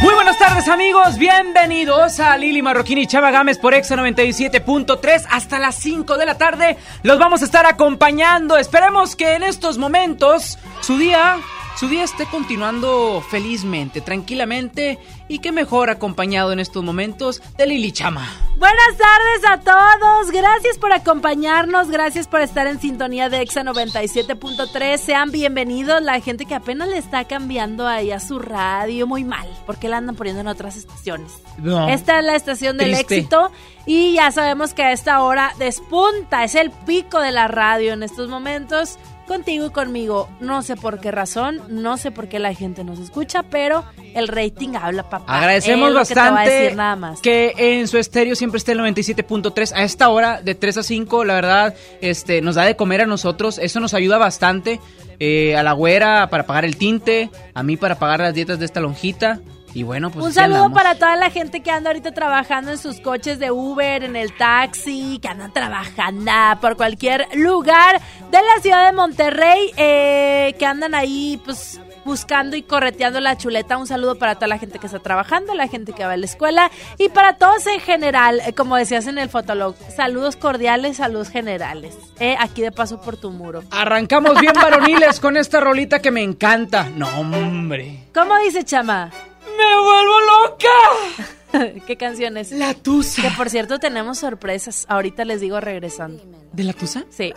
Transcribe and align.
Muy 0.00 0.14
buenas 0.14 0.38
tardes 0.38 0.68
amigos, 0.68 1.18
bienvenidos 1.18 2.20
a 2.20 2.36
Lili 2.36 2.62
Marroquín 2.62 2.98
y 2.98 3.08
Chava 3.08 3.32
Gámez 3.32 3.58
por 3.58 3.74
Exa 3.74 3.96
97.3 3.96 5.26
hasta 5.28 5.58
las 5.58 5.74
5 5.74 6.16
de 6.16 6.24
la 6.24 6.38
tarde. 6.38 6.76
Los 7.02 7.18
vamos 7.18 7.42
a 7.42 7.44
estar 7.44 7.66
acompañando. 7.66 8.56
Esperemos 8.56 9.16
que 9.16 9.34
en 9.34 9.42
estos 9.42 9.76
momentos 9.76 10.56
su 10.82 10.98
día, 10.98 11.38
su 11.78 11.86
día 11.86 12.02
esté 12.02 12.26
continuando 12.26 13.22
felizmente, 13.30 14.00
tranquilamente 14.00 14.98
y 15.28 15.38
que 15.38 15.52
mejor 15.52 15.90
acompañado 15.90 16.50
en 16.50 16.58
estos 16.58 16.82
momentos 16.82 17.40
de 17.56 17.66
Lili 17.66 17.92
Chama. 17.92 18.28
Buenas 18.56 18.96
tardes 18.98 19.48
a 19.48 19.60
todos, 19.60 20.32
gracias 20.32 20.76
por 20.76 20.92
acompañarnos, 20.92 21.88
gracias 21.88 22.26
por 22.26 22.40
estar 22.40 22.66
en 22.66 22.80
sintonía 22.80 23.28
de 23.28 23.42
EXA 23.42 23.62
97.3, 23.62 24.98
sean 24.98 25.30
bienvenidos 25.30 26.02
la 26.02 26.20
gente 26.20 26.46
que 26.46 26.56
apenas 26.56 26.88
le 26.88 26.98
está 26.98 27.24
cambiando 27.24 27.86
ahí 27.86 28.10
a 28.10 28.18
su 28.18 28.40
radio 28.40 29.06
muy 29.06 29.22
mal, 29.22 29.48
porque 29.64 29.88
la 29.88 29.98
andan 29.98 30.16
poniendo 30.16 30.40
en 30.40 30.48
otras 30.48 30.76
estaciones. 30.76 31.30
No. 31.58 31.88
Esta 31.88 32.18
es 32.18 32.24
la 32.24 32.34
estación 32.34 32.76
del 32.76 32.90
Triste. 32.90 33.18
éxito 33.18 33.52
y 33.86 34.14
ya 34.14 34.32
sabemos 34.32 34.74
que 34.74 34.82
a 34.82 34.90
esta 34.90 35.22
hora 35.22 35.54
despunta, 35.60 36.42
es 36.42 36.56
el 36.56 36.72
pico 36.72 37.20
de 37.20 37.30
la 37.30 37.46
radio 37.46 37.92
en 37.92 38.02
estos 38.02 38.28
momentos. 38.28 38.98
Contigo 39.28 39.66
y 39.66 39.70
conmigo, 39.70 40.26
no 40.40 40.62
sé 40.62 40.74
por 40.74 41.00
qué 41.00 41.10
razón, 41.10 41.60
no 41.68 41.98
sé 41.98 42.10
por 42.10 42.28
qué 42.28 42.38
la 42.38 42.54
gente 42.54 42.82
nos 42.82 42.98
escucha, 42.98 43.42
pero 43.42 43.84
el 44.14 44.26
rating 44.26 44.70
habla, 44.74 45.10
papá. 45.10 45.24
Agradecemos 45.28 45.90
que 45.90 45.94
bastante 45.94 46.50
decir 46.50 46.76
nada 46.76 46.96
más. 46.96 47.20
que 47.20 47.52
en 47.58 47.86
su 47.88 47.98
estéreo 47.98 48.34
siempre 48.34 48.56
esté 48.56 48.72
el 48.72 48.80
97.3 48.80 49.72
a 49.74 49.82
esta 49.82 50.08
hora 50.08 50.40
de 50.40 50.54
3 50.54 50.78
a 50.78 50.82
5, 50.82 51.24
la 51.26 51.34
verdad, 51.34 51.74
este 52.00 52.40
nos 52.40 52.54
da 52.54 52.64
de 52.64 52.74
comer 52.74 53.02
a 53.02 53.06
nosotros, 53.06 53.58
eso 53.58 53.80
nos 53.80 53.92
ayuda 53.92 54.16
bastante 54.16 54.80
eh, 55.20 55.54
a 55.56 55.62
la 55.62 55.72
güera 55.72 56.30
para 56.30 56.46
pagar 56.46 56.64
el 56.64 56.78
tinte, 56.78 57.28
a 57.52 57.62
mí 57.62 57.76
para 57.76 57.98
pagar 57.98 58.20
las 58.20 58.32
dietas 58.32 58.58
de 58.58 58.64
esta 58.64 58.80
lonjita 58.80 59.40
y 59.74 59.82
bueno, 59.82 60.10
pues 60.10 60.24
Un 60.24 60.32
saludo 60.32 60.70
para 60.72 60.94
toda 60.94 61.16
la 61.16 61.30
gente 61.30 61.60
que 61.60 61.70
anda 61.70 61.90
ahorita 61.90 62.12
trabajando 62.12 62.70
en 62.70 62.78
sus 62.78 63.00
coches 63.00 63.38
de 63.38 63.50
Uber, 63.50 64.02
en 64.02 64.16
el 64.16 64.36
taxi, 64.36 65.18
que 65.20 65.28
andan 65.28 65.52
trabajando 65.52 66.32
por 66.60 66.76
cualquier 66.76 67.26
lugar 67.34 68.00
de 68.30 68.38
la 68.38 68.62
ciudad 68.62 68.86
de 68.86 68.92
Monterrey, 68.92 69.72
eh, 69.76 70.54
que 70.58 70.66
andan 70.66 70.94
ahí 70.94 71.40
pues 71.44 71.80
buscando 72.04 72.56
y 72.56 72.62
correteando 72.62 73.20
la 73.20 73.36
chuleta. 73.36 73.76
Un 73.76 73.86
saludo 73.86 74.16
para 74.16 74.34
toda 74.34 74.48
la 74.48 74.58
gente 74.58 74.78
que 74.78 74.86
está 74.86 74.98
trabajando, 74.98 75.54
la 75.54 75.68
gente 75.68 75.92
que 75.92 76.04
va 76.04 76.12
a 76.12 76.16
la 76.16 76.24
escuela 76.24 76.70
y 76.96 77.10
para 77.10 77.36
todos 77.36 77.66
en 77.66 77.80
general, 77.80 78.40
eh, 78.46 78.54
como 78.54 78.76
decías 78.76 79.06
en 79.06 79.18
el 79.18 79.28
fotolog, 79.28 79.76
saludos 79.94 80.36
cordiales, 80.36 80.96
saludos 80.96 81.28
generales. 81.28 81.96
Eh, 82.18 82.36
aquí 82.38 82.62
de 82.62 82.72
paso 82.72 83.00
por 83.00 83.16
tu 83.16 83.30
muro. 83.30 83.62
Arrancamos 83.70 84.40
bien 84.40 84.54
varoniles 84.60 85.20
con 85.20 85.36
esta 85.36 85.60
rolita 85.60 86.00
que 86.00 86.10
me 86.10 86.22
encanta. 86.22 86.88
No, 86.96 87.08
hombre. 87.20 88.04
¿Cómo 88.14 88.36
dice 88.38 88.64
Chama? 88.64 89.10
¡Me 89.58 89.80
vuelvo 89.80 90.20
loca! 90.20 91.78
¿Qué 91.86 91.96
canción 91.96 92.36
es? 92.36 92.52
La 92.52 92.74
tusa. 92.74 93.22
Que 93.22 93.30
por 93.32 93.50
cierto 93.50 93.78
tenemos 93.78 94.18
sorpresas. 94.18 94.86
Ahorita 94.88 95.24
les 95.24 95.40
digo 95.40 95.60
regresando. 95.60 96.22
¿De 96.52 96.62
la 96.64 96.72
tusa? 96.72 97.04
Sí. 97.10 97.32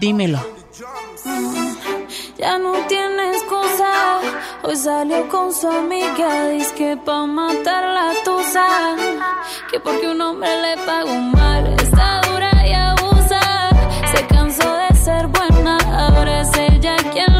Dímelo. 0.00 0.38
Ya 2.38 2.58
no 2.58 2.72
tiene 2.88 3.32
excusa. 3.32 4.20
Hoy 4.62 4.76
salió 4.76 5.28
con 5.28 5.52
su 5.52 5.68
amiga. 5.68 6.48
Dice 6.48 6.74
que 6.74 6.96
pa' 6.96 7.26
matar 7.26 7.84
la 7.84 8.12
tusa. 8.24 8.66
Que 9.70 9.80
porque 9.80 10.08
un 10.08 10.20
hombre 10.20 10.50
le 10.62 10.76
pagó 10.86 11.14
mal. 11.14 11.66
Está 11.74 12.20
dura 12.22 12.50
y 12.66 12.72
abusa. 12.72 13.70
Se 14.14 14.26
cansó 14.26 14.76
de 14.76 14.94
ser 14.96 15.26
buena. 15.26 15.76
Ahora 16.06 16.40
es 16.40 16.50
ella 16.56 16.96
quien 17.12 17.39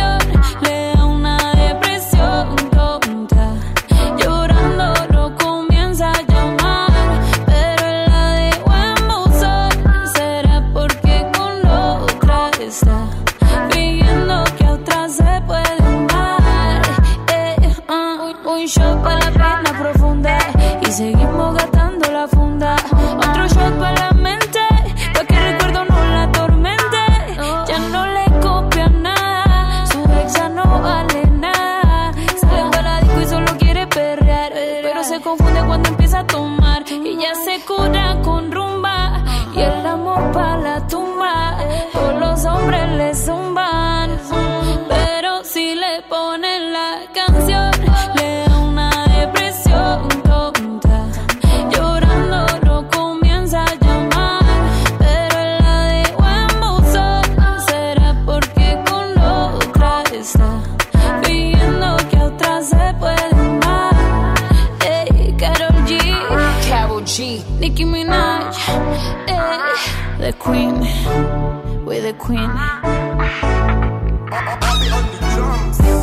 Queen. 72.25 72.51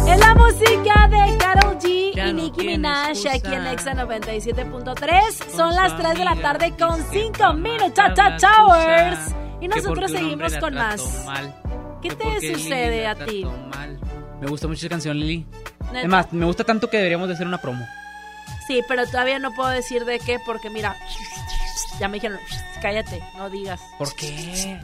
Es 0.09 0.19
la 0.19 0.35
música 0.35 1.09
de 1.09 1.39
Carol 1.39 1.79
G 1.79 1.89
y 1.89 2.15
Ya 2.15 2.27
no. 2.27 2.33
Nicki 2.35 2.61
¿Quién 2.61 2.81
Minaj 2.83 3.27
aquí 3.33 3.55
en 3.55 3.67
Exa 3.67 3.93
97.3. 3.93 5.51
Son 5.55 5.75
las 5.75 5.97
3 5.97 6.19
de 6.19 6.25
la 6.25 6.37
tarde 6.37 6.75
con 6.79 6.97
dice 6.97 7.31
que 7.33 7.39
5 7.39 7.53
minutos. 7.55 8.05
Towers. 8.41 9.35
Y 9.61 9.69
nosotros 9.69 10.11
seguimos 10.11 10.57
con 10.57 10.75
más. 10.75 11.25
mal, 11.27 11.55
¿Qué 12.01 12.11
te 12.11 12.55
sucede 12.55 13.07
a 13.07 13.15
ti? 13.15 13.45
mal. 13.45 13.99
Me 14.41 14.47
gusta 14.49 14.69
mucho 14.69 14.79
esa 14.81 14.89
canción, 14.89 15.19
Lili. 15.19 15.47
¿Neta? 15.87 16.01
Es 16.03 16.09
más, 16.09 16.33
me 16.33 16.47
gusta 16.47 16.65
tanto 16.65 16.89
que 16.89 16.97
deberíamos 16.99 17.29
de 17.29 17.35
hacer 17.35 17.47
una 17.47 17.61
promo. 17.61 17.85
Sí, 18.67 18.83
pero 18.87 19.07
todavía 19.07 19.39
no 19.39 19.53
puedo 19.53 19.71
decir 19.71 20.05
de 20.05 20.19
qué 20.21 20.39
porque 20.45 20.71
mira, 20.71 20.95
ya 21.99 22.09
me 22.09 22.15
dijeron, 22.15 22.39
cállate, 22.81 23.23
no 23.37 23.51
digas. 23.51 23.81
¿Por 23.99 24.15
qué? 24.15 24.79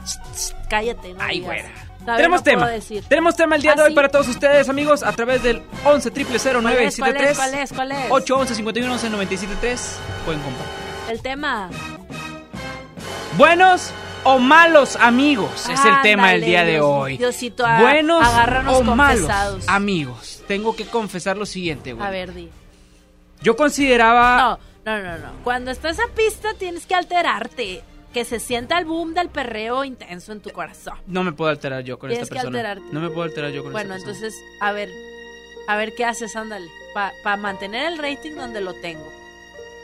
Cállate, 0.69 1.13
no 1.13 1.19
Ay, 1.23 1.39
digas. 1.39 1.45
güera. 1.47 2.17
Tenemos 2.17 2.41
no 2.41 2.43
tema. 2.43 2.69
decir. 2.69 3.03
Tenemos 3.07 3.35
tema 3.35 3.55
el 3.55 3.61
día 3.63 3.71
¿Ah, 3.71 3.75
de 3.77 3.81
hoy 3.83 3.89
sí? 3.89 3.95
para 3.95 4.09
todos 4.09 4.27
ustedes, 4.27 4.69
amigos, 4.69 5.01
a 5.01 5.11
través 5.13 5.41
del 5.41 5.63
11 5.83 6.11
¿Cuál 6.11 6.35
es? 6.35 6.45
973 6.55 7.35
¿Cuál 7.37 7.53
es? 7.55 7.73
¿Cuál 7.73 7.91
es? 7.93 8.11
811 8.11 8.55
51 8.55 8.93
11 8.93 9.09
973 9.09 9.99
Pueden 10.25 10.41
comprar. 10.41 10.67
El 11.09 11.21
tema. 11.21 11.69
Buenos 13.37 13.91
o 14.23 14.39
malos 14.39 14.95
amigos 14.95 15.67
es 15.69 15.83
el 15.85 16.01
tema 16.01 16.31
del 16.31 16.41
día 16.41 16.63
de 16.63 16.79
hoy. 16.79 17.17
Diosito, 17.17 17.65
a- 17.65 17.79
Buenos 17.81 18.25
o 18.67 18.83
malos 18.83 19.29
amigos. 19.67 20.43
Tengo 20.47 20.75
que 20.75 20.85
confesar 20.85 21.37
lo 21.37 21.45
siguiente, 21.45 21.93
güey. 21.93 22.05
A 22.05 22.09
ver, 22.11 22.33
di. 22.33 22.49
Yo 23.41 23.55
consideraba 23.55 24.37
No, 24.37 24.59
no, 24.85 25.01
no, 25.01 25.17
no. 25.17 25.43
Cuando 25.43 25.71
estás 25.71 25.99
a 25.99 26.07
pista 26.15 26.53
tienes 26.57 26.85
que 26.85 26.95
alterarte. 26.95 27.83
Que 28.13 28.23
se 28.23 28.39
sienta 28.39 28.77
el 28.79 28.85
boom 28.85 29.13
del 29.13 29.27
perreo 29.27 29.83
intenso 29.83 30.31
en 30.31 30.39
tu 30.39 30.49
corazón. 30.51 30.93
no 31.05 31.21
me 31.21 31.33
puedo 31.33 31.51
alterar 31.51 31.83
yo 31.83 31.99
con 31.99 32.09
Tienes 32.09 32.23
esta 32.29 32.35
que 32.35 32.39
persona. 32.43 32.59
alterarte. 32.69 32.93
No 32.93 33.01
me 33.01 33.09
puedo 33.09 33.23
alterar 33.23 33.51
yo 33.51 33.61
con 33.61 33.73
Bueno, 33.73 33.93
esta 33.93 34.05
persona. 34.07 34.27
entonces, 34.27 34.57
a 34.61 34.71
ver, 34.71 34.89
a 35.67 35.75
ver 35.75 35.93
qué 35.95 36.05
haces, 36.05 36.33
ándale. 36.37 36.65
Para 36.93 37.35
mantener 37.35 37.91
el 37.91 37.97
rating 37.97 38.35
donde 38.37 38.61
lo 38.61 38.73
tengo. 38.75 39.11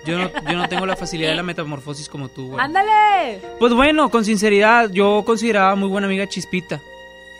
Yo 0.05 0.17
no, 0.17 0.31
yo 0.49 0.57
no 0.57 0.69
tengo 0.69 0.85
la 0.85 0.95
facilidad 0.95 1.31
de 1.31 1.35
la 1.35 1.43
metamorfosis 1.43 2.07
como 2.07 2.29
tú, 2.29 2.51
güey. 2.51 2.63
¡Ándale! 2.63 3.41
Pues 3.59 3.73
bueno, 3.73 4.09
con 4.09 4.23
sinceridad, 4.23 4.89
yo 4.91 5.23
consideraba 5.25 5.75
muy 5.75 5.89
buena 5.89 6.07
amiga 6.07 6.25
Chispita. 6.25 6.79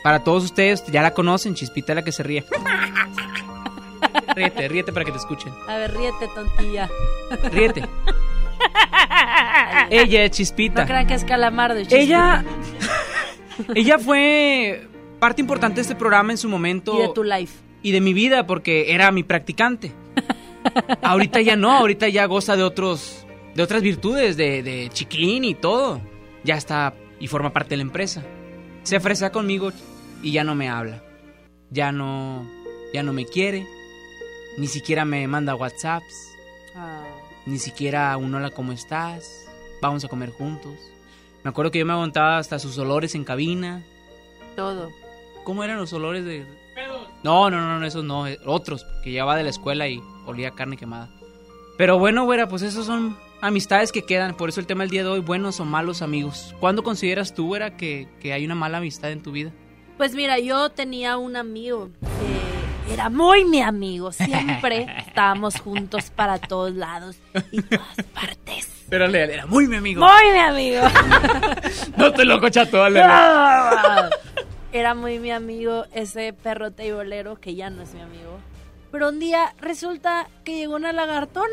Para 0.02 0.22
todos 0.22 0.44
ustedes, 0.44 0.84
ya 0.88 1.00
la 1.00 1.14
conocen, 1.14 1.54
Chispita 1.54 1.92
es 1.92 1.96
la 1.96 2.04
que 2.04 2.12
se 2.12 2.22
ríe. 2.22 2.44
ríete, 4.34 4.68
ríete 4.68 4.92
para 4.92 5.04
que 5.04 5.12
te 5.12 5.18
escuchen. 5.18 5.52
A 5.68 5.76
ver, 5.76 5.94
ríete, 5.94 6.28
tontilla. 6.34 6.88
Ríete. 7.50 7.82
Ella 9.90 10.24
es 10.24 10.30
Chispita. 10.32 10.82
No 10.82 10.86
crean 10.86 11.06
que 11.06 11.14
es 11.14 11.24
calamardo. 11.24 11.80
chispita. 11.80 12.00
Ella. 12.00 12.44
ella 13.74 13.98
fue 13.98 14.86
parte 15.18 15.40
importante 15.40 15.76
de 15.76 15.82
este 15.82 15.94
programa 15.94 16.32
en 16.32 16.38
su 16.38 16.48
momento. 16.48 16.98
Y 16.98 17.02
de 17.02 17.08
tu 17.12 17.24
life. 17.24 17.54
y 17.82 17.92
de 17.92 18.00
mi 18.00 18.12
vida 18.12 18.46
porque 18.46 18.92
era 18.92 19.10
mi 19.10 19.22
practicante. 19.22 19.92
ahorita 21.02 21.40
ya 21.40 21.56
no, 21.56 21.72
ahorita 21.72 22.08
ya 22.08 22.26
goza 22.26 22.56
de 22.56 22.62
otros 22.62 23.26
de 23.54 23.62
otras 23.62 23.82
virtudes, 23.82 24.36
de, 24.36 24.62
de 24.62 24.88
chiquín 24.92 25.44
y 25.44 25.54
todo. 25.54 26.00
Ya 26.44 26.56
está 26.56 26.94
y 27.20 27.28
forma 27.28 27.52
parte 27.52 27.70
de 27.70 27.76
la 27.78 27.82
empresa. 27.82 28.22
Se 28.82 28.98
fresa 28.98 29.30
conmigo 29.30 29.70
y 30.22 30.32
ya 30.32 30.44
no 30.44 30.54
me 30.54 30.68
habla. 30.68 31.02
Ya 31.70 31.92
no 31.92 32.46
ya 32.92 33.02
no 33.02 33.12
me 33.12 33.26
quiere. 33.26 33.66
Ni 34.56 34.66
siquiera 34.66 35.04
me 35.04 35.26
manda 35.26 35.54
WhatsApps, 35.54 36.36
Ah. 36.74 37.02
ni 37.46 37.58
siquiera 37.58 38.16
un 38.16 38.34
hola, 38.34 38.50
¿cómo 38.50 38.72
estás? 38.72 39.46
Vamos 39.80 40.04
a 40.04 40.08
comer 40.08 40.30
juntos. 40.30 40.74
Me 41.42 41.50
acuerdo 41.50 41.70
que 41.70 41.78
yo 41.80 41.86
me 41.86 41.92
aguantaba 41.92 42.38
hasta 42.38 42.58
sus 42.58 42.78
olores 42.78 43.14
en 43.14 43.24
cabina. 43.24 43.82
Todo. 44.54 44.90
¿Cómo 45.44 45.64
eran 45.64 45.78
los 45.78 45.92
olores 45.92 46.24
de.? 46.24 46.46
No, 47.24 47.50
no, 47.50 47.60
no, 47.60 47.78
no, 47.78 47.86
esos 47.86 48.04
no, 48.04 48.26
eh, 48.26 48.38
otros, 48.46 48.84
que 49.04 49.12
ya 49.12 49.24
va 49.24 49.36
de 49.36 49.42
la 49.44 49.50
escuela 49.50 49.88
y 49.88 50.00
olía 50.26 50.52
carne 50.52 50.76
quemada. 50.76 51.08
Pero 51.78 51.98
bueno, 51.98 52.24
güera, 52.24 52.48
pues 52.48 52.62
esos 52.62 52.86
son 52.86 53.16
amistades 53.40 53.92
que 53.92 54.02
quedan. 54.04 54.36
Por 54.36 54.48
eso 54.48 54.60
el 54.60 54.66
tema 54.66 54.82
del 54.84 54.90
día 54.90 55.02
de 55.02 55.08
hoy, 55.08 55.20
buenos 55.20 55.58
o 55.60 55.64
malos 55.64 56.02
amigos. 56.02 56.54
¿Cuándo 56.60 56.82
consideras 56.82 57.34
tú, 57.34 57.46
güera, 57.46 57.76
que, 57.76 58.08
que 58.20 58.32
hay 58.32 58.44
una 58.44 58.54
mala 58.54 58.78
amistad 58.78 59.10
en 59.10 59.22
tu 59.22 59.32
vida? 59.32 59.52
Pues 59.96 60.14
mira, 60.14 60.38
yo 60.38 60.70
tenía 60.70 61.16
un 61.16 61.36
amigo 61.36 61.90
que 62.00 62.41
era 62.90 63.10
muy 63.10 63.44
mi 63.44 63.60
amigo. 63.62 64.12
Siempre 64.12 64.86
estábamos 65.06 65.60
juntos 65.60 66.10
para 66.10 66.38
todos 66.38 66.72
lados 66.74 67.16
y 67.50 67.62
todas 67.62 67.96
partes. 68.14 68.68
Pero 68.88 69.08
leal, 69.08 69.30
era 69.30 69.46
muy 69.46 69.66
mi 69.66 69.76
amigo. 69.76 70.04
Muy 70.04 70.32
mi 70.32 70.38
amigo. 70.38 70.82
No 71.96 72.12
te 72.12 72.24
loco, 72.24 72.48
chato, 72.48 72.78
dale. 72.78 73.00
Era 74.72 74.94
muy 74.94 75.18
mi 75.18 75.30
amigo 75.30 75.86
ese 75.92 76.32
perro 76.32 76.70
teibolero 76.70 77.38
que 77.40 77.54
ya 77.54 77.70
no 77.70 77.82
es 77.82 77.94
mi 77.94 78.00
amigo. 78.00 78.38
Pero 78.90 79.08
un 79.08 79.18
día 79.18 79.54
resulta 79.60 80.28
que 80.44 80.56
llegó 80.56 80.76
una 80.76 80.92
lagartona. 80.92 81.48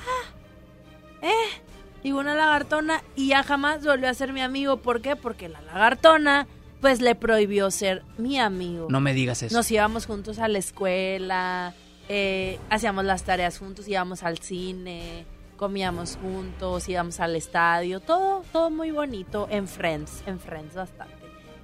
Ah, 0.00 1.26
¿Eh? 1.26 1.62
Llegó 2.02 2.18
una 2.18 2.34
lagartona 2.34 3.02
y 3.14 3.28
ya 3.28 3.42
jamás 3.42 3.84
volvió 3.84 4.08
a 4.08 4.14
ser 4.14 4.32
mi 4.32 4.42
amigo. 4.42 4.78
¿Por 4.78 5.00
qué? 5.00 5.16
Porque 5.16 5.48
la 5.48 5.60
lagartona 5.62 6.46
pues 6.82 7.00
le 7.00 7.14
prohibió 7.14 7.70
ser 7.70 8.02
mi 8.18 8.38
amigo. 8.38 8.88
No 8.90 9.00
me 9.00 9.14
digas 9.14 9.42
eso. 9.42 9.56
Nos 9.56 9.70
íbamos 9.70 10.04
juntos 10.04 10.40
a 10.40 10.48
la 10.48 10.58
escuela, 10.58 11.74
eh, 12.08 12.58
hacíamos 12.68 13.04
las 13.04 13.22
tareas 13.22 13.56
juntos, 13.58 13.86
íbamos 13.86 14.24
al 14.24 14.38
cine, 14.38 15.24
comíamos 15.56 16.18
juntos, 16.20 16.88
íbamos 16.88 17.20
al 17.20 17.36
estadio, 17.36 18.00
todo, 18.00 18.44
todo 18.52 18.68
muy 18.68 18.90
bonito, 18.90 19.46
en 19.48 19.68
Friends, 19.68 20.24
en 20.26 20.40
Friends 20.40 20.74
bastante. 20.74 21.14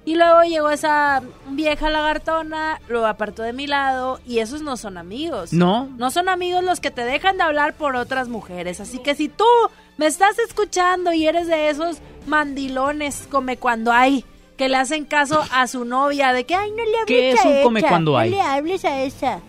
Y 0.05 0.15
luego 0.15 0.43
llegó 0.43 0.69
esa 0.69 1.21
vieja 1.49 1.89
lagartona, 1.89 2.79
lo 2.87 3.05
apartó 3.05 3.43
de 3.43 3.51
mi 3.51 3.67
lado 3.67 4.21
y 4.25 4.39
esos 4.39 4.61
no 4.61 4.77
son 4.77 4.97
amigos. 4.97 5.51
No. 5.51 5.89
No 5.97 6.11
son 6.11 6.29
amigos 6.29 6.63
los 6.63 6.79
que 6.79 6.91
te 6.91 7.03
dejan 7.03 7.35
de 7.35 7.43
hablar 7.43 7.73
por 7.73 7.97
otras 7.97 8.29
mujeres. 8.29 8.79
Así 8.79 8.99
que 8.99 9.15
si 9.15 9.27
tú 9.27 9.45
me 9.97 10.07
estás 10.07 10.39
escuchando 10.39 11.11
y 11.11 11.27
eres 11.27 11.47
de 11.47 11.69
esos 11.69 11.97
mandilones 12.25 13.27
come 13.29 13.57
cuando 13.57 13.91
hay 13.91 14.23
que 14.59 14.67
le 14.67 14.75
hacen 14.75 15.05
caso 15.05 15.41
a 15.53 15.67
su 15.67 15.85
novia 15.85 16.33
de 16.33 16.45
que 16.45 16.53
ay 16.53 16.71
no 16.71 16.83
le 16.83 16.97
hables 16.97 17.05
¿Qué 17.07 17.31
es 17.31 17.45
a 17.45 17.47
un 17.47 17.63
come 17.63 17.79
esa, 17.79 17.87
cuando 17.87 18.17
hay? 18.17 18.29
No 18.29 18.35
le 18.35 18.41
hables 18.41 18.83
a 18.83 19.01
esa. 19.03 19.39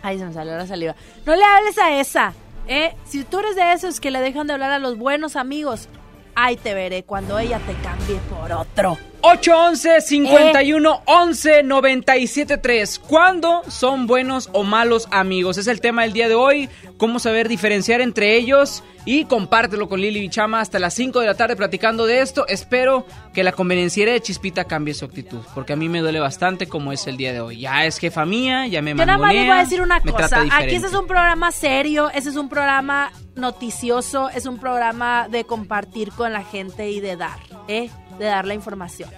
Ay, 0.00 0.16
se 0.16 0.24
me 0.24 0.32
salió 0.32 0.56
la 0.56 0.64
saliva. 0.64 0.94
No 1.26 1.34
le 1.34 1.42
hables 1.42 1.76
a 1.76 1.98
esa. 1.98 2.34
Eh, 2.68 2.94
si 3.04 3.24
tú 3.24 3.40
eres 3.40 3.56
de 3.56 3.72
esos 3.72 3.98
que 3.98 4.12
le 4.12 4.20
dejan 4.20 4.46
de 4.46 4.52
hablar 4.52 4.70
a 4.70 4.78
los 4.78 4.96
buenos 4.96 5.34
amigos, 5.34 5.88
ahí 6.36 6.56
te 6.56 6.72
veré 6.72 7.02
cuando 7.02 7.36
ella 7.36 7.58
te 7.58 7.74
cambie 7.82 8.20
por 8.30 8.52
otro. 8.52 8.96
811 9.20 10.00
51 10.00 11.02
11 11.04 11.62
97 11.62 12.58
3. 12.58 12.98
¿Cuándo 13.00 13.62
son 13.68 14.06
buenos 14.06 14.48
o 14.52 14.64
malos 14.64 15.08
amigos? 15.10 15.58
Es 15.58 15.66
el 15.66 15.80
tema 15.80 16.02
del 16.02 16.12
día 16.12 16.28
de 16.28 16.34
hoy. 16.34 16.68
Cómo 16.96 17.18
saber 17.18 17.48
diferenciar 17.48 18.00
entre 18.00 18.36
ellos. 18.36 18.82
Y 19.04 19.24
compártelo 19.24 19.88
con 19.88 20.00
Lili 20.00 20.20
Bichama 20.20 20.60
hasta 20.60 20.78
las 20.78 20.92
5 20.92 21.20
de 21.20 21.26
la 21.26 21.34
tarde 21.34 21.56
platicando 21.56 22.06
de 22.06 22.20
esto. 22.20 22.46
Espero 22.46 23.06
que 23.32 23.42
la 23.42 23.52
convenienciera 23.52 24.12
de 24.12 24.20
Chispita 24.20 24.64
cambie 24.64 24.92
su 24.92 25.06
actitud. 25.06 25.40
Porque 25.54 25.72
a 25.72 25.76
mí 25.76 25.88
me 25.88 26.00
duele 26.00 26.20
bastante 26.20 26.66
como 26.66 26.92
es 26.92 27.06
el 27.06 27.16
día 27.16 27.32
de 27.32 27.40
hoy. 27.40 27.60
Ya 27.60 27.86
es 27.86 27.98
jefa 27.98 28.26
mía, 28.26 28.66
ya 28.66 28.82
me 28.82 28.90
Yo 28.90 29.06
nada 29.06 29.16
más 29.16 29.32
les 29.32 29.46
voy 29.46 29.56
a 29.56 29.60
decir 29.60 29.80
una 29.80 30.00
cosa. 30.00 30.44
Aquí 30.52 30.74
ese 30.74 30.88
es 30.88 30.94
un 30.94 31.06
programa 31.06 31.50
serio, 31.52 32.10
ese 32.10 32.28
es 32.28 32.36
un 32.36 32.50
programa 32.50 33.10
noticioso, 33.34 34.28
es 34.30 34.44
un 34.46 34.58
programa 34.58 35.28
de 35.28 35.44
compartir 35.44 36.12
con 36.12 36.32
la 36.32 36.42
gente 36.44 36.90
y 36.90 37.00
de 37.00 37.16
dar, 37.16 37.38
¿eh? 37.66 37.88
De 38.18 38.24
dar 38.24 38.46
la 38.46 38.54
información. 38.54 39.10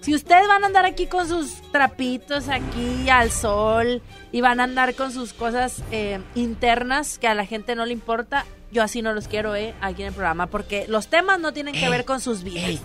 Si 0.00 0.14
ustedes 0.14 0.46
van 0.46 0.62
a 0.62 0.66
andar 0.66 0.84
aquí 0.84 1.06
con 1.06 1.28
sus 1.28 1.60
trapitos 1.72 2.48
aquí 2.48 3.08
al 3.08 3.30
sol 3.30 4.00
y 4.32 4.40
van 4.40 4.60
a 4.60 4.64
andar 4.64 4.94
con 4.94 5.12
sus 5.12 5.32
cosas 5.32 5.82
eh, 5.90 6.20
internas 6.34 7.18
que 7.18 7.26
a 7.26 7.34
la 7.34 7.44
gente 7.46 7.74
no 7.74 7.84
le 7.84 7.92
importa, 7.92 8.44
yo 8.70 8.82
así 8.82 9.02
no 9.02 9.12
los 9.12 9.28
quiero, 9.28 9.56
¿eh? 9.56 9.74
Aquí 9.80 10.02
en 10.02 10.08
el 10.08 10.14
programa, 10.14 10.46
porque 10.46 10.86
los 10.88 11.08
temas 11.08 11.40
no 11.40 11.52
tienen 11.52 11.74
que 11.74 11.88
ver 11.88 12.04
con 12.04 12.20
sus 12.20 12.42
vidas. 12.42 12.64
ey, 12.64 12.80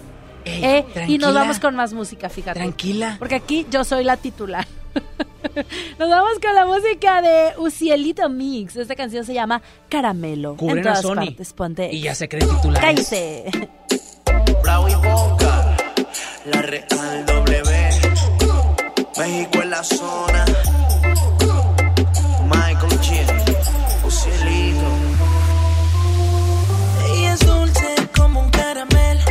ey, 0.46 0.64
¿eh? 0.64 1.06
Y 1.08 1.18
nos 1.18 1.34
vamos 1.34 1.60
con 1.60 1.76
más 1.76 1.94
música, 1.94 2.30
fíjate. 2.30 2.60
Tranquila. 2.60 3.18
Porque 3.20 3.36
aquí 3.36 3.68
yo 3.70 3.84
soy 3.84 4.04
la 4.04 4.18
titular. 4.18 4.66
Nos 6.00 6.10
vamos 6.10 6.40
con 6.42 6.56
la 6.56 6.66
música 6.66 7.22
de 7.22 7.54
Ucielito 7.58 8.30
Mix. 8.30 8.76
Esta 8.76 8.96
canción 8.96 9.26
se 9.26 9.34
llama 9.34 9.62
Caramelo. 9.90 10.56
Cubren 10.56 10.80
en 10.80 10.88
a 10.88 10.94
todas 10.94 11.02
Sony. 11.02 11.16
partes, 11.16 11.54
ponte. 11.54 11.94
Y 11.94 12.02
ya 12.02 12.16
se 12.16 12.30
creen 12.30 12.48
titulares. 12.50 13.10
Cállate. 13.10 13.70
Bravo 14.64 14.88
y 14.88 14.96
Boca, 14.96 15.76
la 16.46 16.62
Real 16.62 17.26
W, 17.26 17.64
México 19.18 19.62
en 19.62 19.70
la 19.70 19.84
zona, 19.84 20.46
Michael 22.46 23.00
G, 23.02 23.26
Cielito. 24.10 24.90
Ella 27.14 27.34
es 27.34 27.40
dulce 27.42 27.96
como 28.16 28.40
un 28.40 28.50
caramelo 28.52 29.26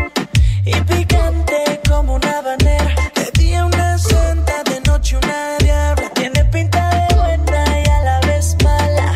y 0.67 0.75
picante 0.83 1.81
como 1.89 2.15
una 2.17 2.39
habanera. 2.39 2.95
De 3.15 3.31
día 3.41 3.65
una 3.65 3.97
santa, 3.97 4.63
de 4.65 4.81
noche 4.83 5.17
una 5.17 5.57
diabla. 5.59 6.11
Tiene 6.15 6.45
pinta 6.45 6.91
de 6.91 7.15
buena 7.15 7.81
y 7.81 7.89
a 7.89 8.03
la 8.03 8.21
vez 8.21 8.57
mala. 8.63 9.15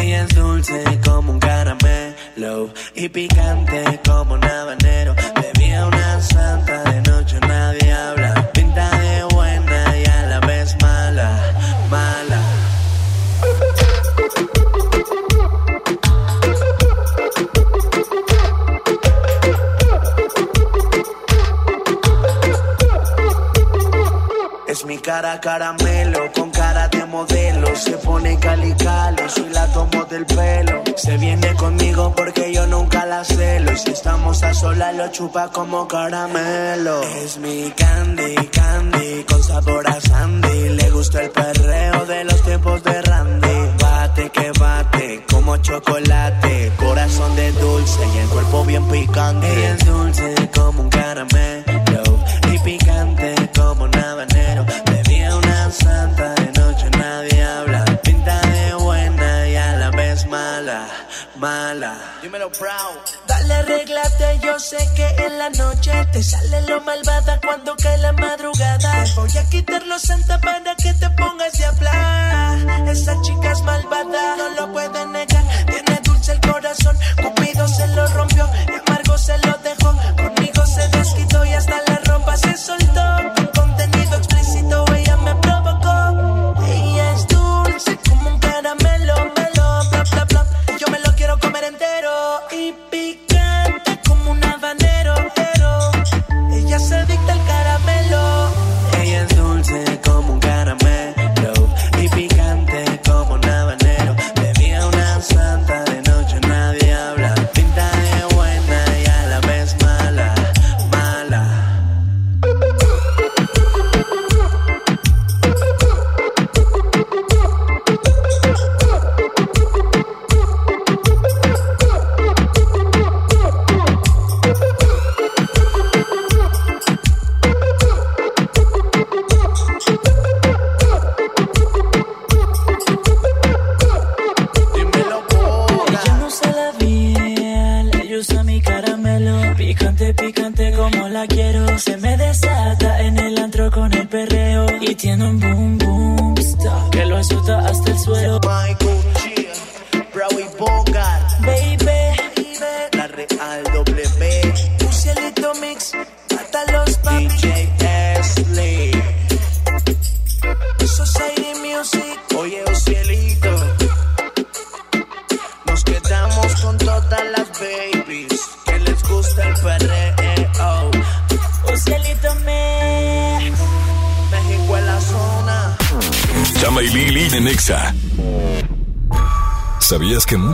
Ella 0.00 0.22
es 0.24 0.34
dulce 0.34 0.82
como 1.04 1.32
un 1.32 1.40
caramelo 1.40 2.70
y 2.94 3.08
picante 3.10 4.00
como 4.06 4.34
un 4.34 4.44
habanero. 4.44 5.14
Cara 24.98 25.40
caramelo, 25.40 26.30
con 26.32 26.50
cara 26.50 26.88
de 26.88 27.04
modelo. 27.06 27.74
Se 27.76 27.92
pone 27.98 28.38
calicalo, 28.38 29.28
si 29.28 29.48
la 29.50 29.66
tomo 29.68 30.04
del 30.04 30.26
pelo. 30.26 30.82
Se 30.96 31.16
viene 31.18 31.54
conmigo 31.54 32.12
porque 32.14 32.52
yo 32.52 32.66
nunca 32.66 33.06
la 33.06 33.24
celo. 33.24 33.72
Y 33.72 33.78
si 33.78 33.90
estamos 33.90 34.42
a 34.42 34.52
solas, 34.54 34.94
lo 34.96 35.08
chupa 35.08 35.48
como 35.48 35.86
caramelo. 35.88 37.02
Es 37.24 37.38
mi 37.38 37.70
candy, 37.76 38.34
candy, 38.48 39.24
con 39.24 39.42
sabor 39.42 39.86
a 39.88 40.00
sandy. 40.00 40.68
Le 40.70 40.90
gusta 40.90 41.22
el 41.22 41.30
perreo 41.30 42.06
de 42.06 42.24
los 42.24 42.42
tiempos 42.42 42.82
de 42.82 43.02
Randy. 43.02 43.70
Bate 43.80 44.30
que 44.30 44.52
bate, 44.58 45.24
como 45.30 45.56
chocolate. 45.58 46.72
Corazón 46.76 47.34
de 47.36 47.52
dulce 47.52 48.00
y 48.14 48.18
el 48.18 48.28
cuerpo 48.28 48.64
bien 48.64 48.86
picante. 48.88 49.46
Ella 49.52 49.74
es 49.74 49.86
dulce 49.86 50.50
como 50.54 50.82
un 50.82 50.90
caramelo 50.90 52.02
y 52.52 52.58
picante 52.58 53.34
como 53.56 53.84
una 53.84 54.14
santa 55.72 56.34
de 56.34 56.52
noche, 56.60 56.88
nadie 56.98 57.42
habla. 57.42 57.84
Pinta 58.02 58.40
de 58.40 58.74
buena 58.74 59.48
y 59.48 59.56
a 59.56 59.76
la 59.76 59.90
vez 59.90 60.26
mala, 60.26 60.86
mala. 61.36 61.96
Dímelo, 62.22 62.50
proud. 62.52 62.98
Dale, 63.26 63.54
arreglate, 63.54 64.40
yo 64.42 64.58
sé 64.58 64.78
que 64.94 65.06
en 65.24 65.38
la 65.38 65.50
noche 65.50 65.92
te 66.12 66.22
sale 66.22 66.62
lo 66.62 66.80
malvada 66.82 67.40
cuando 67.40 67.74
cae 67.76 67.98
la 67.98 68.12
madrugada. 68.12 69.04
Voy 69.16 69.38
a 69.38 69.48
quitarlo 69.48 69.98
santa 69.98 70.40
para 70.40 70.74
que 70.76 70.92
te 70.94 71.01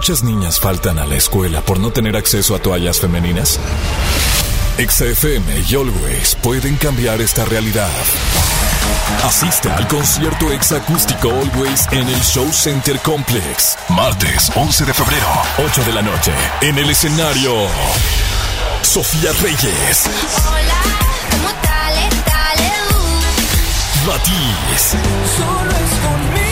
muchas 0.09 0.25
niñas 0.25 0.59
faltan 0.59 0.99
a 0.99 1.05
la 1.05 1.17
escuela 1.17 1.61
por 1.61 1.79
no 1.79 1.91
tener 1.91 2.17
acceso 2.17 2.55
a 2.55 2.59
toallas 2.59 2.99
femeninas? 2.99 3.61
Exa 4.79 5.05
FM 5.05 5.61
y 5.69 5.75
Always 5.75 6.35
pueden 6.37 6.77
cambiar 6.77 7.21
esta 7.21 7.45
realidad. 7.45 7.91
Asista 9.23 9.77
al 9.77 9.87
concierto 9.87 10.51
Exa 10.51 10.77
Acústico 10.77 11.29
Always 11.29 11.89
en 11.93 12.09
el 12.09 12.23
Show 12.23 12.51
Center 12.51 12.99
Complex. 13.01 13.77
Martes 13.91 14.51
11 14.55 14.87
de 14.87 14.95
febrero, 14.95 15.29
8 15.59 15.85
de 15.85 15.93
la 15.93 16.01
noche. 16.01 16.33
En 16.63 16.79
el 16.79 16.89
escenario, 16.89 17.67
Sofía 18.81 19.33
Reyes, 19.43 20.05
Hola, 20.49 20.83
¿cómo 21.33 21.49
tal? 21.61 21.95
Dale, 22.25 22.73
uh. 22.95 24.07
Matiz, 24.07 24.97
Solo 25.37 25.71
es 25.71 26.01
conmigo 26.01 26.48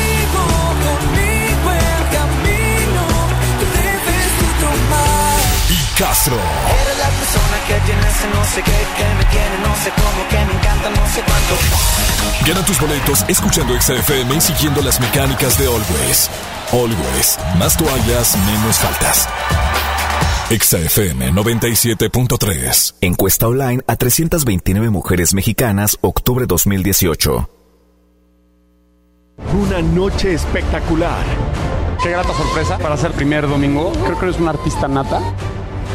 Castro. 5.98 6.34
Eres 6.34 6.98
la 6.98 7.08
persona 7.08 7.56
que 7.66 7.74
tiene 7.86 8.06
ese 8.06 8.28
no 8.28 8.44
sé 8.44 8.62
qué, 8.62 8.70
que 8.70 9.14
me 9.14 9.24
tiene 9.30 9.58
no 9.62 9.74
sé 9.76 9.90
cómo, 9.96 10.28
que 10.28 10.36
me 10.36 10.52
encanta 10.52 10.90
no 10.90 11.06
sé 11.08 11.22
cuánto. 11.22 12.46
Gana 12.46 12.66
tus 12.66 12.78
boletos 12.78 13.24
escuchando 13.28 13.74
Exa 13.74 13.94
FM 13.94 14.34
y 14.34 14.40
siguiendo 14.42 14.82
las 14.82 15.00
mecánicas 15.00 15.58
de 15.58 15.66
Always. 15.66 16.30
Always, 16.70 17.38
más 17.58 17.78
toallas, 17.78 18.36
menos 18.44 18.76
faltas. 18.76 19.26
Exa 20.50 20.78
FM 20.78 21.32
97.3. 21.32 22.94
Encuesta 23.00 23.48
online 23.48 23.82
a 23.86 23.96
329 23.96 24.90
mujeres 24.90 25.32
mexicanas, 25.32 25.96
octubre 26.02 26.44
2018. 26.46 27.48
Una 29.54 29.80
noche 29.80 30.34
espectacular. 30.34 31.24
Qué 32.02 32.10
grata 32.10 32.34
sorpresa 32.34 32.78
para 32.78 32.96
ser 32.96 33.12
primer 33.12 33.48
domingo. 33.48 33.92
Creo 34.04 34.18
que 34.18 34.26
eres 34.26 34.38
una 34.38 34.50
artista 34.50 34.86
nata. 34.88 35.20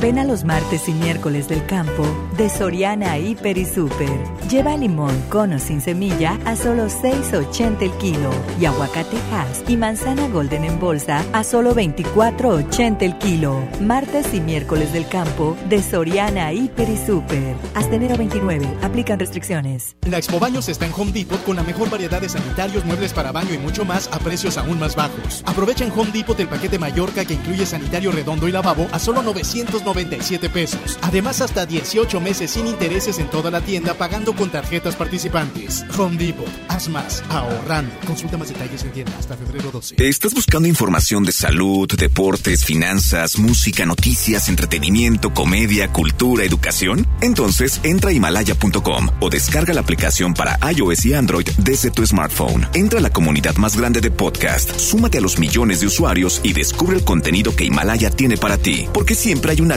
Ven 0.00 0.18
a 0.18 0.24
los 0.24 0.44
martes 0.44 0.88
y 0.88 0.92
miércoles 0.94 1.46
del 1.46 1.66
campo 1.66 2.06
de 2.38 2.48
Soriana 2.48 3.18
Hiper 3.18 3.58
y 3.58 3.66
Super. 3.66 4.08
Lleva 4.48 4.74
limón 4.74 5.14
con 5.28 5.52
o 5.52 5.58
sin 5.58 5.82
semilla 5.82 6.38
a 6.46 6.56
solo 6.56 6.86
6.80 6.86 7.82
el 7.82 7.92
kilo 7.98 8.30
y 8.58 8.64
aguacate 8.64 9.18
Hass 9.30 9.62
y 9.68 9.76
manzana 9.76 10.26
Golden 10.28 10.64
en 10.64 10.80
bolsa 10.80 11.22
a 11.34 11.44
solo 11.44 11.74
24.80 11.74 13.02
el 13.02 13.18
kilo. 13.18 13.62
Martes 13.82 14.32
y 14.32 14.40
miércoles 14.40 14.94
del 14.94 15.06
campo 15.06 15.54
de 15.68 15.82
Soriana 15.82 16.50
Hiper 16.50 16.88
y 16.88 16.96
Super. 16.96 17.54
Hasta 17.74 17.94
enero 17.94 18.16
29. 18.16 18.78
Aplican 18.80 19.18
restricciones. 19.18 19.96
La 20.08 20.16
Expo 20.16 20.40
Baños 20.40 20.70
está 20.70 20.86
en 20.86 20.92
Home 20.96 21.12
Depot 21.12 21.44
con 21.44 21.56
la 21.56 21.62
mejor 21.62 21.90
variedad 21.90 22.22
de 22.22 22.30
sanitarios, 22.30 22.86
muebles 22.86 23.12
para 23.12 23.32
baño 23.32 23.52
y 23.52 23.58
mucho 23.58 23.84
más 23.84 24.08
a 24.10 24.18
precios 24.18 24.56
aún 24.56 24.78
más 24.78 24.96
bajos. 24.96 25.42
Aprovecha 25.44 25.84
en 25.84 25.92
Home 25.92 26.10
Depot 26.10 26.40
el 26.40 26.48
paquete 26.48 26.78
Mallorca 26.78 27.26
que 27.26 27.34
incluye 27.34 27.66
sanitario 27.66 28.10
redondo 28.12 28.48
y 28.48 28.52
lavabo 28.52 28.88
a 28.92 28.98
solo 28.98 29.20
997 29.94 30.48
pesos. 30.50 30.98
Además, 31.02 31.40
hasta 31.40 31.66
18 31.66 32.20
meses 32.20 32.50
sin 32.52 32.66
intereses 32.66 33.18
en 33.18 33.28
toda 33.28 33.50
la 33.50 33.60
tienda 33.60 33.94
pagando 33.94 34.34
con 34.34 34.50
tarjetas 34.50 34.96
participantes. 34.96 35.84
Home 35.98 36.16
Depot, 36.16 36.48
haz 36.68 36.88
más 36.88 37.22
ahorrando. 37.28 37.92
Consulta 38.06 38.36
más 38.36 38.48
detalles 38.48 38.82
en 38.84 38.92
tienda 38.92 39.12
hasta 39.18 39.36
febrero 39.36 39.70
12. 39.70 39.96
¿Estás 39.98 40.34
buscando 40.34 40.68
información 40.68 41.24
de 41.24 41.32
salud, 41.32 41.88
deportes, 41.96 42.64
finanzas, 42.64 43.38
música, 43.38 43.84
noticias, 43.86 44.48
entretenimiento, 44.48 45.34
comedia, 45.34 45.92
cultura, 45.92 46.44
educación? 46.44 47.06
Entonces 47.20 47.80
entra 47.82 48.10
a 48.10 48.12
himalaya.com 48.12 49.08
o 49.20 49.30
descarga 49.30 49.74
la 49.74 49.80
aplicación 49.80 50.34
para 50.34 50.58
iOS 50.72 51.06
y 51.06 51.14
Android 51.14 51.48
desde 51.58 51.90
tu 51.90 52.06
smartphone. 52.06 52.66
Entra 52.74 52.98
a 52.98 53.02
la 53.02 53.10
comunidad 53.10 53.56
más 53.56 53.76
grande 53.76 54.00
de 54.00 54.10
podcast, 54.10 54.76
súmate 54.78 55.18
a 55.18 55.20
los 55.20 55.38
millones 55.38 55.80
de 55.80 55.86
usuarios 55.86 56.40
y 56.42 56.52
descubre 56.52 56.96
el 56.96 57.04
contenido 57.04 57.54
que 57.54 57.64
Himalaya 57.64 58.10
tiene 58.10 58.36
para 58.36 58.58
ti, 58.58 58.86
porque 58.92 59.14
siempre 59.14 59.52
hay 59.52 59.60
una 59.60 59.76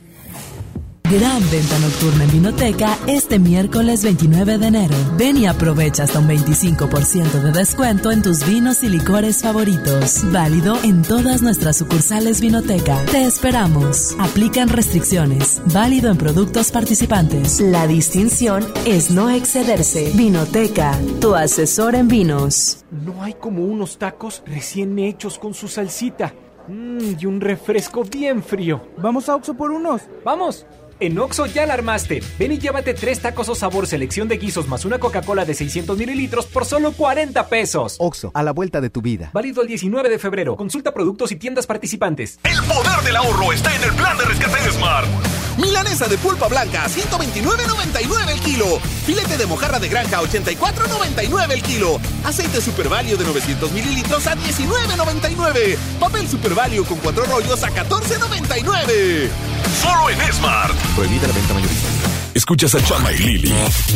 Gran 1.11 1.41
venta 1.51 1.77
nocturna 1.79 2.23
en 2.23 2.31
Vinoteca 2.31 2.97
este 3.05 3.37
miércoles 3.37 4.01
29 4.01 4.57
de 4.57 4.67
enero. 4.67 4.95
Ven 5.17 5.35
y 5.35 5.45
aprovecha 5.45 6.03
hasta 6.03 6.19
un 6.19 6.29
25% 6.29 7.41
de 7.41 7.51
descuento 7.51 8.11
en 8.11 8.21
tus 8.21 8.47
vinos 8.47 8.81
y 8.81 8.87
licores 8.87 9.41
favoritos. 9.41 10.21
Válido 10.31 10.77
en 10.83 11.01
todas 11.01 11.41
nuestras 11.41 11.75
sucursales 11.75 12.39
Vinoteca. 12.39 12.97
Te 13.11 13.25
esperamos. 13.25 14.15
Aplican 14.19 14.69
restricciones. 14.69 15.61
Válido 15.73 16.09
en 16.09 16.17
productos 16.17 16.71
participantes. 16.71 17.59
La 17.59 17.87
distinción 17.87 18.65
es 18.85 19.11
no 19.11 19.29
excederse. 19.29 20.13
Vinoteca, 20.15 20.97
tu 21.19 21.35
asesor 21.35 21.95
en 21.95 22.07
vinos. 22.07 22.85
No 22.89 23.21
hay 23.21 23.33
como 23.33 23.65
unos 23.65 23.97
tacos 23.97 24.43
recién 24.45 24.97
hechos 24.97 25.37
con 25.37 25.53
su 25.53 25.67
salsita. 25.67 26.33
Mmm, 26.69 27.15
y 27.19 27.25
un 27.25 27.41
refresco 27.41 28.05
bien 28.05 28.41
frío. 28.41 28.81
Vamos 28.97 29.27
a 29.27 29.35
Oxo 29.35 29.55
por 29.55 29.71
unos. 29.71 30.03
¡Vamos! 30.23 30.65
En 31.01 31.17
Oxo 31.17 31.47
ya 31.47 31.65
la 31.65 31.73
armaste. 31.73 32.21
Ven 32.37 32.51
y 32.51 32.59
llévate 32.59 32.93
tres 32.93 33.19
tacos 33.19 33.49
o 33.49 33.55
sabor 33.55 33.87
selección 33.87 34.27
de 34.27 34.37
guisos 34.37 34.67
más 34.67 34.85
una 34.85 34.99
Coca-Cola 34.99 35.45
de 35.45 35.55
600 35.55 35.97
mililitros 35.97 36.45
por 36.45 36.63
solo 36.63 36.91
40 36.91 37.47
pesos. 37.47 37.95
Oxo, 37.97 38.29
a 38.35 38.43
la 38.43 38.53
vuelta 38.53 38.81
de 38.81 38.91
tu 38.91 39.01
vida. 39.01 39.31
Válido 39.33 39.63
el 39.63 39.67
19 39.67 40.09
de 40.09 40.19
febrero. 40.19 40.55
Consulta 40.55 40.93
productos 40.93 41.31
y 41.31 41.37
tiendas 41.37 41.65
participantes. 41.65 42.39
El 42.43 42.61
poder 42.67 43.01
del 43.03 43.15
ahorro 43.15 43.51
está 43.51 43.75
en 43.75 43.83
el 43.83 43.93
plan 43.95 44.15
de 44.15 44.25
rescate 44.25 44.63
de 44.63 44.71
Smart. 44.73 45.07
Milanesa 45.57 46.07
de 46.07 46.17
pulpa 46.17 46.47
blanca, 46.47 46.87
129.99 46.87 48.29
el 48.29 48.39
kilo. 48.41 48.79
Filete 49.05 49.37
de 49.37 49.45
mojarra 49.45 49.79
de 49.79 49.89
granja, 49.89 50.21
84.99 50.21 51.51
el 51.51 51.61
kilo. 51.61 51.99
Aceite 52.23 52.61
Super 52.61 52.89
Value 52.89 53.17
de 53.17 53.25
900 53.25 53.71
mililitros 53.71 54.27
a 54.27 54.35
19.99. 54.35 55.77
Papel 55.99 56.27
Super 56.27 56.53
Value 56.53 56.85
con 56.85 56.97
cuatro 56.99 57.25
rollos 57.25 57.63
a 57.63 57.69
14.99. 57.69 59.29
Solo 59.81 60.09
en 60.09 60.33
Smart. 60.33 60.75
Prohibida 60.95 61.27
la 61.27 61.33
venta 61.33 61.53
mayorista. 61.53 61.87
Escuchas 62.33 62.73
a 62.75 62.83
Chama 62.83 63.11
y 63.11 63.17
Lili 63.17 63.53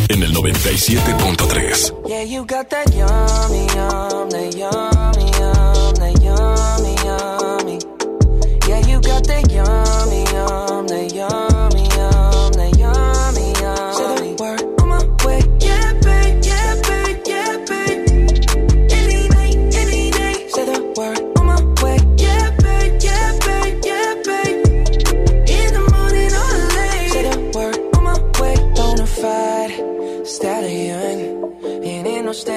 en 0.10 0.24
el 0.24 0.34
97.3. 0.34 2.08
Yeah, 2.08 2.24
you 2.24 2.46
got 2.46 2.70
that 2.70 2.94
yummy, 2.94 3.66
yum, 3.74 4.30
that 4.30 4.54
yummy, 4.54 4.60
yum, 4.60 4.95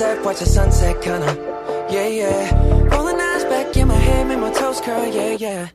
That 0.00 0.06
jet 0.06 0.16
set, 0.16 0.24
watch 0.24 0.38
the 0.38 0.46
sunset, 0.46 1.02
kinda. 1.02 1.86
Yeah, 1.90 2.06
yeah. 2.06 2.94
Rolling 2.94 3.20
eyes 3.20 3.44
back 3.44 3.76
in 3.76 3.88
my 3.88 3.94
head, 3.94 4.28
make 4.28 4.38
my 4.38 4.50
toes 4.50 4.80
curl, 4.80 5.06
yeah. 5.06 5.36
Yeah, 5.38 5.68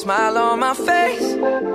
smile 0.00 0.38
on 0.38 0.60
my 0.60 0.72
face. 0.72 1.69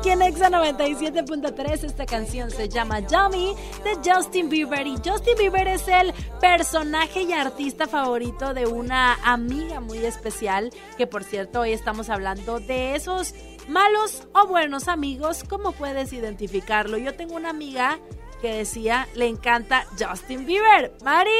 Aquí 0.00 0.10
en 0.10 0.22
Exa 0.22 0.48
97.3. 0.50 1.84
Esta 1.84 2.06
canción 2.06 2.50
se 2.50 2.68
llama 2.68 3.00
Yummy 3.00 3.54
de 3.84 4.10
Justin 4.10 4.48
Bieber. 4.48 4.86
Y 4.86 4.96
Justin 5.04 5.34
Bieber 5.38 5.68
es 5.68 5.86
el 5.88 6.12
personaje 6.40 7.22
y 7.22 7.32
artista 7.32 7.86
favorito 7.86 8.54
de 8.54 8.66
una 8.66 9.14
amiga 9.24 9.80
muy 9.80 9.98
especial. 9.98 10.70
Que 10.96 11.06
por 11.06 11.22
cierto, 11.24 11.60
hoy 11.60 11.72
estamos 11.72 12.08
hablando 12.08 12.60
de 12.60 12.94
esos 12.96 13.34
malos 13.68 14.26
o 14.34 14.46
buenos 14.46 14.88
amigos. 14.88 15.44
¿Cómo 15.48 15.72
puedes 15.72 16.12
identificarlo? 16.12 16.96
Yo 16.96 17.14
tengo 17.14 17.34
una 17.36 17.50
amiga 17.50 17.98
que 18.40 18.54
decía, 18.54 19.06
le 19.14 19.26
encanta 19.28 19.84
Justin 19.98 20.46
Bieber. 20.46 20.94
¡Mari! 21.04 21.30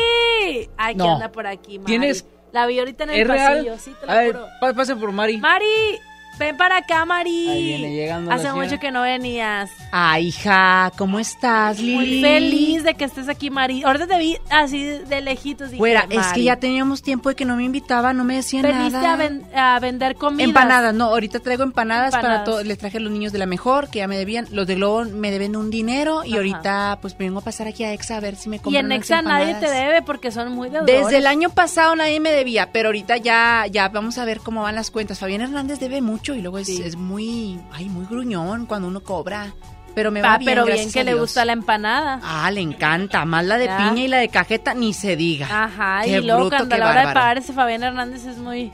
Ay, 0.77 0.95
que 0.95 0.99
No. 0.99 1.15
anda 1.15 1.33
por 1.33 1.47
aquí, 1.47 1.79
Mari. 1.79 1.87
¿Tienes- 1.87 2.27
La 2.53 2.67
vi 2.67 2.81
ahorita 2.81 3.05
en 3.05 3.11
el 3.11 3.27
pasillo, 3.29 3.79
sí, 3.79 3.95
te 4.01 4.07
lo 4.07 4.13
A 4.13 4.17
ver, 4.17 4.33
juro. 4.35 4.47
pa- 4.61 4.75
pase 4.75 4.97
por 4.97 5.13
Mari. 5.13 5.39
Mari, 5.39 6.01
ven 6.39 6.57
para 6.57 6.79
acá, 6.79 7.05
Mari. 7.05 7.49
Ahí 7.49 7.65
viene 7.65 7.95
llegando 7.95 8.31
la 8.31 8.37
Hace 8.37 8.45
señora. 8.47 8.65
mucho 8.65 8.79
que 8.81 8.91
no 8.91 9.03
venías. 9.03 9.71
Ah, 9.93 10.19
hija, 10.21 10.91
¿cómo 10.97 11.19
estás, 11.19 11.79
Lili? 11.79 11.95
Muy 11.97 12.21
feliz 12.23 12.83
de 12.85 12.95
que 12.95 13.05
estés 13.05 13.29
aquí, 13.29 13.51
Mari. 13.51 13.83
Ahorita 13.83 14.07
te 14.07 14.19
vi 14.19 14.39
así 14.51 14.85
de 14.85 15.21
lejitos. 15.21 15.73
Güera, 15.75 16.07
es 16.09 16.17
Mari, 16.17 16.35
que 16.35 16.43
ya 16.45 16.57
teníamos 16.57 17.03
tiempo 17.03 17.29
de 17.29 17.35
que 17.35 17.45
no 17.45 17.57
me 17.57 17.65
invitaba, 17.65 18.13
no 18.13 18.25
me 18.25 18.37
decían 18.37 18.63
Veniste 18.63 18.93
nada. 18.93 19.13
a, 19.13 19.17
ven- 19.17 19.47
a 19.55 19.79
vender 19.81 20.15
comida. 20.17 20.45
Empanadas, 20.45 20.95
no, 20.95 21.05
ahorita 21.07 21.41
traigo 21.41 21.63
empanadas, 21.63 22.13
para 22.15 22.45
todos. 22.45 22.65
Les 22.65 22.79
traje 22.79 22.97
a 22.99 23.01
los 23.01 23.13
niños 23.13 23.33
de 23.33 23.39
la 23.39 23.47
mejor, 23.47 23.91
que 23.91 23.99
ya 23.99 24.09
me 24.09 24.17
debían. 24.17 24.47
Los 24.51 24.67
de 24.67 24.77
Globo 24.77 25.05
me 25.05 25.31
deben 25.31 25.57
un 25.57 25.71
dinero 25.71 26.23
y 26.25 26.29
Ajá. 26.31 26.37
ahorita 26.39 26.99
pues 27.03 27.17
vengo 27.19 27.41
a 27.41 27.43
pasar 27.43 27.67
aquí 27.69 27.85
a 27.85 27.93
Exa 27.93 28.17
a 28.17 28.21
ver 28.21 28.37
si 28.37 28.49
me 28.49 28.57
Y 28.57 28.59
compran 28.61 28.81
en 28.81 28.87
unas 28.87 28.99
Nexa 29.11 29.23
nadie 29.23 29.55
te 29.57 29.71
debe 29.71 30.01
porque 30.03 30.31
son 30.31 30.53
muy 30.53 30.71
deudores. 30.71 31.05
Desde 31.05 31.19
el 31.19 31.27
año 31.27 31.51
pasado 31.51 31.95
nadie 31.97 32.19
me 32.21 32.31
debía, 32.31 32.71
pero 32.73 32.89
ahorita 32.89 33.17
ya, 33.19 33.67
ya 33.71 33.89
vamos 33.89 34.17
a 34.19 34.25
ver 34.25 34.41
cómo 34.41 34.63
van 34.63 34.75
las 34.75 34.91
cuentas. 34.91 35.19
Fabián 35.19 35.41
Hernández 35.43 35.79
debe 35.81 36.01
mucho 36.01 36.20
y 36.29 36.41
luego 36.43 36.59
es, 36.59 36.69
es 36.69 36.97
muy, 36.97 37.61
ay, 37.73 37.89
muy 37.89 38.07
gruñón 38.07 38.67
cuando 38.67 38.89
uno 38.89 39.01
cobra. 39.03 39.53
Pero 39.95 40.13
me 40.13 40.23
va 40.23 40.35
Ah, 40.35 40.39
bien, 40.39 40.51
pero 40.53 40.65
bien 40.65 40.77
gracias 40.77 40.95
que 40.95 41.03
le 41.05 41.15
gusta 41.15 41.45
la 41.45 41.53
empanada. 41.53 42.21
Ah, 42.23 42.49
le 42.53 42.61
encanta. 42.61 43.25
Más 43.25 43.45
la 43.45 43.59
de 43.59 43.65
Ya. 43.67 43.77
piña 43.77 44.03
y 44.05 44.09
la 44.09 44.19
de 44.19 44.29
cajeta, 44.29 44.73
ni 44.73 44.93
se 44.95 45.17
diga. 45.17 45.47
Ajá, 45.65 46.03
Qué 46.05 46.19
y 46.19 46.23
luego 46.23 46.43
bruto, 46.43 46.57
cuando 46.59 46.75
a 46.77 46.79
la 46.79 46.85
hora 46.85 47.01
de 47.01 47.07
bárbaro. 47.07 47.21
pagar 47.21 47.39
ese 47.39 47.53
Fabián 47.53 47.83
Hernández 47.83 48.25
es 48.25 48.39
muy... 48.39 48.71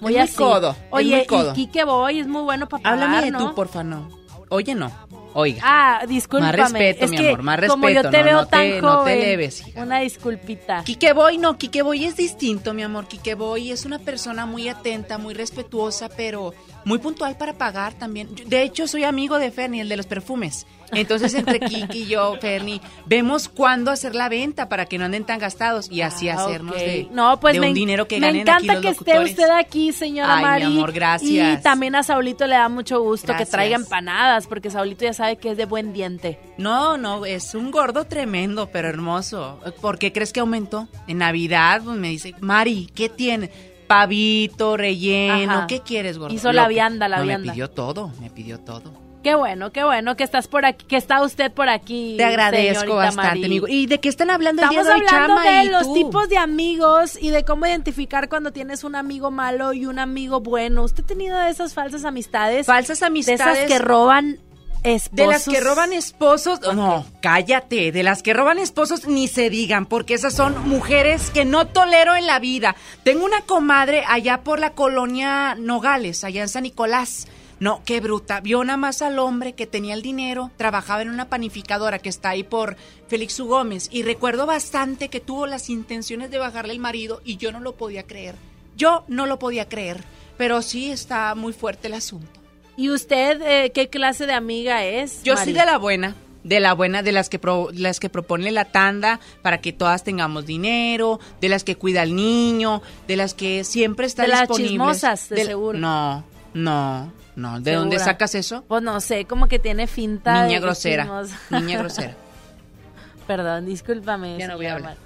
Muy, 0.00 0.12
muy 0.14 0.16
así. 0.16 0.34
codo, 0.36 0.70
es 0.70 0.76
Oye, 0.90 1.16
muy 1.18 1.26
codo. 1.26 1.50
y 1.50 1.54
Quique 1.54 1.84
Boy 1.84 2.20
es 2.20 2.26
muy 2.26 2.42
bueno 2.42 2.66
para 2.68 2.82
pagar, 2.82 2.98
Háblame 3.02 3.22
de 3.26 3.30
¿no? 3.32 3.38
tú, 3.50 3.54
porfa, 3.54 3.84
no. 3.84 4.08
Oye, 4.50 4.74
no. 4.74 4.92
Oiga. 5.32 5.60
Ah, 5.64 6.06
discúlpame. 6.08 6.58
Más 6.58 6.72
respeto, 6.72 7.04
es 7.04 7.10
mi 7.12 7.16
amor, 7.18 7.42
más 7.44 7.60
como 7.68 7.88
yo 7.88 8.02
respeto, 8.02 8.10
te 8.10 8.18
no, 8.18 8.24
veo 8.24 8.34
no 8.40 8.44
te- 8.46 8.50
tan 8.50 8.68
no 8.68 8.74
te 8.74 8.80
joven. 8.80 9.18
eleves, 9.18 9.62
Una 9.76 10.00
disculpita. 10.00 10.82
Quique 10.84 11.12
Boy, 11.12 11.38
no, 11.38 11.56
Quique 11.56 11.82
Boy 11.82 12.04
es 12.04 12.16
distinto, 12.16 12.74
mi 12.74 12.82
amor. 12.82 13.06
Quique 13.06 13.34
Boy 13.36 13.70
es 13.70 13.84
una 13.84 14.00
persona 14.00 14.44
muy 14.44 14.68
atenta, 14.68 15.18
muy 15.18 15.32
respetuosa, 15.34 16.08
pero 16.08 16.52
muy 16.84 16.98
puntual 16.98 17.36
para 17.36 17.52
pagar 17.54 17.94
también. 17.94 18.34
Yo- 18.34 18.44
De 18.44 18.62
hecho, 18.62 18.88
soy 18.88 19.04
amigo 19.04 19.38
de 19.38 19.52
Fernie, 19.52 19.82
el 19.82 19.88
de 19.88 19.96
los 19.98 20.06
perfumes. 20.06 20.66
Entonces, 20.92 21.34
entre 21.34 21.60
Kiki 21.60 22.02
y 22.02 22.06
yo, 22.06 22.36
Fernie, 22.40 22.80
vemos 23.06 23.48
cuándo 23.48 23.90
hacer 23.90 24.14
la 24.14 24.28
venta 24.28 24.68
para 24.68 24.86
que 24.86 24.98
no 24.98 25.04
anden 25.04 25.24
tan 25.24 25.38
gastados 25.38 25.90
y 25.90 26.00
así 26.02 26.28
Ah, 26.28 26.34
hacernos 26.34 26.74
ok. 26.74 26.80
de, 26.80 27.08
no, 27.12 27.38
pues 27.40 27.54
de 27.54 27.60
me, 27.60 27.68
un 27.68 27.74
dinero 27.74 28.08
que 28.08 28.18
me 28.20 28.26
ganen 28.26 28.42
encanta 28.42 28.72
aquí 28.74 28.86
los 28.86 28.98
que 28.98 29.10
esté 29.12 29.20
usted 29.24 29.50
aquí, 29.50 29.92
señora 29.92 30.34
Ay, 30.36 30.38
mi 30.44 30.48
Mari. 30.50 30.64
amor, 30.64 30.92
gracias. 30.92 31.58
Y 31.60 31.62
también 31.62 31.94
a 31.94 32.02
Saulito 32.02 32.46
le 32.46 32.54
da 32.56 32.68
mucho 32.68 33.00
gusto 33.02 33.34
que 33.36 33.46
traiga 33.46 33.76
empanadas, 33.76 34.46
porque 34.46 34.70
Saulito 34.70 35.04
ya 35.04 35.12
sabe 35.12 35.36
que 35.36 35.50
es 35.52 35.56
de 35.56 35.64
buen 35.66 35.92
diente. 35.92 36.38
No, 36.58 36.96
no, 36.96 37.24
es 37.24 37.54
un 37.54 37.70
gordo 37.70 38.04
tremendo, 38.04 38.68
pero 38.70 38.88
hermoso. 38.88 39.60
¿Por 39.80 39.98
qué 39.98 40.12
crees 40.12 40.32
que 40.32 40.40
aumentó? 40.40 40.88
En 41.06 41.18
Navidad 41.18 41.82
pues, 41.84 41.96
me 41.96 42.08
dice, 42.08 42.34
Mari, 42.40 42.90
¿qué 42.94 43.08
tiene? 43.08 43.50
Pavito, 43.86 44.76
relleno, 44.76 45.52
Ajá. 45.52 45.66
¿qué 45.66 45.80
quieres, 45.80 46.16
gordo? 46.16 46.32
Hizo 46.34 46.52
la 46.52 46.62
Lo 46.62 46.68
vianda, 46.68 47.08
la 47.08 47.18
no, 47.18 47.24
vianda. 47.24 47.46
Me 47.46 47.52
pidió 47.52 47.70
todo, 47.70 48.12
me 48.20 48.30
pidió 48.30 48.60
todo. 48.60 48.92
Qué 49.22 49.34
bueno, 49.34 49.70
qué 49.70 49.84
bueno 49.84 50.16
que 50.16 50.24
estás 50.24 50.48
por 50.48 50.64
aquí, 50.64 50.86
que 50.86 50.96
está 50.96 51.22
usted 51.22 51.52
por 51.52 51.68
aquí. 51.68 52.14
Te 52.16 52.24
agradezco 52.24 52.96
bastante, 52.96 53.46
amigo. 53.46 53.68
¿Y 53.68 53.86
de 53.86 54.00
qué 54.00 54.08
están 54.08 54.30
hablando 54.30 54.62
el 54.62 54.70
Estamos 54.70 54.86
día 54.86 54.94
de 54.94 55.00
hoy, 55.00 55.06
hablando 55.08 55.42
Chama 55.42 55.50
de 55.50 55.64
y 55.64 55.68
los 55.68 55.82
tú? 55.82 55.94
tipos 55.94 56.28
de 56.30 56.38
amigos 56.38 57.18
y 57.20 57.30
de 57.30 57.44
cómo 57.44 57.66
identificar 57.66 58.28
cuando 58.30 58.50
tienes 58.52 58.82
un 58.82 58.94
amigo 58.94 59.30
malo 59.30 59.74
y 59.74 59.84
un 59.84 59.98
amigo 59.98 60.40
bueno. 60.40 60.84
¿Usted 60.84 61.04
ha 61.04 61.06
tenido 61.06 61.40
esas 61.42 61.74
falsas 61.74 62.04
amistades? 62.04 62.66
Falsas 62.66 63.02
amistades. 63.02 63.38
De 63.38 63.64
esas 63.64 63.68
que 63.68 63.78
roban 63.78 64.38
esposos. 64.84 65.16
De 65.16 65.26
las 65.26 65.44
que 65.46 65.60
roban 65.60 65.92
esposos, 65.92 66.60
no, 66.74 67.04
cállate, 67.20 67.92
de 67.92 68.02
las 68.02 68.22
que 68.22 68.32
roban 68.32 68.58
esposos 68.58 69.06
ni 69.06 69.28
se 69.28 69.50
digan, 69.50 69.84
porque 69.84 70.14
esas 70.14 70.32
son 70.32 70.66
mujeres 70.66 71.28
que 71.30 71.44
no 71.44 71.66
tolero 71.66 72.16
en 72.16 72.26
la 72.26 72.38
vida. 72.38 72.74
Tengo 73.02 73.26
una 73.26 73.42
comadre 73.42 74.02
allá 74.08 74.40
por 74.42 74.58
la 74.58 74.70
colonia 74.70 75.54
Nogales, 75.58 76.24
allá 76.24 76.40
en 76.40 76.48
San 76.48 76.62
Nicolás. 76.62 77.26
No, 77.60 77.82
qué 77.84 78.00
bruta. 78.00 78.40
Vio 78.40 78.64
nada 78.64 78.76
más 78.78 79.02
al 79.02 79.18
hombre 79.18 79.52
que 79.54 79.66
tenía 79.66 79.94
el 79.94 80.00
dinero, 80.02 80.50
trabajaba 80.56 81.02
en 81.02 81.10
una 81.10 81.28
panificadora 81.28 81.98
que 81.98 82.08
está 82.08 82.30
ahí 82.30 82.42
por 82.42 82.76
Félix 83.06 83.38
U. 83.38 83.46
Gómez. 83.46 83.88
Y 83.92 84.02
recuerdo 84.02 84.46
bastante 84.46 85.08
que 85.08 85.20
tuvo 85.20 85.46
las 85.46 85.68
intenciones 85.70 86.30
de 86.30 86.38
bajarle 86.38 86.72
el 86.72 86.78
marido 86.78 87.20
y 87.24 87.36
yo 87.36 87.52
no 87.52 87.60
lo 87.60 87.74
podía 87.76 88.04
creer. 88.06 88.34
Yo 88.76 89.04
no 89.08 89.26
lo 89.26 89.38
podía 89.38 89.68
creer. 89.68 90.02
Pero 90.38 90.62
sí 90.62 90.90
está 90.90 91.34
muy 91.34 91.52
fuerte 91.52 91.88
el 91.88 91.94
asunto. 91.94 92.40
¿Y 92.78 92.88
usted 92.88 93.42
eh, 93.42 93.72
qué 93.72 93.88
clase 93.90 94.24
de 94.26 94.32
amiga 94.32 94.82
es? 94.84 95.22
Yo 95.22 95.34
Mari? 95.34 95.44
soy 95.44 95.52
de 95.52 95.66
la 95.66 95.76
buena, 95.76 96.14
de 96.44 96.60
la 96.60 96.72
buena, 96.72 97.02
de 97.02 97.12
las 97.12 97.28
que 97.28 97.38
pro- 97.38 97.68
las 97.74 98.00
que 98.00 98.08
propone 98.08 98.50
la 98.52 98.64
tanda 98.64 99.20
para 99.42 99.60
que 99.60 99.74
todas 99.74 100.02
tengamos 100.02 100.46
dinero, 100.46 101.20
de 101.42 101.50
las 101.50 101.62
que 101.62 101.76
cuida 101.76 102.00
al 102.00 102.16
niño, 102.16 102.80
de 103.06 103.16
las 103.16 103.34
que 103.34 103.64
siempre 103.64 104.06
está 104.06 104.22
De 104.22 104.28
las 104.28 104.40
disponible. 104.40 104.70
chismosas, 104.70 105.28
de 105.28 105.44
seguro. 105.44 105.78
No, 105.78 106.24
no, 106.54 107.12
no. 107.36 107.60
¿De 107.60 107.74
dónde 107.74 107.98
sacas 107.98 108.34
eso? 108.34 108.64
Pues 108.68 108.82
no 108.82 109.00
sé, 109.00 109.24
como 109.24 109.46
que 109.48 109.58
tiene 109.58 109.86
finta 109.86 110.44
Niña 110.44 110.56
de 110.56 110.60
grosera, 110.60 111.08
niña 111.50 111.78
grosera. 111.78 112.14
Perdón, 113.26 113.66
discúlpame. 113.66 114.38
Ya 114.38 114.48
no 114.48 114.56
voy 114.56 114.66
a 114.66 114.78
Mari. 114.78 114.96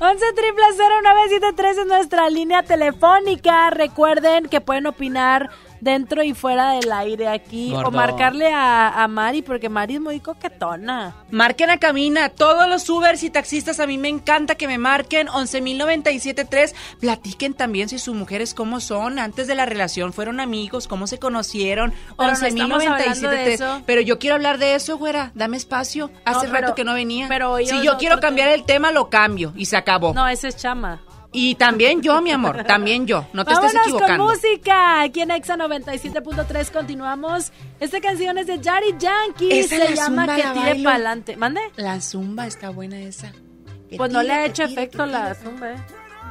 11 0.00 0.24
triple 0.34 0.64
0973 0.76 1.78
es 1.78 1.86
nuestra 1.86 2.28
línea 2.30 2.62
telefónica. 2.64 3.70
Recuerden 3.70 4.48
que 4.48 4.60
pueden 4.60 4.86
opinar 4.86 5.50
dentro 5.82 6.22
y 6.22 6.32
fuera 6.32 6.70
del 6.74 6.90
aire 6.92 7.26
aquí 7.28 7.72
Gordo. 7.72 7.88
o 7.88 7.90
marcarle 7.90 8.52
a, 8.54 9.02
a 9.02 9.08
Mari 9.08 9.42
porque 9.42 9.68
Mari 9.68 9.96
es 9.96 10.00
muy 10.00 10.20
coquetona. 10.20 11.14
Marquen 11.32 11.70
a 11.70 11.78
Camina, 11.78 12.28
todos 12.28 12.68
los 12.68 12.88
Ubers 12.88 13.22
y 13.24 13.30
taxistas, 13.30 13.80
a 13.80 13.86
mí 13.88 13.98
me 13.98 14.08
encanta 14.08 14.54
que 14.54 14.68
me 14.68 14.78
marquen 14.78 15.26
11.097.3. 15.26 16.72
Platiquen 17.00 17.54
también 17.54 17.88
si 17.88 17.98
sus 17.98 18.14
mujeres 18.14 18.54
cómo 18.54 18.80
son, 18.80 19.18
antes 19.18 19.46
de 19.48 19.54
la 19.56 19.66
relación, 19.66 20.12
fueron 20.12 20.38
amigos, 20.40 20.86
cómo 20.88 21.06
se 21.06 21.18
conocieron. 21.18 21.92
Pero 22.16 22.30
no 22.38 22.46
estamos 22.46 22.86
hablando 22.86 23.28
de 23.30 23.36
11.097.3. 23.36 23.46
eso. 23.48 23.82
Pero 23.84 24.00
yo 24.02 24.18
quiero 24.18 24.36
hablar 24.36 24.58
de 24.58 24.74
eso, 24.76 24.98
güera, 24.98 25.32
dame 25.34 25.56
espacio. 25.56 26.10
Hace 26.24 26.46
No, 26.46 26.52
rato 26.52 26.62
pero- 26.66 26.74
que 26.76 26.84
no 26.84 26.94
venía. 26.94 27.26
pero 27.28 27.50
hoy 27.52 27.66
si 27.66 27.82
yo 27.82 27.98
quiero 27.98 28.20
cambiar 28.20 28.48
tema. 28.48 28.54
el 28.60 28.64
tema, 28.64 28.92
lo 28.92 29.10
cambio 29.10 29.52
y 29.56 29.66
se 29.66 29.76
acabó. 29.76 30.14
No, 30.14 30.28
ese 30.28 30.48
es 30.48 30.56
chama. 30.56 31.00
Y 31.34 31.54
también 31.54 32.02
yo, 32.02 32.20
mi 32.20 32.30
amor, 32.30 32.62
también 32.64 33.06
yo. 33.06 33.26
No 33.32 33.44
te 33.44 33.54
Vámonos 33.54 33.72
estés 33.74 33.86
equivocando. 33.86 34.26
con 34.26 34.34
música. 34.34 35.00
Aquí 35.00 35.22
en 35.22 35.30
Exa 35.30 35.56
97.3 35.56 36.70
continuamos. 36.70 37.52
Esta 37.80 38.00
canción 38.02 38.36
es 38.36 38.46
de 38.46 38.60
Yari 38.60 38.94
Yankee. 38.98 39.50
Esa 39.50 39.68
se 39.76 39.78
la 39.78 39.90
llama 39.94 40.26
zumba 40.26 40.36
Que 40.36 40.42
tire 40.74 40.88
adelante. 40.88 41.36
¿Mande? 41.36 41.60
La 41.76 42.00
zumba 42.02 42.46
está 42.46 42.68
buena 42.68 42.98
esa. 43.00 43.32
Que 43.88 43.96
Pues 43.96 44.12
no 44.12 44.22
le 44.22 44.32
ha 44.32 44.44
hecho 44.44 44.62
efecto 44.64 45.06
la 45.06 45.34
zumba. 45.34 45.72
eh. 45.72 45.76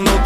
bailando 0.00 0.25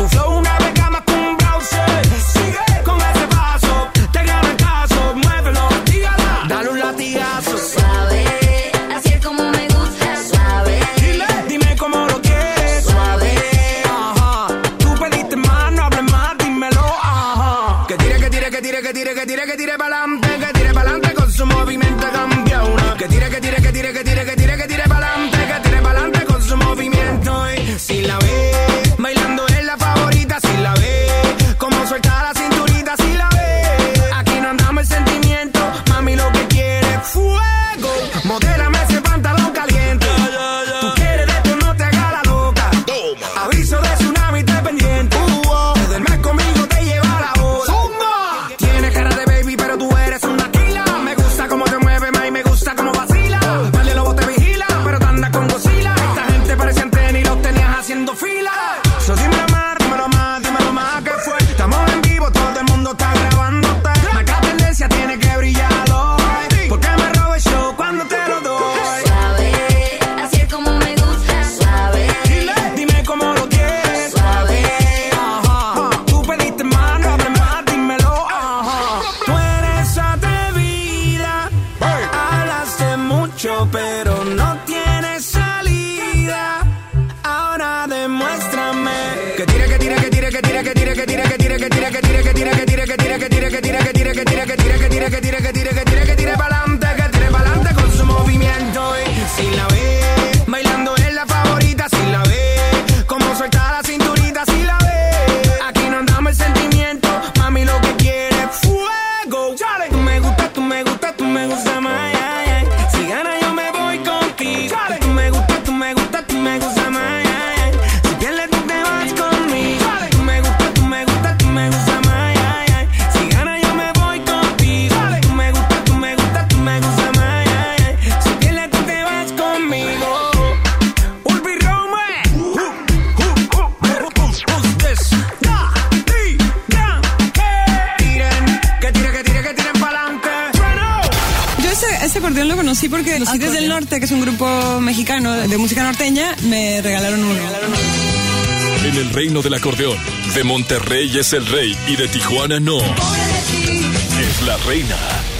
Monterrey 150.71 151.19
es 151.19 151.33
el 151.33 151.45
rey 151.47 151.77
y 151.89 151.97
de 151.97 152.07
Tijuana 152.07 152.61
no. 152.61 152.79
Es 152.79 154.43
la 154.47 154.57
reina. 154.59 154.97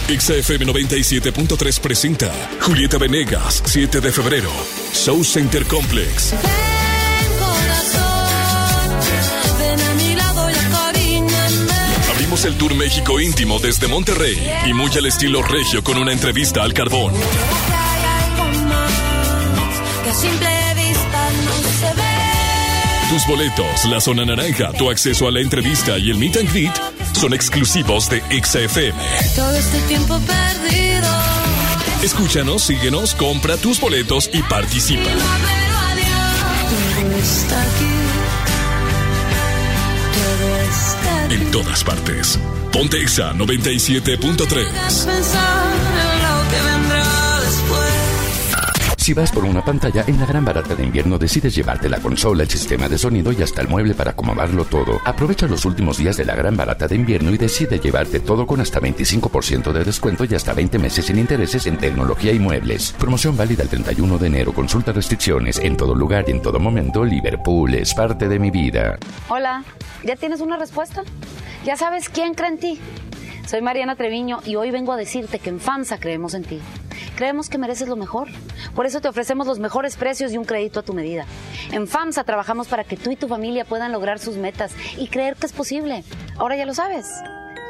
XFM 0.09 0.65
97.3 0.65 1.79
presenta 1.79 2.29
Julieta 2.59 2.97
Venegas, 2.97 3.63
7 3.65 4.01
de 4.01 4.11
febrero. 4.11 4.51
Show 4.93 5.23
Center 5.23 5.65
Complex. 5.67 6.33
Abrimos 12.09 12.43
el 12.43 12.57
Tour 12.57 12.75
México 12.75 13.17
íntimo 13.21 13.57
desde 13.59 13.87
Monterrey 13.87 14.35
y 14.65 14.73
muy 14.73 14.91
al 14.97 15.05
estilo 15.05 15.43
regio 15.43 15.81
con 15.81 15.97
una 15.97 16.11
entrevista 16.11 16.61
al 16.61 16.73
carbón. 16.73 17.13
Tus 23.11 23.27
boletos, 23.27 23.83
la 23.89 23.99
zona 23.99 24.23
naranja, 24.23 24.71
tu 24.71 24.89
acceso 24.89 25.27
a 25.27 25.31
la 25.31 25.41
entrevista 25.41 25.97
y 25.97 26.11
el 26.11 26.17
meet 26.17 26.37
and 26.37 26.49
greet 26.49 26.71
son 27.11 27.33
exclusivos 27.33 28.09
de 28.09 28.21
XFM. 28.41 28.97
Todo 29.35 29.53
este 29.53 29.81
tiempo 29.81 30.17
perdido. 30.19 31.09
Escúchanos, 32.01 32.63
síguenos, 32.63 33.13
compra 33.15 33.57
tus 33.57 33.81
boletos 33.81 34.29
y 34.31 34.41
participa. 34.43 35.03
Todo 35.03 35.11
está 37.17 37.63
aquí. 37.63 37.83
Todo 40.15 40.57
está 40.61 41.25
aquí. 41.25 41.35
En 41.35 41.51
todas 41.51 41.83
partes. 41.83 42.39
Ponte 42.71 43.01
Exa 43.01 43.33
97.3. 43.33 45.60
Si 49.01 49.15
vas 49.15 49.31
por 49.31 49.45
una 49.45 49.65
pantalla, 49.65 50.03
en 50.05 50.19
la 50.19 50.27
gran 50.27 50.45
barata 50.45 50.75
de 50.75 50.83
invierno 50.83 51.17
decides 51.17 51.55
llevarte 51.55 51.89
la 51.89 51.97
consola, 51.97 52.43
el 52.43 52.49
sistema 52.51 52.87
de 52.87 52.99
sonido 52.99 53.31
y 53.31 53.41
hasta 53.41 53.61
el 53.61 53.67
mueble 53.67 53.95
para 53.95 54.11
acomodarlo 54.11 54.63
todo. 54.63 55.01
Aprovecha 55.03 55.47
los 55.47 55.65
últimos 55.65 55.97
días 55.97 56.17
de 56.17 56.25
la 56.25 56.35
gran 56.35 56.55
barata 56.55 56.87
de 56.87 56.97
invierno 56.97 57.31
y 57.31 57.39
decide 57.39 57.79
llevarte 57.79 58.19
todo 58.19 58.45
con 58.45 58.61
hasta 58.61 58.79
25% 58.79 59.71
de 59.71 59.83
descuento 59.83 60.25
y 60.25 60.35
hasta 60.35 60.53
20 60.53 60.77
meses 60.77 61.05
sin 61.05 61.17
intereses 61.17 61.65
en 61.65 61.79
tecnología 61.79 62.31
y 62.31 62.37
muebles. 62.37 62.93
Promoción 62.99 63.35
válida 63.35 63.63
el 63.63 63.69
31 63.69 64.19
de 64.19 64.27
enero. 64.27 64.53
Consulta 64.53 64.91
restricciones 64.91 65.57
en 65.57 65.77
todo 65.77 65.95
lugar 65.95 66.25
y 66.27 66.33
en 66.33 66.41
todo 66.43 66.59
momento. 66.59 67.03
Liverpool 67.03 67.73
es 67.73 67.95
parte 67.95 68.29
de 68.29 68.37
mi 68.37 68.51
vida. 68.51 68.99
Hola, 69.29 69.63
¿ya 70.03 70.15
tienes 70.15 70.41
una 70.41 70.57
respuesta? 70.57 71.01
¿Ya 71.65 71.75
sabes 71.75 72.07
quién 72.07 72.35
cree 72.35 72.49
en 72.49 72.59
ti? 72.59 72.79
Soy 73.47 73.63
Mariana 73.63 73.95
Treviño 73.95 74.41
y 74.45 74.57
hoy 74.57 74.69
vengo 74.69 74.93
a 74.93 74.97
decirte 74.97 75.39
que 75.39 75.49
en 75.49 75.59
FAMSA 75.59 75.99
creemos 75.99 76.35
en 76.35 76.43
ti. 76.43 76.59
Creemos 77.15 77.49
que 77.49 77.57
mereces 77.57 77.87
lo 77.87 77.95
mejor. 77.95 78.29
Por 78.81 78.87
eso 78.87 78.99
te 78.99 79.07
ofrecemos 79.07 79.45
los 79.45 79.59
mejores 79.59 79.95
precios 79.95 80.33
y 80.33 80.39
un 80.39 80.43
crédito 80.43 80.79
a 80.79 80.81
tu 80.81 80.95
medida. 80.95 81.27
En 81.71 81.87
FAMSA 81.87 82.23
trabajamos 82.23 82.67
para 82.67 82.83
que 82.83 82.97
tú 82.97 83.11
y 83.11 83.15
tu 83.15 83.27
familia 83.27 83.63
puedan 83.63 83.91
lograr 83.91 84.17
sus 84.17 84.37
metas 84.37 84.71
y 84.97 85.07
creer 85.07 85.35
que 85.35 85.45
es 85.45 85.53
posible. 85.53 86.03
Ahora 86.35 86.55
ya 86.55 86.65
lo 86.65 86.73
sabes. 86.73 87.05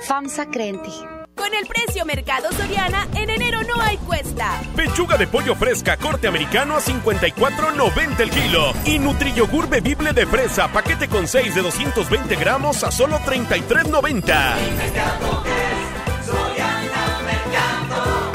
FAMSA 0.08 0.46
cree 0.46 0.70
en 0.70 0.82
ti. 0.82 0.94
Con 1.36 1.54
el 1.54 1.68
precio 1.68 2.06
Mercado 2.06 2.50
Soriana, 2.54 3.10
en 3.16 3.30
enero 3.30 3.62
no 3.64 3.82
hay 3.82 3.98
cuesta. 3.98 4.62
Pechuga 4.74 5.18
de 5.18 5.28
pollo 5.28 5.54
fresca 5.54 5.98
corte 5.98 6.30
americano 6.30 6.78
a 6.78 6.80
54.90 6.80 8.20
el 8.22 8.30
kilo. 8.30 8.72
Y 8.86 8.98
Nutriyogur 8.98 9.68
bebible 9.68 10.14
de 10.14 10.26
fresa, 10.26 10.70
paquete 10.70 11.10
con 11.10 11.28
6 11.28 11.56
de 11.56 11.62
220 11.62 12.38
gramos 12.38 12.86
a 12.86 12.92
solo 12.92 13.20
33.90. 13.20 15.51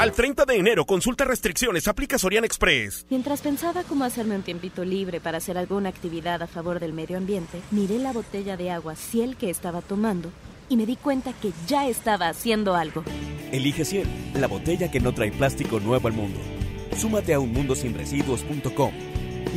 Al 0.07 0.13
30 0.13 0.45
de 0.45 0.55
enero, 0.55 0.85
consulta 0.85 1.25
restricciones, 1.25 1.85
aplica 1.89 2.17
Soriana 2.17 2.47
Express. 2.47 3.05
Mientras 3.09 3.41
pensaba 3.41 3.83
cómo 3.83 4.05
hacerme 4.05 4.37
un 4.37 4.41
tiempito 4.41 4.85
libre 4.85 5.19
para 5.19 5.39
hacer 5.39 5.57
alguna 5.57 5.89
actividad 5.89 6.41
a 6.41 6.47
favor 6.47 6.79
del 6.79 6.93
medio 6.93 7.17
ambiente, 7.17 7.59
miré 7.71 7.99
la 7.99 8.13
botella 8.13 8.55
de 8.55 8.71
agua 8.71 8.95
Ciel 8.95 9.35
que 9.35 9.49
estaba 9.49 9.81
tomando 9.81 10.31
y 10.69 10.77
me 10.77 10.85
di 10.85 10.95
cuenta 10.95 11.33
que 11.33 11.51
ya 11.67 11.89
estaba 11.89 12.29
haciendo 12.29 12.75
algo. 12.75 13.03
Elige 13.51 13.83
100, 13.83 14.39
la 14.39 14.47
botella 14.47 14.89
que 14.89 15.01
no 15.01 15.13
trae 15.13 15.33
plástico 15.33 15.81
nuevo 15.81 16.07
al 16.07 16.13
mundo. 16.13 16.39
Súmate 16.95 17.33
a 17.33 17.41
unmundosinresiduos.com. 17.41 18.93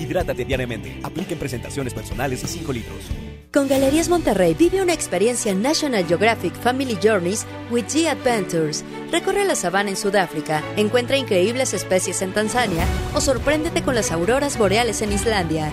Hidrátate 0.00 0.44
diariamente. 0.44 0.98
Apliquen 1.04 1.38
presentaciones 1.38 1.94
personales 1.94 2.42
y 2.42 2.48
5 2.48 2.72
litros. 2.72 3.04
Con 3.52 3.66
Galerías 3.66 4.08
Monterrey 4.08 4.54
vive 4.54 4.80
una 4.80 4.92
experiencia 4.92 5.52
National 5.52 6.06
Geographic 6.06 6.54
Family 6.54 6.96
Journeys 7.02 7.44
with 7.68 7.86
G 7.86 8.06
Adventures. 8.06 8.84
Recorre 9.10 9.44
la 9.44 9.56
sabana 9.56 9.90
en 9.90 9.96
Sudáfrica, 9.96 10.62
encuentra 10.76 11.16
increíbles 11.16 11.74
especies 11.74 12.22
en 12.22 12.32
Tanzania 12.32 12.84
o 13.12 13.20
sorpréndete 13.20 13.82
con 13.82 13.96
las 13.96 14.12
auroras 14.12 14.56
boreales 14.56 15.02
en 15.02 15.10
Islandia. 15.10 15.72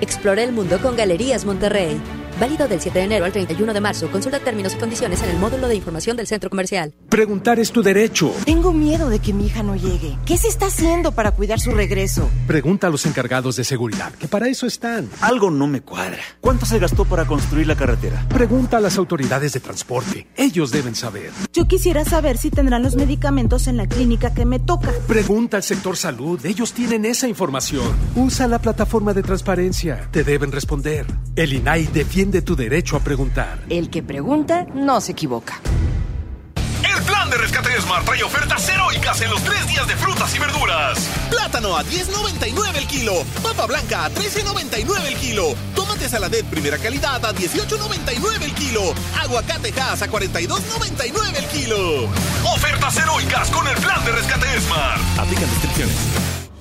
Explora 0.00 0.42
el 0.42 0.52
mundo 0.52 0.78
con 0.80 0.96
Galerías 0.96 1.44
Monterrey. 1.44 2.00
Válido 2.40 2.66
del 2.66 2.80
7 2.80 2.98
de 2.98 3.04
enero 3.04 3.26
al 3.26 3.32
31 3.32 3.74
de 3.74 3.80
marzo. 3.82 4.10
Consulta 4.10 4.40
términos 4.40 4.72
y 4.72 4.78
condiciones 4.78 5.22
en 5.22 5.28
el 5.28 5.36
módulo 5.36 5.68
de 5.68 5.74
información 5.74 6.16
del 6.16 6.26
centro 6.26 6.48
comercial. 6.48 6.94
Preguntar 7.10 7.60
es 7.60 7.70
tu 7.70 7.82
derecho. 7.82 8.32
Tengo 8.46 8.72
miedo 8.72 9.10
de 9.10 9.18
que 9.18 9.34
mi 9.34 9.44
hija 9.44 9.62
no 9.62 9.76
llegue. 9.76 10.16
¿Qué 10.24 10.38
se 10.38 10.48
está 10.48 10.66
haciendo 10.66 11.12
para 11.12 11.32
cuidar 11.32 11.60
su 11.60 11.72
regreso? 11.72 12.30
Pregunta 12.46 12.86
a 12.86 12.90
los 12.90 13.04
encargados 13.04 13.56
de 13.56 13.64
seguridad, 13.64 14.14
que 14.14 14.26
para 14.26 14.48
eso 14.48 14.66
están. 14.66 15.10
Algo 15.20 15.50
no 15.50 15.66
me 15.66 15.82
cuadra. 15.82 16.22
¿Cuánto 16.40 16.64
se 16.64 16.78
gastó 16.78 17.04
para 17.04 17.26
construir 17.26 17.66
la 17.66 17.76
carretera? 17.76 18.24
Pregunta 18.30 18.78
a 18.78 18.80
las 18.80 18.96
autoridades 18.96 19.52
de 19.52 19.60
transporte. 19.60 20.26
Ellos 20.34 20.70
deben 20.70 20.94
saber. 20.94 21.32
Yo 21.52 21.68
quisiera 21.68 22.06
saber 22.06 22.38
si 22.38 22.50
tendrán 22.50 22.82
los 22.82 22.96
medicamentos 22.96 23.66
en 23.66 23.76
la 23.76 23.86
clínica 23.86 24.32
que 24.32 24.46
me 24.46 24.58
toca. 24.58 24.90
Pregunta 25.06 25.58
al 25.58 25.62
sector 25.62 25.94
salud. 25.94 26.42
Ellos 26.46 26.72
tienen 26.72 27.04
esa 27.04 27.28
información. 27.28 27.92
Usa 28.16 28.48
la 28.48 28.60
plataforma 28.60 29.12
de 29.12 29.22
transparencia. 29.22 30.08
Te 30.10 30.24
deben 30.24 30.52
responder. 30.52 31.04
El 31.36 31.52
INAI 31.52 31.84
defiende 31.88 32.29
tu 32.38 32.54
derecho 32.54 32.96
a 32.96 33.00
preguntar. 33.00 33.58
El 33.68 33.90
que 33.90 34.02
pregunta 34.02 34.64
no 34.72 35.00
se 35.00 35.12
equivoca. 35.12 35.60
El 36.82 37.02
plan 37.04 37.28
de 37.28 37.36
rescate 37.36 37.70
de 37.70 37.80
Smart 37.80 38.04
trae 38.04 38.22
ofertas 38.22 38.68
heroicas 38.68 39.20
en 39.20 39.30
los 39.30 39.42
tres 39.42 39.66
días 39.66 39.86
de 39.88 39.96
frutas 39.96 40.34
y 40.34 40.38
verduras. 40.38 40.98
Plátano 41.28 41.76
a 41.76 41.84
10.99 41.84 42.76
el 42.76 42.86
kilo. 42.86 43.12
Papa 43.42 43.66
blanca 43.66 44.04
a 44.04 44.10
13.99 44.10 45.06
el 45.06 45.16
kilo. 45.16 45.54
Tomate 45.74 46.08
saladet 46.08 46.46
primera 46.46 46.78
calidad 46.78 47.24
a 47.24 47.34
18.99 47.34 48.42
el 48.42 48.54
kilo. 48.54 48.94
Aguacate 49.20 49.74
Hass 49.80 50.02
a 50.02 50.08
42.99 50.08 51.36
el 51.36 51.46
kilo. 51.46 52.04
Ofertas 52.54 52.96
heroicas 52.96 53.50
con 53.50 53.66
el 53.66 53.76
plan 53.76 54.04
de 54.04 54.12
rescate 54.12 54.60
Smart. 54.60 55.00
Aplican 55.18 55.48
restricciones. 55.50 56.39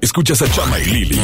Escuchas 0.00 0.42
a 0.42 0.50
Chama 0.50 0.78
y 0.78 0.84
Lili 0.84 1.20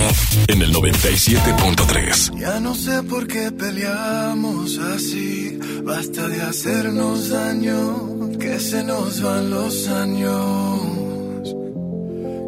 en 0.49 0.63
el 0.63 0.73
97.3. 0.75 2.39
Ya 2.39 2.59
no 2.61 2.75
sé 2.75 3.03
por 3.03 3.27
qué 3.27 3.53
peleamos 3.53 4.79
así, 4.79 5.59
basta 5.85 6.27
de 6.29 6.43
hacernos 6.43 7.29
daño. 7.29 8.39
que 8.39 8.59
se 8.59 8.83
nos 8.83 9.23
van 9.23 9.51
los 9.51 9.89
años. 9.89 10.81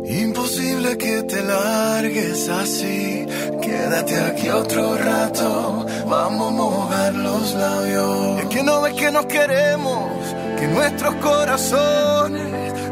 Imposible 0.06 0.96
que 0.98 1.22
te 1.22 1.42
largues 1.42 2.48
así. 2.48 3.26
Quédate 3.62 4.16
aquí 4.20 4.48
otro 4.48 4.96
rato. 4.96 5.86
Vamos 6.08 6.48
a 6.48 6.56
mojar 6.56 7.14
los 7.14 7.54
labios. 7.54 8.40
Es 8.40 8.46
que 8.46 8.62
no 8.62 8.82
ves 8.82 8.94
que 8.94 9.10
nos 9.10 9.26
queremos. 9.26 10.10
Que 10.58 10.66
nuestros 10.68 11.14
corazones 11.16 12.63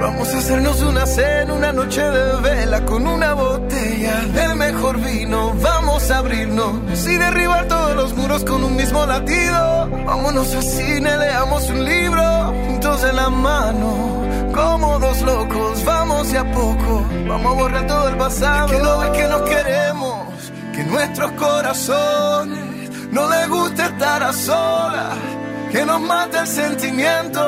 Vamos 0.00 0.34
a 0.34 0.38
hacernos 0.38 0.80
una 0.82 1.06
cena, 1.06 1.54
una 1.54 1.72
noche 1.72 2.02
de 2.02 2.40
vela 2.40 2.84
con 2.84 3.06
una 3.06 3.34
botella 3.34 4.20
del 4.34 4.56
mejor 4.56 4.98
vino. 4.98 5.54
Vamos 5.62 6.10
a 6.10 6.18
abrirnos 6.18 7.06
y 7.06 7.16
derribar 7.16 7.68
todos 7.68 7.94
los 7.94 8.14
muros 8.14 8.44
con 8.44 8.64
un 8.64 8.76
mismo 8.76 9.06
latido. 9.06 9.88
Vámonos 10.04 10.54
al 10.54 10.62
cine, 10.62 11.16
leamos 11.16 11.68
un 11.70 11.84
libro 11.84 12.22
juntos 12.66 13.02
de 13.02 13.12
la 13.12 13.30
mano. 13.30 14.22
Como 14.52 14.98
dos 14.98 15.22
locos, 15.22 15.84
vamos 15.84 16.30
de 16.32 16.38
a 16.38 16.52
poco. 16.52 17.04
Vamos 17.28 17.52
a 17.52 17.60
borrar 17.60 17.86
todo 17.86 18.08
el 18.08 18.16
pasado. 18.16 18.66
Que 18.68 18.76
ves 18.76 19.18
que 19.18 19.28
nos 19.28 19.42
queremos, 19.42 20.52
que 20.74 20.84
nuestros 20.84 21.32
corazones 21.32 22.90
no 23.12 23.28
les 23.30 23.48
gusta 23.48 23.86
estar 23.86 24.22
a 24.22 24.32
solas. 24.32 25.41
Que 25.72 25.86
nos 25.86 26.00
mata 26.02 26.42
el 26.42 26.46
sentimiento 26.46 27.42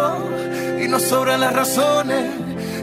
y 0.83 0.89
nos 0.89 1.03
sobran 1.03 1.41
las 1.41 1.53
razones. 1.53 2.25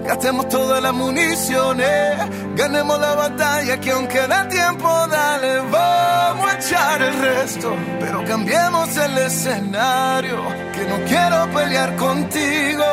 Gastemos 0.06 0.48
todas 0.50 0.82
las 0.84 0.94
municiones, 0.94 2.18
ganemos 2.56 3.00
la 3.00 3.16
batalla 3.16 3.80
que 3.80 3.92
aunque 3.92 4.20
da 4.28 4.48
tiempo, 4.48 4.88
dale, 5.08 5.60
vamos 5.72 6.52
a 6.52 6.58
echar 6.58 7.02
el 7.02 7.20
resto, 7.20 7.76
pero 8.00 8.24
cambiemos 8.26 8.96
el 8.98 9.18
escenario, 9.18 10.38
que 10.74 10.86
no 10.86 11.06
quiero 11.08 11.50
pelear 11.52 11.96
contigo, 11.96 12.84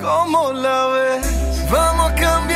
¿cómo 0.00 0.52
la 0.52 0.86
ves? 0.86 1.70
Vamos 1.70 2.12
a 2.12 2.14
cambiar 2.14 2.55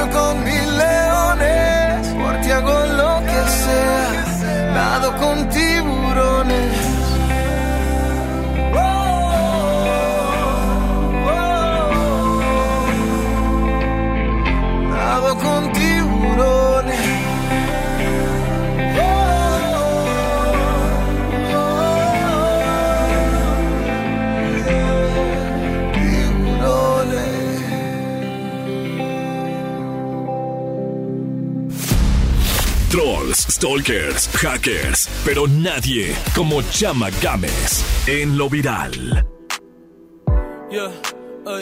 lucho 0.00 0.10
con 0.10 0.44
mil 0.44 0.49
stalkers, 33.60 34.26
hackers, 34.28 35.06
pero 35.22 35.46
nadie 35.46 36.14
como 36.34 36.62
Chama 36.62 37.10
Games 37.20 37.84
en 38.06 38.38
lo 38.38 38.48
viral. 38.48 39.26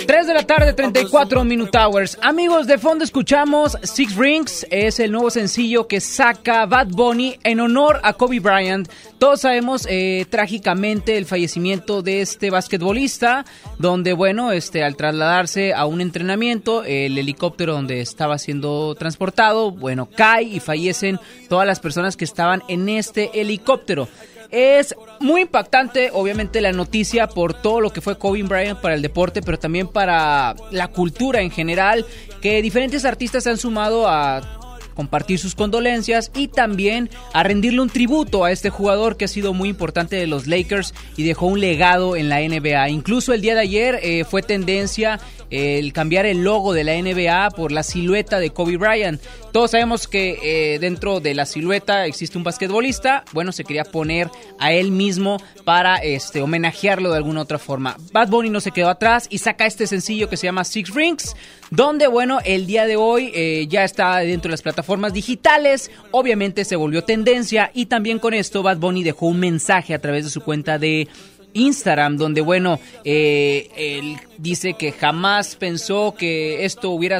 3 0.07 0.27
de 0.27 0.35
la 0.35 0.43
tarde, 0.45 0.73
34 0.73 1.45
Minute 1.45 1.77
Hours. 1.79 2.19
Amigos, 2.23 2.67
de 2.67 2.79
fondo 2.79 3.05
escuchamos 3.05 3.77
Six 3.83 4.17
Rings, 4.17 4.67
es 4.71 5.01
el 5.01 5.13
nuevo 5.13 5.31
sencillo 5.31 5.87
que 5.87 6.01
saca 6.01 6.67
Bad 6.67 6.89
Bunny 6.89 7.39
en 7.43 7.61
honor 7.61 8.01
a 8.03 8.13
Kobe 8.13 8.41
Bryant. 8.41 8.89
Todos 9.19 9.41
sabemos 9.43 9.87
eh, 9.89 10.27
trágicamente 10.31 11.17
el 11.17 11.27
fallecimiento 11.27 12.03
de 12.03 12.21
este 12.21 12.51
basquetbolista, 12.51 13.45
donde, 13.79 14.13
bueno, 14.13 14.53
este, 14.53 14.85
al 14.85 14.97
trasladarse 14.97 15.75
a 15.75 15.87
un 15.87 16.01
entrenamiento, 16.01 16.85
el 16.85 17.19
helicóptero 17.19 17.73
donde 17.73 18.01
estaba 18.01 18.39
siendo 18.39 18.95
transportado, 18.95 19.71
bueno, 19.71 20.09
cae 20.15 20.45
y 20.45 20.61
fallecen 20.61 21.19
todas 21.49 21.67
las 21.67 21.81
personas 21.81 22.17
que 22.17 22.25
estaban 22.25 22.63
en 22.69 22.89
este 22.89 23.41
helicóptero. 23.41 24.09
Es 24.51 24.95
muy 25.21 25.43
impactante, 25.43 26.11
obviamente, 26.13 26.61
la 26.61 26.73
noticia 26.73 27.27
por 27.27 27.53
todo 27.55 27.81
lo 27.81 27.93
que 27.93 28.01
fue 28.01 28.19
Kobe 28.19 28.43
Bryant 28.45 28.81
para 28.81 28.95
el 28.95 29.03
deporte, 29.03 29.43
pero 29.43 29.59
también 29.59 29.89
para 29.89 30.55
la 30.71 30.89
cultura 30.89 31.43
en 31.43 31.51
general, 31.51 32.07
que 32.41 32.63
diferentes 32.63 33.05
artistas 33.05 33.45
se 33.45 33.51
han 33.51 33.59
sumado 33.59 34.09
a 34.09 34.58
compartir 34.99 35.39
sus 35.39 35.55
condolencias 35.55 36.33
y 36.35 36.49
también 36.49 37.09
a 37.33 37.45
rendirle 37.45 37.81
un 37.81 37.89
tributo 37.89 38.43
a 38.43 38.51
este 38.51 38.69
jugador 38.69 39.17
que 39.17 39.27
ha 39.27 39.29
sido 39.29 39.55
muy 39.55 39.69
importante 39.69 40.17
de 40.17 40.27
los 40.27 40.49
Lakers 40.49 40.93
y 41.17 41.23
dejó 41.23 41.47
un 41.47 41.61
legado 41.61 42.17
en 42.17 42.29
la 42.29 42.41
NBA. 42.41 42.89
Incluso 42.89 43.33
el 43.33 43.41
día 43.41 43.55
de 43.55 43.61
ayer 43.61 44.01
eh, 44.03 44.25
fue 44.25 44.43
tendencia 44.43 45.21
el 45.51 45.93
cambiar 45.93 46.27
el 46.27 46.43
logo 46.43 46.73
de 46.73 46.85
la 46.85 47.01
NBA 47.01 47.51
por 47.51 47.71
la 47.71 47.85
silueta 47.85 48.41
de 48.41 48.51
Kobe 48.51 48.77
Bryant. 48.77 49.23
Todos 49.53 49.71
sabemos 49.71 50.09
que 50.09 50.39
eh, 50.43 50.79
dentro 50.79 51.21
de 51.21 51.35
la 51.35 51.47
silueta 51.47 52.05
existe 52.07 52.37
un 52.37 52.45
basquetbolista. 52.45 53.25
Bueno, 53.33 53.53
se 53.53 53.65
quería 53.65 53.85
poner 53.85 54.29
a 54.59 54.73
él 54.73 54.91
mismo 54.91 55.39
para 55.65 55.97
este, 55.97 56.43
homenajearlo 56.43 57.11
de 57.11 57.17
alguna 57.17 57.43
otra 57.43 57.59
forma. 57.59 57.97
Bad 58.13 58.29
Bunny 58.29 58.51
no 58.51 58.61
se 58.61 58.73
quedó 58.73 58.91
atrás 58.91 59.29
y 59.31 59.39
saca 59.39 59.65
este 59.65 59.87
sencillo 59.87 60.29
que 60.29 60.37
se 60.37 60.47
llama 60.47 60.65
Six 60.65 60.93
Rings, 60.95 61.37
donde, 61.71 62.07
bueno, 62.07 62.39
el 62.45 62.67
día 62.67 62.87
de 62.87 62.97
hoy 62.97 63.31
eh, 63.35 63.67
ya 63.69 63.85
está 63.85 64.19
dentro 64.19 64.49
de 64.49 64.53
las 64.53 64.63
plataformas 64.63 65.13
digitales. 65.13 65.91
Obviamente 66.11 66.65
se 66.65 66.77
volvió 66.77 67.05
tendencia 67.05 67.71
y 67.75 67.87
también 67.87 68.19
con 68.19 68.35
esto 68.35 68.63
Bad 68.63 68.79
Bunny 68.79 69.03
dejó 69.03 69.27
un 69.27 69.41
mensaje 69.41 69.95
a 69.95 70.01
través 70.01 70.25
de 70.25 70.31
su 70.31 70.41
cuenta 70.41 70.79
de 70.79 71.09
Instagram, 71.55 72.17
donde 72.17 72.41
bueno, 72.41 72.79
eh, 73.05 73.69
él 73.77 74.17
dice 74.39 74.75
que 74.75 74.93
jamás 74.93 75.57
pensó 75.57 76.15
que 76.17 76.65
esto 76.65 76.91
hubiera, 76.91 77.19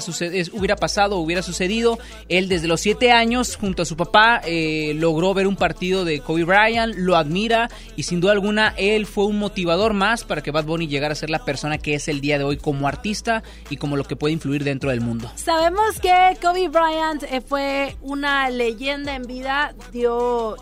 hubiera 0.53 0.77
pasado, 0.77 1.17
hubiera 1.17 1.43
sucedido. 1.43 1.99
Él 2.29 2.49
desde 2.49 2.69
los 2.69 2.81
siete 2.81 3.11
años, 3.11 3.57
junto 3.57 3.83
a 3.83 3.85
su 3.85 3.97
papá, 3.97 4.41
eh, 4.45 4.93
logró 4.95 5.35
ver 5.35 5.47
un 5.47 5.57
partido 5.57 6.05
de 6.05 6.21
Kobe 6.21 6.45
Bryant, 6.45 6.95
lo 6.97 7.17
admira 7.17 7.71
y 7.97 8.05
sin 8.05 8.21
duda 8.21 8.33
alguna 8.33 8.75
él 8.77 9.07
fue 9.07 9.27
un 9.27 9.39
motivador 9.39 9.95
más 9.95 10.25
para 10.25 10.43
que 10.43 10.51
Bad 10.51 10.65
Bunny 10.65 10.87
llegara 10.87 11.13
a 11.13 11.17
ser 11.17 11.31
la 11.31 11.45
persona 11.45 11.79
que 11.79 11.95
es 11.95 12.09
el 12.09 12.21
día 12.21 12.39
de 12.39 12.45
hoy 12.45 12.57
como 12.57 12.87
artista 12.87 13.43
y 13.71 13.77
como 13.77 13.97
lo 13.97 14.05
que 14.05 14.17
puede 14.17 14.33
influir 14.33 14.63
dentro 14.65 14.91
del 14.91 15.01
mundo. 15.01 15.31
Sabemos 15.35 15.99
que 16.01 16.37
Kobe 16.41 16.69
Bryant 16.69 17.25
eh, 17.25 17.41
fue 17.41 17.97
una 18.03 18.51
leyenda 18.51 19.15
en 19.15 19.23
vida, 19.23 19.75
dio 19.93 20.57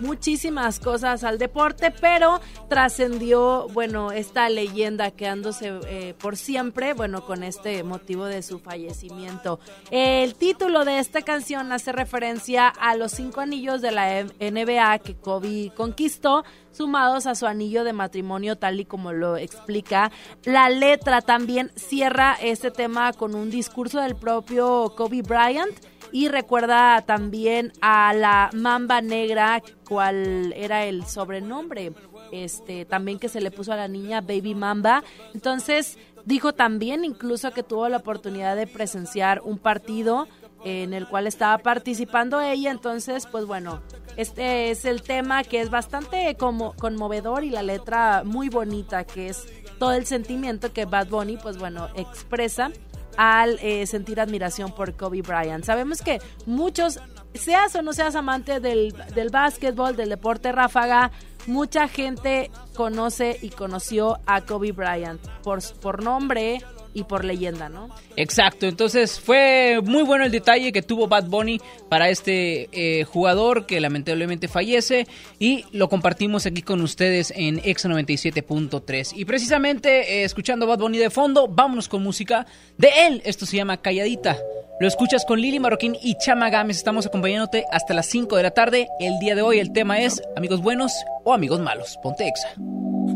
muchísimas 0.00 0.80
cosas 0.80 1.24
al 1.24 1.38
deporte, 1.38 1.92
pero 2.00 2.40
trascendió, 2.88 3.68
bueno, 3.74 4.12
esta 4.12 4.48
leyenda 4.48 5.10
quedándose 5.10 5.78
eh, 5.88 6.14
por 6.18 6.38
siempre, 6.38 6.94
bueno, 6.94 7.26
con 7.26 7.42
este 7.42 7.84
motivo 7.84 8.24
de 8.24 8.40
su 8.40 8.60
fallecimiento. 8.60 9.60
El 9.90 10.34
título 10.34 10.86
de 10.86 10.98
esta 10.98 11.20
canción 11.20 11.70
hace 11.70 11.92
referencia 11.92 12.66
a 12.68 12.96
los 12.96 13.12
cinco 13.12 13.42
anillos 13.42 13.82
de 13.82 13.92
la 13.92 14.24
NBA 14.24 15.00
que 15.00 15.16
Kobe 15.16 15.70
conquistó, 15.76 16.44
sumados 16.72 17.26
a 17.26 17.34
su 17.34 17.44
anillo 17.44 17.84
de 17.84 17.92
matrimonio 17.92 18.56
tal 18.56 18.80
y 18.80 18.86
como 18.86 19.12
lo 19.12 19.36
explica. 19.36 20.10
La 20.44 20.70
letra 20.70 21.20
también 21.20 21.70
cierra 21.76 22.38
este 22.40 22.70
tema 22.70 23.12
con 23.12 23.34
un 23.34 23.50
discurso 23.50 24.00
del 24.00 24.16
propio 24.16 24.94
Kobe 24.96 25.20
Bryant 25.20 25.78
y 26.12 26.28
recuerda 26.28 27.02
también 27.02 27.72
a 27.80 28.12
la 28.14 28.50
mamba 28.54 29.00
negra, 29.00 29.62
cual 29.86 30.52
era 30.56 30.84
el 30.84 31.06
sobrenombre 31.06 31.92
este 32.32 32.84
también 32.84 33.18
que 33.18 33.28
se 33.28 33.40
le 33.40 33.50
puso 33.50 33.72
a 33.72 33.76
la 33.76 33.88
niña 33.88 34.20
Baby 34.20 34.54
Mamba. 34.54 35.02
Entonces, 35.34 35.98
dijo 36.24 36.52
también 36.52 37.04
incluso 37.04 37.52
que 37.52 37.62
tuvo 37.62 37.88
la 37.88 37.98
oportunidad 37.98 38.56
de 38.56 38.66
presenciar 38.66 39.40
un 39.44 39.58
partido 39.58 40.28
en 40.64 40.92
el 40.92 41.06
cual 41.06 41.26
estaba 41.26 41.58
participando 41.58 42.40
ella, 42.40 42.70
entonces 42.70 43.26
pues 43.26 43.46
bueno, 43.46 43.80
este 44.16 44.70
es 44.70 44.84
el 44.84 45.02
tema 45.02 45.44
que 45.44 45.60
es 45.60 45.70
bastante 45.70 46.34
como 46.36 46.74
conmovedor 46.74 47.44
y 47.44 47.50
la 47.50 47.62
letra 47.62 48.22
muy 48.24 48.48
bonita, 48.48 49.04
que 49.04 49.28
es 49.28 49.46
todo 49.78 49.92
el 49.92 50.04
sentimiento 50.04 50.72
que 50.72 50.84
Bad 50.84 51.08
Bunny 51.08 51.36
pues 51.36 51.58
bueno 51.58 51.88
expresa 51.94 52.72
al 53.16 53.58
eh, 53.60 53.86
sentir 53.86 54.20
admiración 54.20 54.72
por 54.72 54.94
Kobe 54.94 55.22
Bryant. 55.22 55.64
Sabemos 55.64 56.02
que 56.02 56.20
muchos, 56.46 57.00
seas 57.34 57.74
o 57.74 57.82
no 57.82 57.92
seas 57.92 58.16
amante 58.16 58.60
del, 58.60 58.94
del 59.14 59.30
básquetbol, 59.30 59.96
del 59.96 60.10
deporte 60.10 60.52
ráfaga, 60.52 61.10
mucha 61.46 61.88
gente 61.88 62.50
conoce 62.74 63.38
y 63.40 63.50
conoció 63.50 64.18
a 64.26 64.42
Kobe 64.42 64.72
Bryant. 64.72 65.20
Por, 65.42 65.60
por 65.80 66.02
nombre 66.02 66.62
y 66.98 67.04
por 67.04 67.24
leyenda, 67.24 67.68
¿no? 67.68 67.88
Exacto, 68.16 68.66
entonces 68.66 69.20
fue 69.20 69.80
muy 69.84 70.02
bueno 70.02 70.24
el 70.24 70.30
detalle 70.30 70.72
que 70.72 70.82
tuvo 70.82 71.08
Bad 71.08 71.26
Bunny 71.26 71.60
para 71.88 72.08
este 72.08 72.68
eh, 72.72 73.04
jugador 73.04 73.66
que 73.66 73.80
lamentablemente 73.80 74.48
fallece 74.48 75.06
y 75.38 75.64
lo 75.72 75.88
compartimos 75.88 76.46
aquí 76.46 76.62
con 76.62 76.80
ustedes 76.80 77.32
en 77.36 77.60
Ex 77.64 77.86
97.3 77.86 79.12
y 79.16 79.24
precisamente 79.24 80.20
eh, 80.20 80.24
escuchando 80.24 80.66
Bad 80.66 80.78
Bunny 80.78 80.98
de 80.98 81.10
fondo, 81.10 81.48
vámonos 81.48 81.88
con 81.88 82.02
música 82.02 82.46
de 82.76 82.90
él, 83.06 83.22
esto 83.24 83.46
se 83.46 83.56
llama 83.56 83.76
Calladita. 83.76 84.36
Lo 84.80 84.86
escuchas 84.86 85.24
con 85.24 85.40
Lili 85.40 85.58
Marroquín 85.58 85.96
y 86.00 86.16
Chama 86.18 86.50
Gámez. 86.50 86.76
Estamos 86.76 87.04
acompañándote 87.04 87.64
hasta 87.72 87.94
las 87.94 88.06
5 88.06 88.36
de 88.36 88.42
la 88.44 88.52
tarde. 88.52 88.86
El 89.00 89.18
día 89.18 89.34
de 89.34 89.42
hoy 89.42 89.58
el 89.58 89.72
tema 89.72 89.98
es 89.98 90.22
amigos 90.36 90.62
buenos 90.62 90.92
o 91.24 91.34
amigos 91.34 91.58
malos. 91.58 91.98
Ponte 92.00 92.28
exa. 92.28 92.48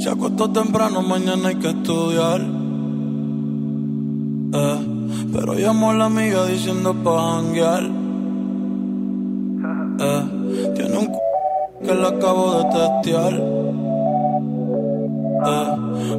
Se 0.01 0.11
acostó 0.11 0.51
temprano, 0.51 1.03
mañana 1.03 1.51
hay 1.51 1.55
que 1.57 1.69
estudiar. 1.69 2.72
Eh, 4.55 4.79
pero 5.33 5.55
llamó 5.55 5.93
a 5.93 5.95
la 5.95 6.05
amiga 6.07 6.45
diciendo 6.47 6.93
pa' 6.93 7.37
janguear. 7.37 7.85
Eh, 9.99 10.23
tiene 10.75 10.99
un 10.99 11.07
c 11.07 11.13
que 11.85 11.95
le 11.95 12.07
acabo 12.07 12.59
de 12.59 12.65
testear. 12.77 13.33
Eh, 15.45 15.73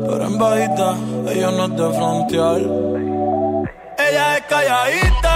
pero 0.07 0.25
en 0.25 0.37
bajita, 0.39 0.95
ella 1.31 1.51
no 1.51 1.65
es 1.65 1.71
de 1.77 1.89
frontear. 1.97 2.61
Ella 3.97 4.37
es 4.37 4.43
calladita, 4.49 5.35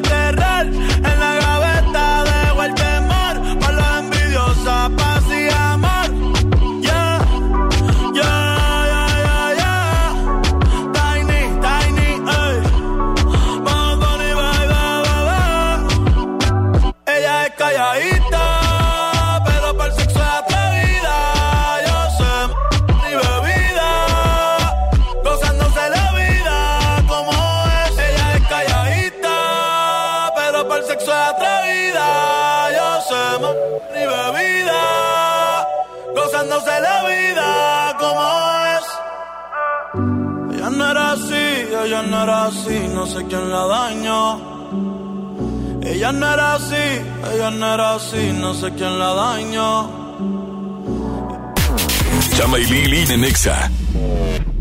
De 0.00 0.35
ella 41.86 42.02
no 42.02 42.22
era 42.24 42.46
así, 42.46 42.88
no 42.92 43.06
sé 43.06 43.24
quién 43.26 43.48
la 43.48 43.66
dañó. 43.66 44.20
Ella 45.82 46.10
no 46.10 46.32
era 46.32 46.54
así, 46.54 46.84
ella 47.32 47.50
no 47.52 47.74
era 47.74 47.94
así, 47.94 48.32
no 48.34 48.54
sé 48.54 48.72
quién 48.72 48.98
la 48.98 49.14
dañó. 49.14 49.88
Chama 52.36 52.58
y 52.58 52.64
Lili 52.64 53.12
en 53.12 53.20
Nexa. 53.20 53.70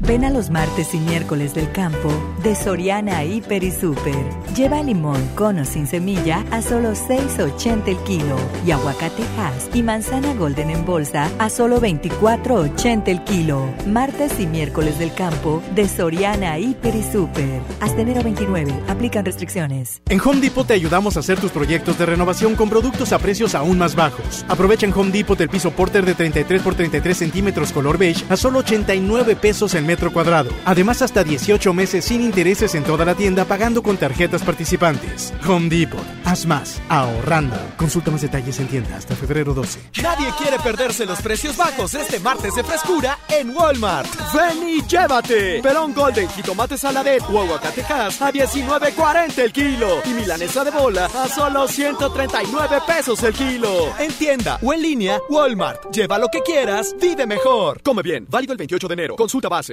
Ven 0.08 0.24
a 0.24 0.30
los 0.30 0.51
martes 0.51 0.93
y 0.93 0.99
miércoles 0.99 1.56
del 1.56 1.72
campo 1.72 2.12
de 2.43 2.53
Soriana 2.53 3.24
Hiper 3.24 3.64
y 3.64 3.72
Super. 3.72 4.14
Lleva 4.56 4.84
limón 4.84 5.20
con 5.34 5.58
o 5.58 5.66
sin 5.66 5.88
semilla 5.88 6.45
a 6.51 6.62
solo 6.62 6.91
6.80 6.91 7.88
el 7.88 7.97
kilo 8.03 8.36
y 8.64 8.70
aguacate 8.70 9.24
Hass 9.36 9.68
y 9.74 9.82
manzana 9.82 10.36
Golden 10.36 10.70
en 10.70 10.86
bolsa 10.86 11.32
a 11.39 11.49
solo 11.49 11.82
24.80 11.82 13.08
el 13.08 13.24
kilo. 13.24 13.68
Martes 13.88 14.39
y 14.39 14.45
miércoles 14.45 14.99
del 14.99 15.12
campo 15.12 15.64
de 15.74 15.89
Soriana 15.89 16.60
Hiper 16.60 16.93
y 16.95 17.01
Super. 17.01 17.62
Hasta 17.80 18.01
enero 18.01 18.22
29. 18.22 18.74
Aplican 18.88 19.26
restricciones. 19.26 20.03
En 20.08 20.22
Home 20.22 20.39
Depot 20.39 20.68
te 20.68 20.74
ayudamos 20.76 21.18
a 21.18 21.22
hacer 21.22 21.39
tus 21.39 21.51
proyectos 21.51 21.97
de 21.97 22.06
renovación 22.06 22.53
con 22.53 22.70
productos 22.70 23.12
a 23.12 23.18
precios 23.18 23.56
aún 23.56 23.80
más 23.80 23.95
bajos. 23.95 24.45
Aprovecha 24.49 24.86
en 24.86 24.93
Home 24.93 25.10
Depot 25.10 25.41
el 25.41 25.49
piso 25.49 25.72
Porter 25.72 26.06
de 26.06 26.14
33 26.14 26.62
por 26.62 26.76
33 26.76 27.18
centímetros 27.18 27.72
color 27.72 27.97
beige 27.97 28.24
a 28.30 28.38
solo 28.38 28.60
89 28.60 29.36
pesos 29.36 29.74
el 29.74 29.84
metro 29.84 29.95
cuadrado. 30.12 30.52
Además, 30.66 31.02
hasta 31.02 31.24
18 31.24 31.74
meses 31.74 32.06
sin 32.06 32.22
intereses 32.22 32.76
en 32.76 32.84
toda 32.84 33.06
la 33.06 33.16
tienda 33.16 33.46
pagando 33.46 33.82
con 33.82 33.98
tarjetas 33.98 34.43
participantes. 34.43 35.34
Home 35.48 35.70
Depot. 35.70 36.04
Haz 36.24 36.46
más. 36.46 36.82
Ahorrando. 36.89 37.58
Consulta 37.78 38.12
más 38.12 38.22
detalles 38.22 38.60
en 38.60 38.68
tienda 38.68 38.96
hasta 38.98 39.16
febrero 39.16 39.54
12. 39.54 39.80
Nadie 40.02 40.28
quiere 40.38 40.60
perderse 40.60 41.06
los 41.06 41.22
precios 41.22 41.58
bajos 41.58 41.93
este 41.93 42.20
martes 42.20 42.56
de 42.56 42.64
frescura 42.64 43.18
en 43.30 43.56
Walmart. 43.56 44.10
Ven 44.34 44.68
y 44.68 44.82
llévate. 44.84 45.62
Perón 45.62 45.93
Golden, 45.93 46.30
jitomate 46.30 46.78
saladet 46.78 47.24
o 47.30 47.41
aguacate 47.41 47.82
Hass 47.82 48.22
a 48.22 48.32
19.40 48.32 49.38
el 49.39 49.52
kilo. 49.52 50.02
Y 50.06 50.10
milanesa 50.10 50.64
de 50.64 50.72
bola 50.72 51.06
a 51.06 51.28
solo 51.28 51.68
139 51.68 52.80
pesos 52.88 53.24
el 53.24 53.34
kilo. 53.34 53.93
En 54.00 54.12
tienda 54.14 54.60
o 54.62 54.74
en 54.74 54.82
línea, 54.82 55.20
Walmart. 55.30 55.91
Lleva 55.91 56.18
lo 56.18 56.28
que 56.30 56.41
quieras, 56.41 56.96
vive 57.00 57.26
mejor. 57.26 57.82
Come 57.82 58.02
bien, 58.02 58.26
válido 58.30 58.54
el 58.54 58.58
28 58.58 58.88
de 58.88 58.93
enero. 58.93 59.16
Consulta 59.16 59.50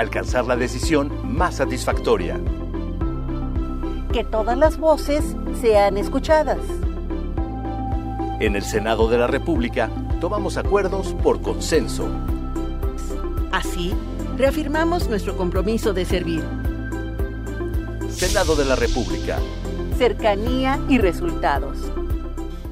Alcanzar 0.00 0.46
la 0.46 0.56
decisión 0.56 1.12
más 1.22 1.56
satisfactoria. 1.56 2.40
Que 4.14 4.24
todas 4.24 4.56
las 4.56 4.78
voces 4.78 5.36
sean 5.60 5.98
escuchadas. 5.98 6.56
En 8.40 8.56
el 8.56 8.62
Senado 8.62 9.10
de 9.10 9.18
la 9.18 9.26
República 9.26 9.90
tomamos 10.18 10.56
acuerdos 10.56 11.14
por 11.22 11.42
consenso. 11.42 12.08
Así, 13.52 13.94
reafirmamos 14.38 15.06
nuestro 15.06 15.36
compromiso 15.36 15.92
de 15.92 16.06
servir. 16.06 16.42
Senado 18.10 18.56
de 18.56 18.64
la 18.64 18.76
República. 18.76 19.36
Cercanía 19.98 20.80
y 20.88 20.96
resultados. 20.96 21.76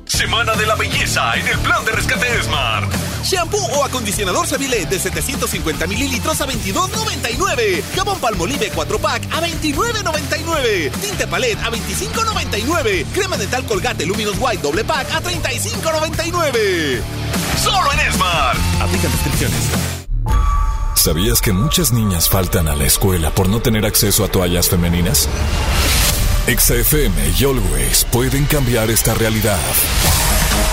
Semana 0.07 0.55
de 0.55 0.64
la 0.64 0.76
belleza 0.76 1.35
en 1.35 1.47
el 1.47 1.59
plan 1.59 1.85
de 1.85 1.93
rescate 1.93 2.43
Smart. 2.43 3.07
Shampoo 3.22 3.58
o 3.76 3.84
acondicionador 3.84 4.46
Seville 4.46 4.86
de 4.86 4.98
750 4.98 5.86
mililitros 5.86 6.40
a 6.40 6.46
22.99. 6.46 7.82
Jabón 7.94 8.18
Palmolive 8.20 8.70
4 8.70 8.98
pack 8.98 9.24
a 9.32 9.40
29.99. 9.40 10.90
Tinte 11.00 11.26
Palette 11.26 11.58
a 11.62 11.70
25.99. 11.70 13.06
Crema 13.12 13.36
dental 13.36 13.64
Colgate 13.64 14.06
Luminous 14.06 14.36
White 14.38 14.62
doble 14.62 14.84
pack 14.84 15.10
a 15.12 15.22
35.99. 15.22 17.02
Solo 17.62 17.92
en 17.92 18.12
Smart. 18.12 18.58
Aplican 18.80 19.12
restricciones. 19.12 19.58
¿Sabías 20.94 21.40
que 21.40 21.52
muchas 21.52 21.92
niñas 21.92 22.28
faltan 22.28 22.66
a 22.66 22.74
la 22.74 22.84
escuela 22.84 23.30
por 23.30 23.48
no 23.48 23.60
tener 23.60 23.86
acceso 23.86 24.24
a 24.24 24.28
toallas 24.28 24.68
femeninas? 24.68 25.28
XFM 26.48 27.14
y 27.38 27.44
Always 27.44 28.04
pueden 28.10 28.46
cambiar 28.46 28.90
esta 28.90 29.14
realidad. 29.14 29.58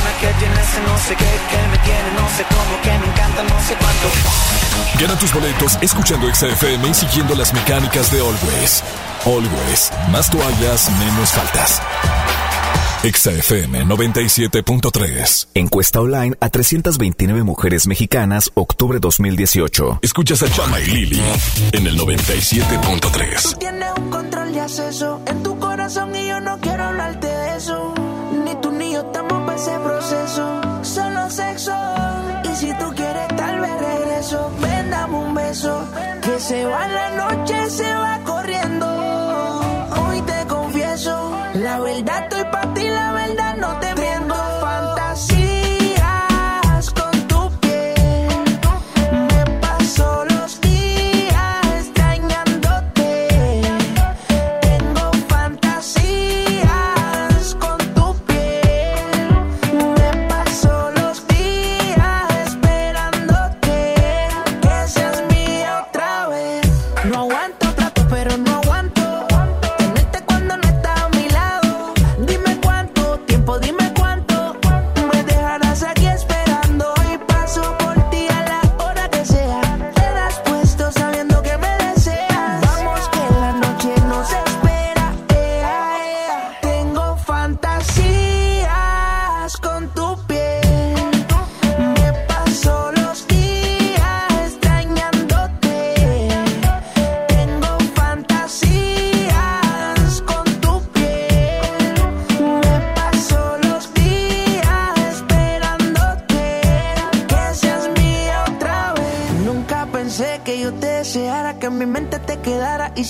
Persona 0.00 0.20
que 0.20 0.38
tiene 0.38 0.60
ese 0.60 0.80
no 0.80 0.98
sé 0.98 1.16
qué, 1.16 1.24
que 1.24 1.68
me 1.68 1.78
tiene 1.84 2.10
no 2.16 2.28
sé 2.30 2.44
cómo, 2.48 2.80
que 2.82 2.98
me 2.98 3.06
encanta 3.12 3.42
no 3.42 3.60
sé 3.60 3.76
cuánto. 3.78 4.08
Gana 4.98 5.18
tus 5.18 5.32
boletos 5.32 5.78
escuchando 5.82 6.32
XFM 6.34 6.88
y 6.88 6.94
siguiendo 6.94 7.34
las 7.34 7.52
mecánicas 7.52 8.10
de 8.10 8.20
Always. 8.20 8.82
Always, 9.26 9.90
más 10.10 10.30
toallas, 10.30 10.90
menos 10.98 11.30
faltas. 11.30 11.82
XFM 13.02 13.86
97.3. 13.86 15.48
Encuesta 15.54 16.00
online 16.00 16.36
a 16.40 16.48
329 16.48 17.42
mujeres 17.42 17.86
mexicanas, 17.86 18.50
octubre 18.54 18.98
2018. 19.00 20.00
Escuchas 20.02 20.42
a 20.42 20.50
Chama 20.50 20.80
y 20.80 20.86
Lili 20.86 21.22
en 21.72 21.86
el 21.86 21.98
97.3. 21.98 23.42
Tú 23.42 23.58
tienes 23.58 23.90
un 23.96 24.10
control 24.10 24.52
de 24.52 24.60
acceso 24.60 25.20
en 25.26 25.42
tu 25.42 25.58
corazón 25.58 26.14
y 26.14 26.28
yo 26.28 26.40
no 26.40 26.58
quiero 26.60 26.84
hablarte 26.84 27.26
de 27.26 27.56
eso. 27.56 27.94
Yo 28.90 29.00
estamos 29.02 29.44
para 29.44 29.54
ese 29.54 29.78
proceso. 29.78 30.60
Solo 30.82 31.30
sexo. 31.30 31.72
Y 32.42 32.56
si 32.56 32.74
tú 32.74 32.92
quieres, 32.96 33.28
tal 33.36 33.60
vez 33.60 33.80
regreso. 33.80 34.50
Ven, 34.60 34.92
un 35.14 35.34
beso. 35.34 35.84
Que 36.22 36.40
se 36.40 36.64
va 36.64 36.88
la 36.88 37.10
noche, 37.10 37.70
se 37.70 37.94
va 37.94 38.18
corriendo. 38.24 38.86
Hoy 40.02 40.20
te 40.22 40.46
confieso, 40.48 41.32
la 41.54 41.78
verdad 41.78 42.22
estoy 42.24 42.44
para 42.50 42.74
ti, 42.74 42.88
la 42.88 43.12
verdad 43.12 43.39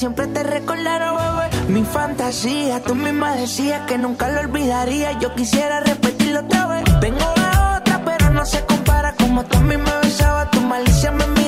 siempre 0.00 0.26
te 0.28 0.42
recordaron, 0.42 1.14
bebé. 1.14 1.68
Mi 1.68 1.84
fantasía, 1.84 2.82
tú 2.82 2.94
misma 2.94 3.34
decías 3.36 3.82
que 3.86 3.98
nunca 3.98 4.30
lo 4.30 4.40
olvidaría. 4.40 5.12
Yo 5.18 5.34
quisiera 5.34 5.80
repetirlo 5.80 6.40
otra 6.40 6.66
vez. 6.68 6.84
Tengo 7.02 7.34
la 7.36 7.76
otra, 7.76 8.00
pero 8.02 8.30
no 8.30 8.46
se 8.46 8.64
compara. 8.64 9.14
Como 9.18 9.44
tú 9.44 9.58
a 9.58 9.60
mí 9.60 9.76
me 9.76 9.92
besabas, 10.02 10.50
tu 10.52 10.60
malicia 10.62 11.10
me 11.10 11.39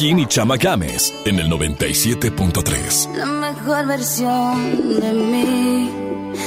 Joaquín 0.00 0.18
y 0.18 0.26
Chama 0.26 0.56
Games 0.56 1.12
en 1.26 1.38
el 1.40 1.50
97.3. 1.50 3.16
La 3.16 3.26
mejor 3.26 3.86
versión 3.86 4.98
de 4.98 5.12
mí 5.12 5.90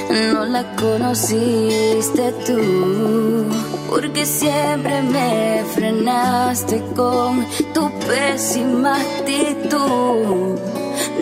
no 0.09 0.45
la 0.45 0.75
conociste 0.75 2.33
tú, 2.47 3.45
porque 3.91 4.25
siempre 4.25 5.03
me 5.03 5.63
frenaste 5.71 6.81
con 6.95 7.45
tu 7.75 7.91
pésima 8.07 8.95
actitud. 8.99 10.57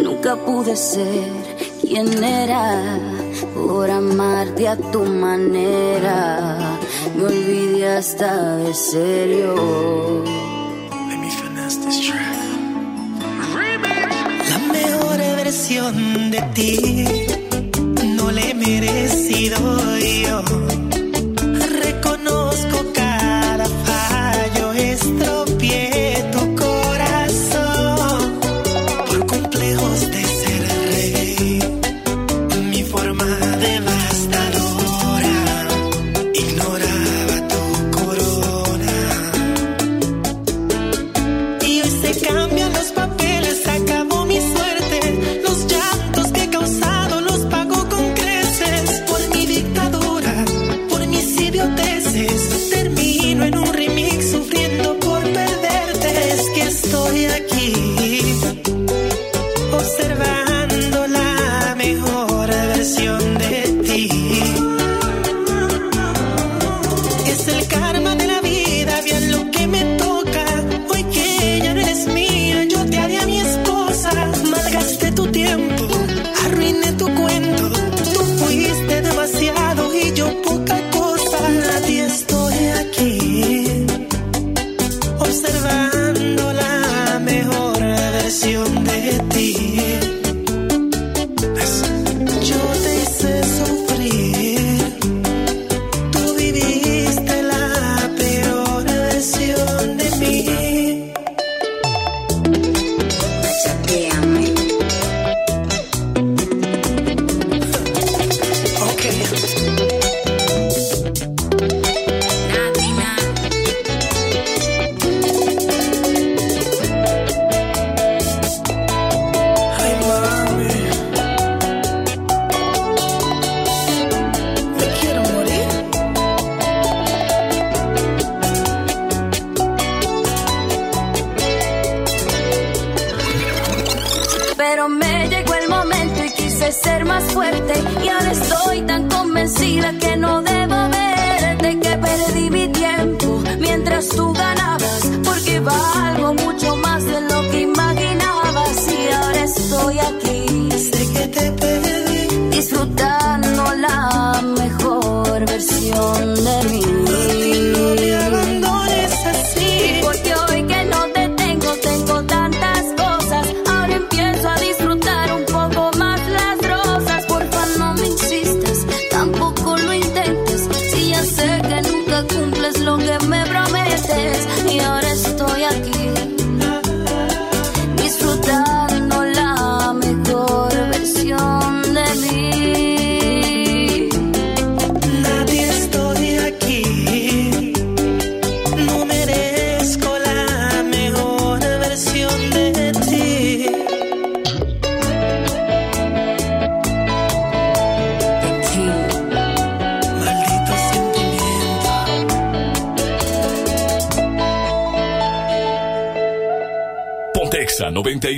Nunca 0.02 0.38
pude 0.38 0.78
ser 0.78 1.28
quien 1.82 2.24
era 2.24 2.98
por 3.54 3.92
amarte 3.92 4.70
a 4.70 4.78
tu 4.78 5.04
manera. 5.04 6.78
Me 7.14 7.26
olvidé 7.26 7.90
hasta 7.90 8.56
de 8.56 8.74
serio 8.74 10.41
de 15.72 16.42
ti 16.54 17.06
no 18.18 18.30
le 18.30 18.50
he 18.50 18.54
merecido. 18.54 20.11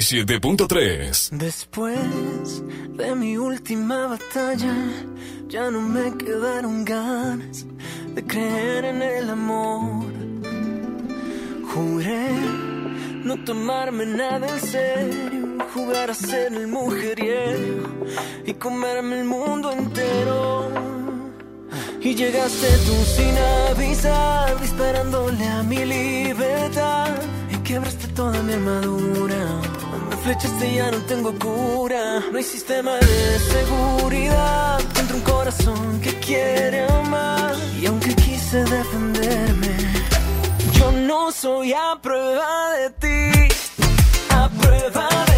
97.3. 0.04 1.30
Después 1.32 2.62
de 2.98 3.16
mi 3.16 3.38
última 3.38 4.08
batalla, 4.08 4.76
ya 5.48 5.72
no 5.72 5.80
me 5.80 6.18
quedaron 6.18 6.84
ganas 6.84 7.66
de 8.14 8.22
creer 8.26 8.84
en 8.84 9.02
el 9.02 9.30
amor. 9.30 10.12
Juré 11.74 12.32
no 13.24 13.42
tomarme 13.46 14.06
nada 14.06 14.46
en 14.46 14.60
serio, 14.60 15.58
jugar 15.74 16.12
a 16.12 16.14
ser 16.14 16.54
el 16.54 16.68
mujeriego 16.68 17.88
y 18.46 18.54
comerme 18.56 19.22
el 19.22 19.26
mundo 19.26 19.72
entero. 19.72 20.70
Y 22.02 22.14
llegaste 22.14 22.68
tú 22.86 22.96
sin 23.16 23.38
avisar, 23.70 24.60
disparándole 24.60 25.48
a 25.48 25.64
mi 25.64 25.86
libertad. 25.86 27.16
Y 27.50 27.56
quebraste 27.64 28.10
toda 28.10 28.44
mi 28.44 28.52
armadura. 28.52 29.62
Flechaste 30.24 30.76
ya 30.76 30.90
no 30.90 31.00
tengo 31.00 31.34
cura. 31.38 32.22
No 32.32 32.38
hay 32.38 32.44
sistema 32.46 32.96
de 32.96 33.40
seguridad 33.40 34.80
contra 34.96 35.16
un 35.18 35.22
corazón 35.22 36.00
que 36.00 36.18
quiere 36.20 36.86
amar. 36.86 37.54
Y 37.82 37.86
aunque 37.88 38.16
quise 38.16 38.64
defenderme, 38.64 39.76
yo 40.80 40.94
no 40.94 41.30
soy 41.30 41.74
a 41.74 42.00
prueba 42.02 42.72
de 42.72 42.90
ti. 42.92 43.54
A 44.30 44.48
prueba 44.48 45.10
de 45.28 45.33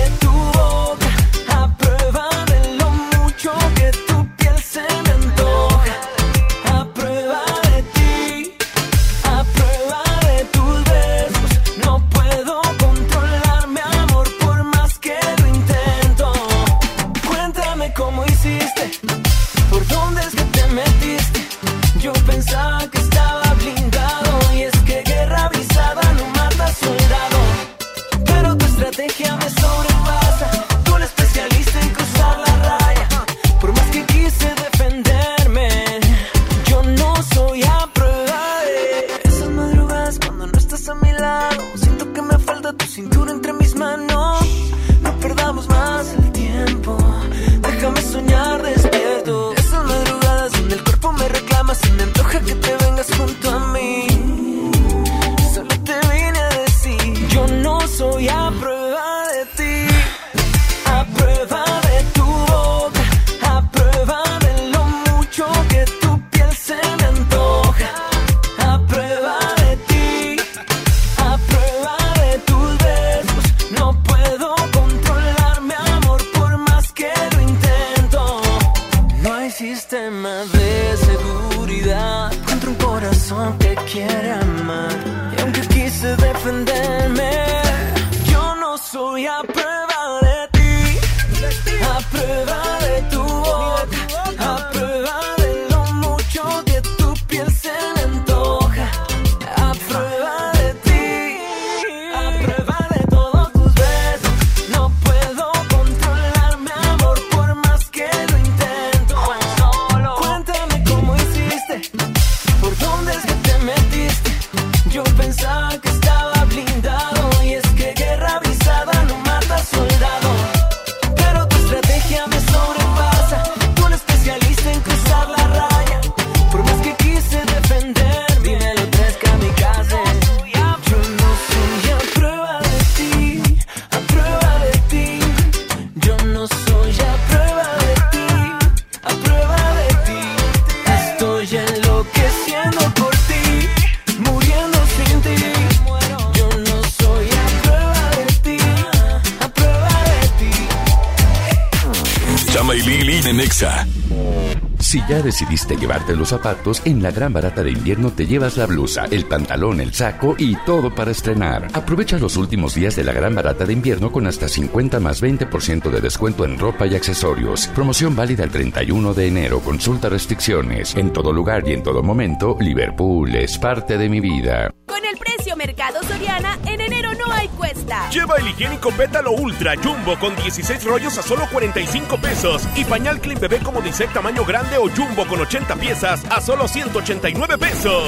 Si 154.95 155.01
ya 155.09 155.21
decidiste 155.21 155.75
llevarte 155.75 156.15
los 156.15 156.29
zapatos, 156.29 156.81
en 156.85 157.03
la 157.03 157.11
gran 157.11 157.33
barata 157.33 157.61
de 157.61 157.71
invierno 157.71 158.11
te 158.11 158.25
llevas 158.25 158.55
la 158.55 158.65
blusa, 158.65 159.03
el 159.11 159.25
pantalón, 159.25 159.81
el 159.81 159.93
saco 159.93 160.35
y 160.37 160.55
todo 160.65 160.95
para 160.95 161.11
estrenar. 161.11 161.67
Aprovecha 161.73 162.17
los 162.17 162.37
últimos 162.37 162.75
días 162.75 162.95
de 162.95 163.03
la 163.03 163.11
gran 163.11 163.35
barata 163.35 163.65
de 163.65 163.73
invierno 163.73 164.09
con 164.09 164.25
hasta 164.25 164.47
50 164.47 165.01
más 165.01 165.21
20% 165.21 165.89
de 165.89 165.99
descuento 165.99 166.45
en 166.45 166.57
ropa 166.57 166.87
y 166.87 166.95
accesorios. 166.95 167.67
Promoción 167.75 168.15
válida 168.15 168.45
el 168.45 168.51
31 168.51 169.13
de 169.13 169.27
enero. 169.27 169.59
Consulta 169.59 170.07
restricciones. 170.07 170.95
En 170.95 171.11
todo 171.11 171.33
lugar 171.33 171.67
y 171.67 171.73
en 171.73 171.83
todo 171.83 172.01
momento, 172.01 172.55
Liverpool 172.61 173.35
es 173.35 173.57
parte 173.57 173.97
de 173.97 174.07
mi 174.07 174.21
vida. 174.21 174.71
Con 174.85 175.03
el 175.03 175.17
precio 175.17 175.57
Mercado 175.57 176.01
Soriana, 176.03 176.57
en 176.67 176.79
enero 176.79 176.94
no 177.27 177.33
hay 177.33 177.47
cuesta. 177.49 178.09
Lleva 178.09 178.37
el 178.37 178.47
higiénico 178.47 178.91
Pétalo 178.91 179.31
Ultra 179.31 179.73
Jumbo 179.81 180.17
con 180.19 180.35
16 180.35 180.83
rollos 180.85 181.17
a 181.17 181.23
solo 181.23 181.47
45 181.51 182.17
pesos 182.17 182.63
y 182.75 182.85
pañal 182.85 183.19
Clean 183.19 183.39
Bebé 183.39 183.59
como 183.59 183.81
dice 183.81 184.07
tamaño 184.07 184.45
grande 184.45 184.77
o 184.77 184.89
jumbo 184.89 185.25
con 185.27 185.39
80 185.41 185.75
piezas 185.75 186.23
a 186.29 186.41
solo 186.41 186.67
189 186.67 187.57
pesos. 187.57 188.03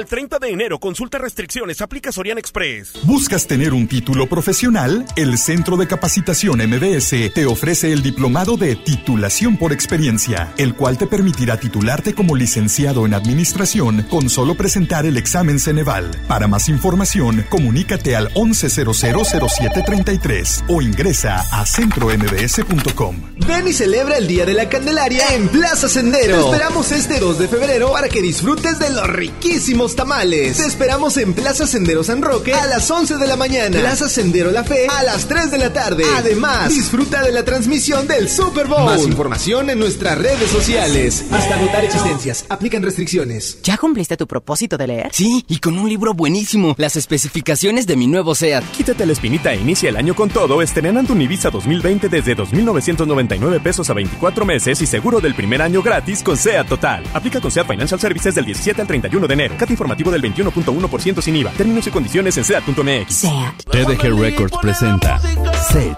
Al 0.00 0.06
30 0.06 0.38
de 0.38 0.48
enero, 0.48 0.78
consulta 0.78 1.18
restricciones, 1.18 1.82
aplica 1.82 2.10
Sorian 2.10 2.38
Express. 2.38 2.94
¿Buscas 3.02 3.46
tener 3.46 3.74
un 3.74 3.86
título 3.86 4.30
profesional? 4.30 5.04
El 5.14 5.36
Centro 5.36 5.76
de 5.76 5.86
Capacitación 5.86 6.66
MBS 6.66 7.34
te 7.34 7.44
ofrece 7.44 7.92
el 7.92 8.02
diplomado 8.02 8.56
de 8.56 8.76
titulación 8.76 9.58
por 9.58 9.74
experiencia, 9.74 10.54
el 10.56 10.74
cual 10.74 10.96
te 10.96 11.06
permitirá 11.06 11.60
titularte 11.60 12.14
como 12.14 12.34
licenciado 12.34 13.04
en 13.04 13.12
administración 13.12 14.06
con 14.08 14.30
solo 14.30 14.54
presentar 14.54 15.04
el 15.04 15.18
examen 15.18 15.58
Ceneval. 15.58 16.10
Para 16.26 16.48
más 16.48 16.70
información, 16.70 17.44
comunícate 17.50 18.16
al 18.16 18.32
11000733 18.32 20.64
o 20.68 20.80
ingresa 20.80 21.44
a 21.52 21.66
centrombs.com. 21.66 23.16
Ven 23.46 23.68
y 23.68 23.74
celebra 23.74 24.16
el 24.16 24.26
Día 24.26 24.46
de 24.46 24.54
la 24.54 24.70
Candelaria 24.70 25.34
en 25.34 25.48
Plaza 25.48 25.90
Sendero. 25.90 26.36
Te 26.36 26.40
esperamos 26.40 26.90
este 26.90 27.20
2 27.20 27.38
de 27.38 27.48
febrero 27.48 27.92
para 27.92 28.08
que 28.08 28.22
disfrutes 28.22 28.78
de 28.78 28.88
los 28.88 29.06
riquísimos 29.06 29.89
tamales. 29.96 30.56
Te 30.56 30.66
esperamos 30.66 31.16
en 31.16 31.34
Plaza 31.34 31.66
Sendero 31.66 32.04
San 32.04 32.22
Roque 32.22 32.54
a 32.54 32.66
las 32.66 32.90
11 32.90 33.16
de 33.16 33.26
la 33.26 33.36
mañana. 33.36 33.78
Plaza 33.78 34.08
Sendero 34.08 34.50
La 34.50 34.64
Fe 34.64 34.86
a 34.88 35.02
las 35.02 35.26
3 35.26 35.50
de 35.50 35.58
la 35.58 35.72
tarde. 35.72 36.04
Además, 36.16 36.70
disfruta 36.70 37.22
de 37.22 37.32
la 37.32 37.44
transmisión 37.44 38.06
del 38.06 38.28
Super 38.28 38.66
Bowl. 38.66 38.84
Más 38.84 39.04
información 39.04 39.70
en 39.70 39.78
nuestras 39.78 40.18
redes 40.18 40.50
sociales. 40.50 41.24
Hasta 41.30 41.56
agotar 41.56 41.84
existencias. 41.84 42.44
Aplican 42.48 42.82
restricciones. 42.82 43.58
¿Ya 43.62 43.76
cumpliste 43.76 44.16
tu 44.16 44.26
propósito 44.26 44.76
de 44.76 44.86
leer? 44.86 45.10
Sí, 45.12 45.44
y 45.48 45.58
con 45.58 45.78
un 45.78 45.88
libro 45.88 46.14
buenísimo, 46.14 46.74
las 46.78 46.96
especificaciones 46.96 47.86
de 47.86 47.96
mi 47.96 48.06
nuevo 48.06 48.34
SEAT. 48.34 48.64
Quítate 48.72 49.06
la 49.06 49.12
espinita 49.12 49.52
e 49.52 49.60
inicia 49.60 49.88
el 49.88 49.96
año 49.96 50.14
con 50.14 50.30
todo 50.30 50.62
estrenando 50.62 51.12
un 51.12 51.22
Ibiza 51.22 51.50
2020 51.50 52.08
desde 52.08 52.36
2.999 52.36 53.62
pesos 53.62 53.90
a 53.90 53.94
24 53.94 54.44
meses 54.44 54.80
y 54.80 54.86
seguro 54.86 55.20
del 55.20 55.34
primer 55.34 55.62
año 55.62 55.82
gratis 55.82 56.22
con 56.22 56.36
SEAT 56.36 56.68
Total. 56.68 57.04
Aplica 57.12 57.40
con 57.40 57.50
SEAT 57.50 57.66
Financial 57.66 58.00
Services 58.00 58.34
del 58.34 58.44
17 58.44 58.80
al 58.80 58.86
31 58.86 59.26
de 59.26 59.34
enero. 59.34 59.54
Informativo 59.70 60.10
del 60.10 60.22
21.1% 60.22 61.22
sin 61.22 61.36
IVA. 61.36 61.50
Términos 61.52 61.86
y 61.86 61.90
condiciones 61.90 62.36
en 62.36 62.44
SEAT.mx. 62.44 63.14
SEAT. 63.14 63.64
TDG 63.70 64.20
Records 64.20 64.56
presenta 64.60 65.18
Sage. 65.18 65.96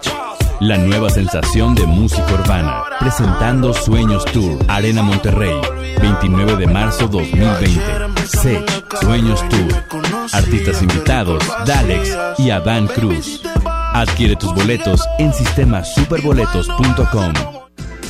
La 0.61 0.79
nueva 0.79 1.11
sensación 1.11 1.75
de 1.75 1.87
música 1.87 2.33
urbana. 2.33 2.85
Presentando 3.01 3.75
Sueños 3.75 4.25
Tour. 4.27 4.59
Arena 4.69 5.03
Monterrey. 5.03 5.61
29 6.01 6.57
de 6.57 6.67
marzo 6.67 7.09
2020. 7.09 8.27
Sage. 8.27 8.65
Sueños 9.01 9.43
Tour. 9.49 9.85
Artistas 10.33 10.83
invitados. 10.83 11.43
Dalex 11.67 12.17
y 12.39 12.51
Adán 12.51 12.87
Cruz. 12.87 13.43
Adquiere 13.65 14.37
tus 14.37 14.55
boletos 14.55 15.03
en 15.19 15.33
sistemasuperboletos.com. 15.33 17.33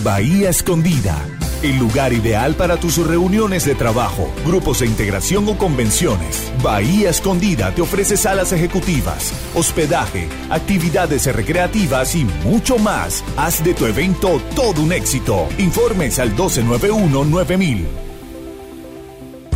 Bahía 0.04 0.50
Escondida 0.50 1.16
el 1.62 1.78
lugar 1.78 2.12
ideal 2.12 2.54
para 2.54 2.76
tus 2.76 2.96
reuniones 2.98 3.64
de 3.64 3.74
trabajo, 3.74 4.28
grupos 4.44 4.80
de 4.80 4.86
integración 4.86 5.48
o 5.48 5.56
convenciones. 5.56 6.52
Bahía 6.62 7.10
Escondida 7.10 7.74
te 7.74 7.82
ofrece 7.82 8.16
salas 8.16 8.52
ejecutivas, 8.52 9.32
hospedaje, 9.54 10.28
actividades 10.50 11.26
recreativas 11.34 12.14
y 12.14 12.24
mucho 12.44 12.78
más. 12.78 13.24
Haz 13.36 13.62
de 13.64 13.74
tu 13.74 13.86
evento 13.86 14.40
todo 14.56 14.82
un 14.82 14.92
éxito. 14.92 15.48
Informes 15.58 16.18
al 16.18 16.34
1291-9000. 16.36 17.84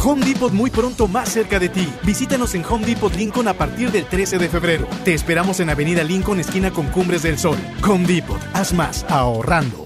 Home 0.04 0.24
Depot 0.24 0.52
muy 0.52 0.70
pronto 0.70 1.08
más 1.08 1.30
cerca 1.30 1.58
de 1.58 1.68
ti. 1.68 1.88
Visítanos 2.04 2.54
en 2.54 2.64
Home 2.64 2.86
Depot 2.86 3.12
Lincoln 3.16 3.48
a 3.48 3.54
partir 3.54 3.90
del 3.90 4.04
13 4.04 4.38
de 4.38 4.48
febrero. 4.48 4.86
Te 5.04 5.14
esperamos 5.14 5.58
en 5.58 5.70
Avenida 5.70 6.04
Lincoln, 6.04 6.38
esquina 6.38 6.70
con 6.70 6.86
Cumbres 6.86 7.22
del 7.22 7.38
Sol. 7.38 7.58
Home 7.82 8.06
Depot, 8.06 8.40
haz 8.54 8.72
más 8.72 9.04
ahorrando. 9.08 9.85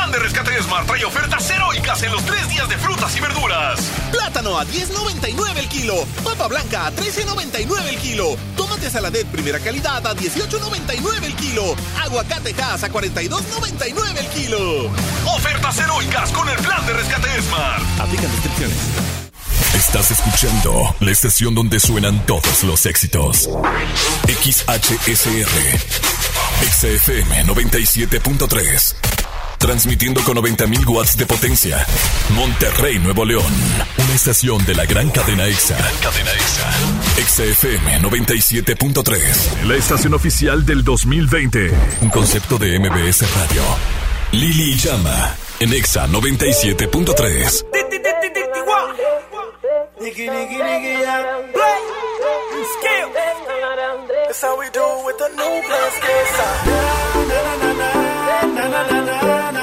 El 0.00 0.06
plan 0.06 0.12
de 0.12 0.26
rescate 0.26 0.52
de 0.52 0.62
Smart 0.62 0.86
trae 0.86 1.04
ofertas 1.04 1.50
heroicas 1.50 2.02
en 2.02 2.10
los 2.10 2.24
tres 2.24 2.48
días 2.48 2.66
de 2.70 2.78
frutas 2.78 3.14
y 3.14 3.20
verduras. 3.20 3.80
Plátano 4.10 4.58
a 4.58 4.64
10.99 4.64 5.58
el 5.58 5.68
kilo. 5.68 5.94
Papa 6.24 6.48
blanca 6.48 6.86
a 6.86 6.92
13.99 6.92 7.86
el 7.86 7.98
kilo. 7.98 8.34
Tomate 8.56 8.88
saladet 8.88 9.26
primera 9.26 9.58
calidad 9.58 10.06
a 10.06 10.16
18.99 10.16 11.24
el 11.24 11.34
kilo. 11.34 11.76
Aguacate 12.02 12.54
Hass 12.62 12.84
a 12.84 12.90
42.99 12.90 14.16
el 14.16 14.26
kilo. 14.28 14.90
Ofertas 15.26 15.78
heroicas 15.78 16.30
con 16.30 16.48
el 16.48 16.56
plan 16.56 16.86
de 16.86 16.94
rescate 16.94 17.42
Smart. 17.42 18.00
Aplican 18.00 18.30
descripciones. 18.30 18.78
Estás 19.74 20.12
escuchando 20.12 20.96
la 21.00 21.10
estación 21.10 21.54
donde 21.54 21.78
suenan 21.78 22.24
todos 22.24 22.64
los 22.64 22.86
éxitos. 22.86 23.50
XHSR. 24.26 25.78
XFM 26.70 27.44
97.3. 27.44 29.19
Transmitiendo 29.60 30.22
con 30.24 30.38
90.000 30.38 30.88
watts 30.88 31.16
de 31.18 31.26
potencia. 31.26 31.86
Monterrey, 32.30 32.98
Nuevo 32.98 33.26
León. 33.26 33.44
Una 33.98 34.14
estación 34.14 34.64
de 34.64 34.74
la 34.74 34.86
gran 34.86 35.10
cadena 35.10 35.46
EXA. 35.46 35.76
Cadena 36.02 36.32
EXA. 36.32 36.70
EXA 37.18 37.44
FM 37.44 38.00
97.3. 38.00 39.64
La 39.66 39.76
estación 39.76 40.14
oficial 40.14 40.64
del 40.64 40.82
2020. 40.82 41.72
Un 42.00 42.08
concepto 42.08 42.56
de 42.56 42.78
MBS 42.78 43.22
Radio. 43.36 43.62
Lili 44.32 44.76
Llama. 44.76 45.36
En 45.60 45.74
EXA 45.74 46.06
97.3. 46.08 47.64
That's 54.26 54.42
how 54.42 54.58
we 54.58 54.70
do 54.70 55.04
with 55.04 55.18
the 55.18 55.28
new 55.36 55.60
na 58.68 58.82
na 58.90 59.00
na 59.08 59.52
na 59.56 59.59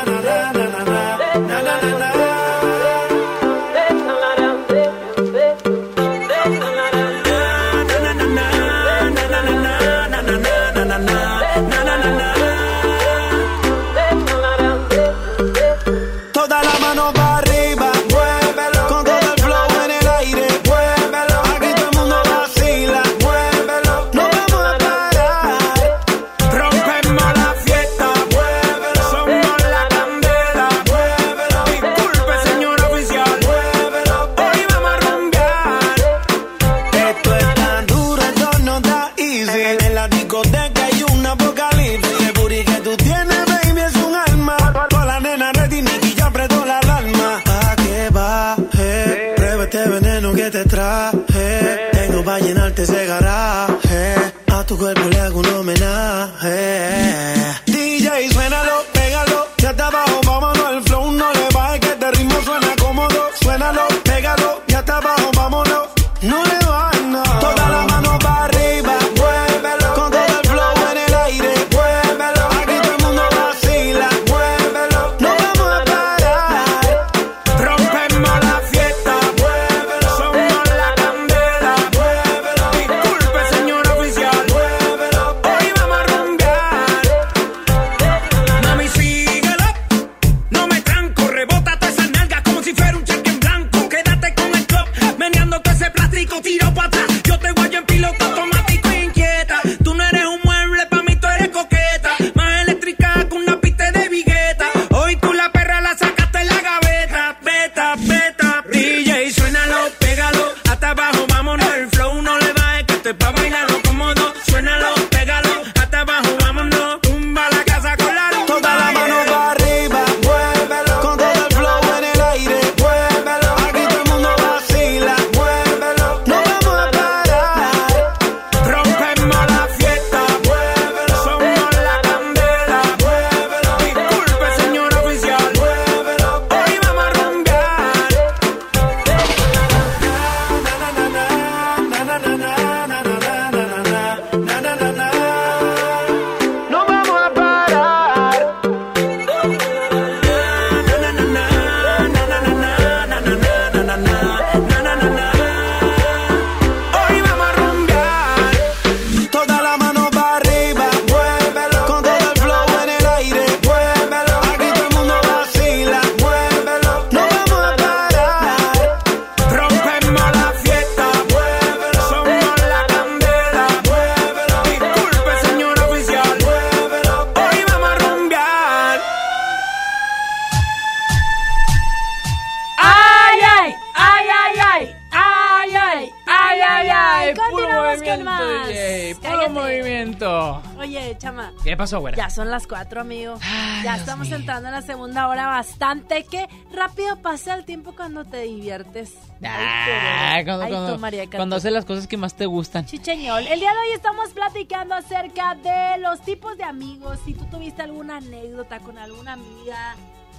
Ya 192.15 192.29
son 192.29 192.49
las 192.51 192.67
cuatro, 192.67 193.01
amigo. 193.01 193.35
ya 193.83 193.95
estamos 193.95 194.31
entrando 194.31 194.67
en 194.69 194.75
la 194.75 194.81
segunda 194.81 195.27
hora 195.27 195.47
bastante. 195.47 196.23
Que 196.23 196.47
rápido 196.73 197.17
pasa 197.21 197.53
el 197.53 197.65
tiempo 197.65 197.93
cuando 197.95 198.25
te 198.25 198.43
diviertes. 198.43 199.13
Ah, 199.43 200.41
cuando, 200.43 200.97
cuando, 201.31 201.55
haces 201.55 201.71
las 201.71 201.85
cosas 201.85 202.07
que 202.07 202.17
más 202.17 202.35
te 202.35 202.45
gustan. 202.45 202.85
Chicheñol. 202.85 203.45
El 203.47 203.59
día 203.59 203.71
de 203.71 203.77
hoy 203.77 203.93
estamos 203.93 204.29
platicando 204.31 204.95
acerca 204.95 205.55
de 205.55 205.99
los 205.99 206.21
tipos 206.21 206.57
de 206.57 206.63
amigos. 206.63 207.19
Si 207.25 207.33
tú 207.33 207.45
tuviste 207.45 207.81
alguna 207.81 208.17
anécdota 208.17 208.79
con 208.79 208.97
alguna 208.97 209.33
amiga, 209.33 209.95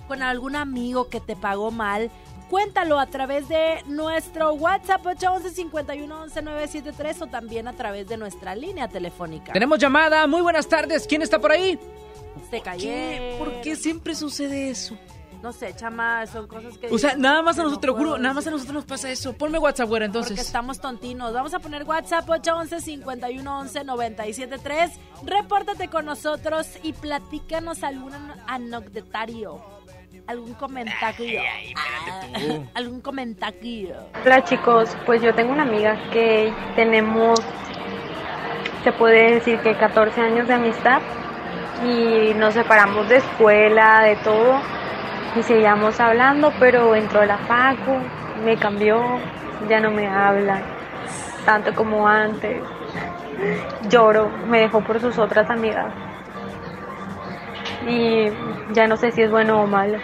con 0.08 0.22
algún 0.22 0.56
amigo 0.56 1.08
que 1.08 1.20
te 1.20 1.36
pagó 1.36 1.70
mal, 1.70 2.10
Cuéntalo 2.48 2.98
a 2.98 3.06
través 3.06 3.48
de 3.48 3.82
nuestro 3.86 4.54
WhatsApp 4.54 5.04
811 5.04 7.20
o 7.20 7.26
también 7.26 7.68
a 7.68 7.74
través 7.74 8.08
de 8.08 8.16
nuestra 8.16 8.54
línea 8.54 8.88
telefónica. 8.88 9.52
Tenemos 9.52 9.78
llamada. 9.78 10.26
Muy 10.26 10.40
buenas 10.40 10.66
tardes. 10.66 11.06
¿Quién 11.06 11.22
está 11.22 11.38
por 11.38 11.52
ahí? 11.52 11.78
Se 12.50 12.60
cayó. 12.60 12.90
¿Por 13.38 13.60
qué 13.60 13.76
siempre 13.76 14.14
sucede 14.14 14.70
eso? 14.70 14.96
No 15.42 15.52
sé, 15.52 15.74
chama, 15.76 16.26
son 16.26 16.46
cosas 16.48 16.78
que... 16.78 16.88
O 16.88 16.98
sea, 16.98 17.14
nada 17.16 17.42
más 17.42 17.56
a 17.58 17.62
nosotros, 17.62 17.80
te 17.80 17.86
lo 17.86 17.94
juro, 17.94 18.18
nada 18.18 18.34
más 18.34 18.48
a 18.48 18.50
nosotros 18.50 18.74
nos 18.74 18.86
pasa 18.86 19.08
eso. 19.08 19.34
Ponme 19.34 19.56
WhatsApp, 19.58 19.88
güera, 19.88 20.06
entonces. 20.06 20.32
Porque 20.32 20.42
estamos 20.42 20.80
tontinos. 20.80 21.32
Vamos 21.32 21.54
a 21.54 21.60
poner 21.60 21.84
WhatsApp 21.84 22.26
811-511-973. 22.26 24.90
Repórtate 25.24 25.86
con 25.88 26.06
nosotros 26.06 26.66
y 26.82 26.92
platícanos 26.92 27.84
algún 27.84 28.14
anecdotario 28.48 29.77
algún 30.28 30.52
comentario. 30.54 31.40
Ah, 31.74 32.58
algún 32.74 33.00
comentario. 33.00 33.96
Hola 34.24 34.44
chicos, 34.44 34.94
pues 35.06 35.22
yo 35.22 35.34
tengo 35.34 35.52
una 35.52 35.62
amiga 35.62 35.96
que 36.12 36.52
tenemos, 36.76 37.40
se 38.84 38.92
puede 38.92 39.36
decir 39.36 39.58
que 39.60 39.74
14 39.74 40.20
años 40.20 40.46
de 40.46 40.54
amistad 40.54 41.00
y 41.82 42.34
nos 42.34 42.52
separamos 42.52 43.08
de 43.08 43.16
escuela, 43.16 44.02
de 44.02 44.16
todo 44.16 44.60
y 45.34 45.42
seguíamos 45.42 45.98
hablando, 45.98 46.52
pero 46.60 46.94
entró 46.94 47.24
la 47.24 47.38
facu, 47.38 47.98
me 48.44 48.56
cambió, 48.58 49.02
ya 49.66 49.80
no 49.80 49.90
me 49.90 50.06
habla 50.06 50.60
tanto 51.46 51.74
como 51.74 52.06
antes. 52.06 52.62
Lloro, 53.88 54.28
me 54.46 54.60
dejó 54.60 54.82
por 54.82 55.00
sus 55.00 55.16
otras 55.16 55.48
amigas 55.48 55.86
y 57.86 58.26
ya 58.74 58.86
no 58.86 58.96
sé 58.96 59.12
si 59.12 59.22
es 59.22 59.30
bueno 59.30 59.62
o 59.62 59.66
malo. 59.66 59.98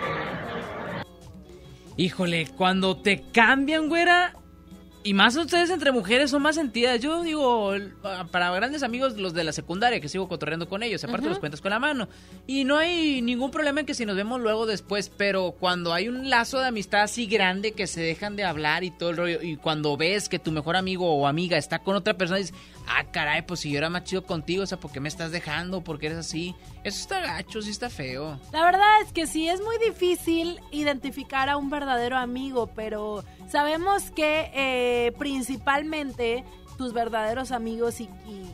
Híjole, 1.97 2.49
cuando 2.57 2.97
te 2.97 3.23
cambian, 3.33 3.89
güera, 3.89 4.35
y 5.07 5.13
más 5.13 5.37
ustedes 5.37 5.69
entre 5.69 5.93
mujeres 5.93 6.31
son 6.31 6.41
más 6.41 6.55
sentidas. 6.55 6.99
Yo 6.99 7.23
digo, 7.23 7.73
para 8.31 8.51
grandes 8.53 8.83
amigos, 8.83 9.19
los 9.19 9.35
de 9.35 9.45
la 9.45 9.53
secundaria, 9.53 10.01
que 10.01 10.09
sigo 10.09 10.29
cotorreando 10.29 10.67
con 10.67 10.83
ellos, 10.83 11.05
aparte 11.05 11.29
los 11.29 11.39
cuentas 11.39 11.61
con 11.61 11.71
la 11.71 11.79
mano. 11.79 12.09
Y 12.47 12.65
no 12.65 12.79
hay 12.79 13.21
ningún 13.21 13.51
problema 13.51 13.81
en 13.81 13.87
que 13.87 13.93
si 13.93 14.07
nos 14.07 14.17
vemos 14.17 14.41
luego 14.41 14.65
después, 14.65 15.11
pero 15.15 15.57
cuando 15.61 15.93
hay 15.93 16.09
un 16.09 16.31
lazo 16.31 16.59
de 16.59 16.69
amistad 16.69 17.03
así 17.03 17.27
grande 17.27 17.73
que 17.73 17.87
se 17.87 18.01
dejan 18.01 18.35
de 18.35 18.45
hablar 18.45 18.83
y 18.83 18.91
todo 18.91 19.11
el 19.11 19.17
rollo, 19.19 19.43
y 19.43 19.57
cuando 19.57 19.97
ves 19.99 20.31
que 20.31 20.39
tu 20.39 20.51
mejor 20.53 20.75
amigo 20.75 21.15
o 21.15 21.27
amiga 21.27 21.59
está 21.59 21.81
con 21.81 21.97
otra 21.97 22.15
persona, 22.15 22.39
dices, 22.39 22.57
ah, 22.87 23.05
caray, 23.11 23.43
pues 23.43 23.61
si 23.61 23.71
yo 23.71 23.79
era 23.79 23.91
más 23.91 24.05
chido 24.05 24.25
contigo, 24.25 24.63
o 24.63 24.67
sea, 24.67 24.79
¿por 24.79 24.93
qué 24.93 25.01
me 25.01 25.09
estás 25.09 25.33
dejando? 25.33 25.83
¿Por 25.83 25.99
qué 25.99 26.07
eres 26.07 26.19
así? 26.19 26.55
Eso 26.83 27.01
está 27.01 27.21
gacho, 27.21 27.63
sí 27.63 27.71
está 27.71 27.91
feo. 27.91 28.39
La 28.53 28.65
verdad 28.65 29.03
es 29.03 29.13
que 29.13 29.27
sí, 29.27 29.49
es 29.49 29.61
muy 29.61 29.77
difícil 29.79 30.61
identificar 30.71 31.49
a 31.49 31.57
un 31.57 31.71
verdadero 31.71 32.17
amigo, 32.17 32.69
pero 32.69 33.25
sabemos 33.49 34.11
que... 34.11 34.51
Eh, 34.55 35.13
principalmente 35.19 36.45
tus 36.77 36.93
verdaderos 36.93 37.53
amigos 37.53 38.01
y, 38.01 38.09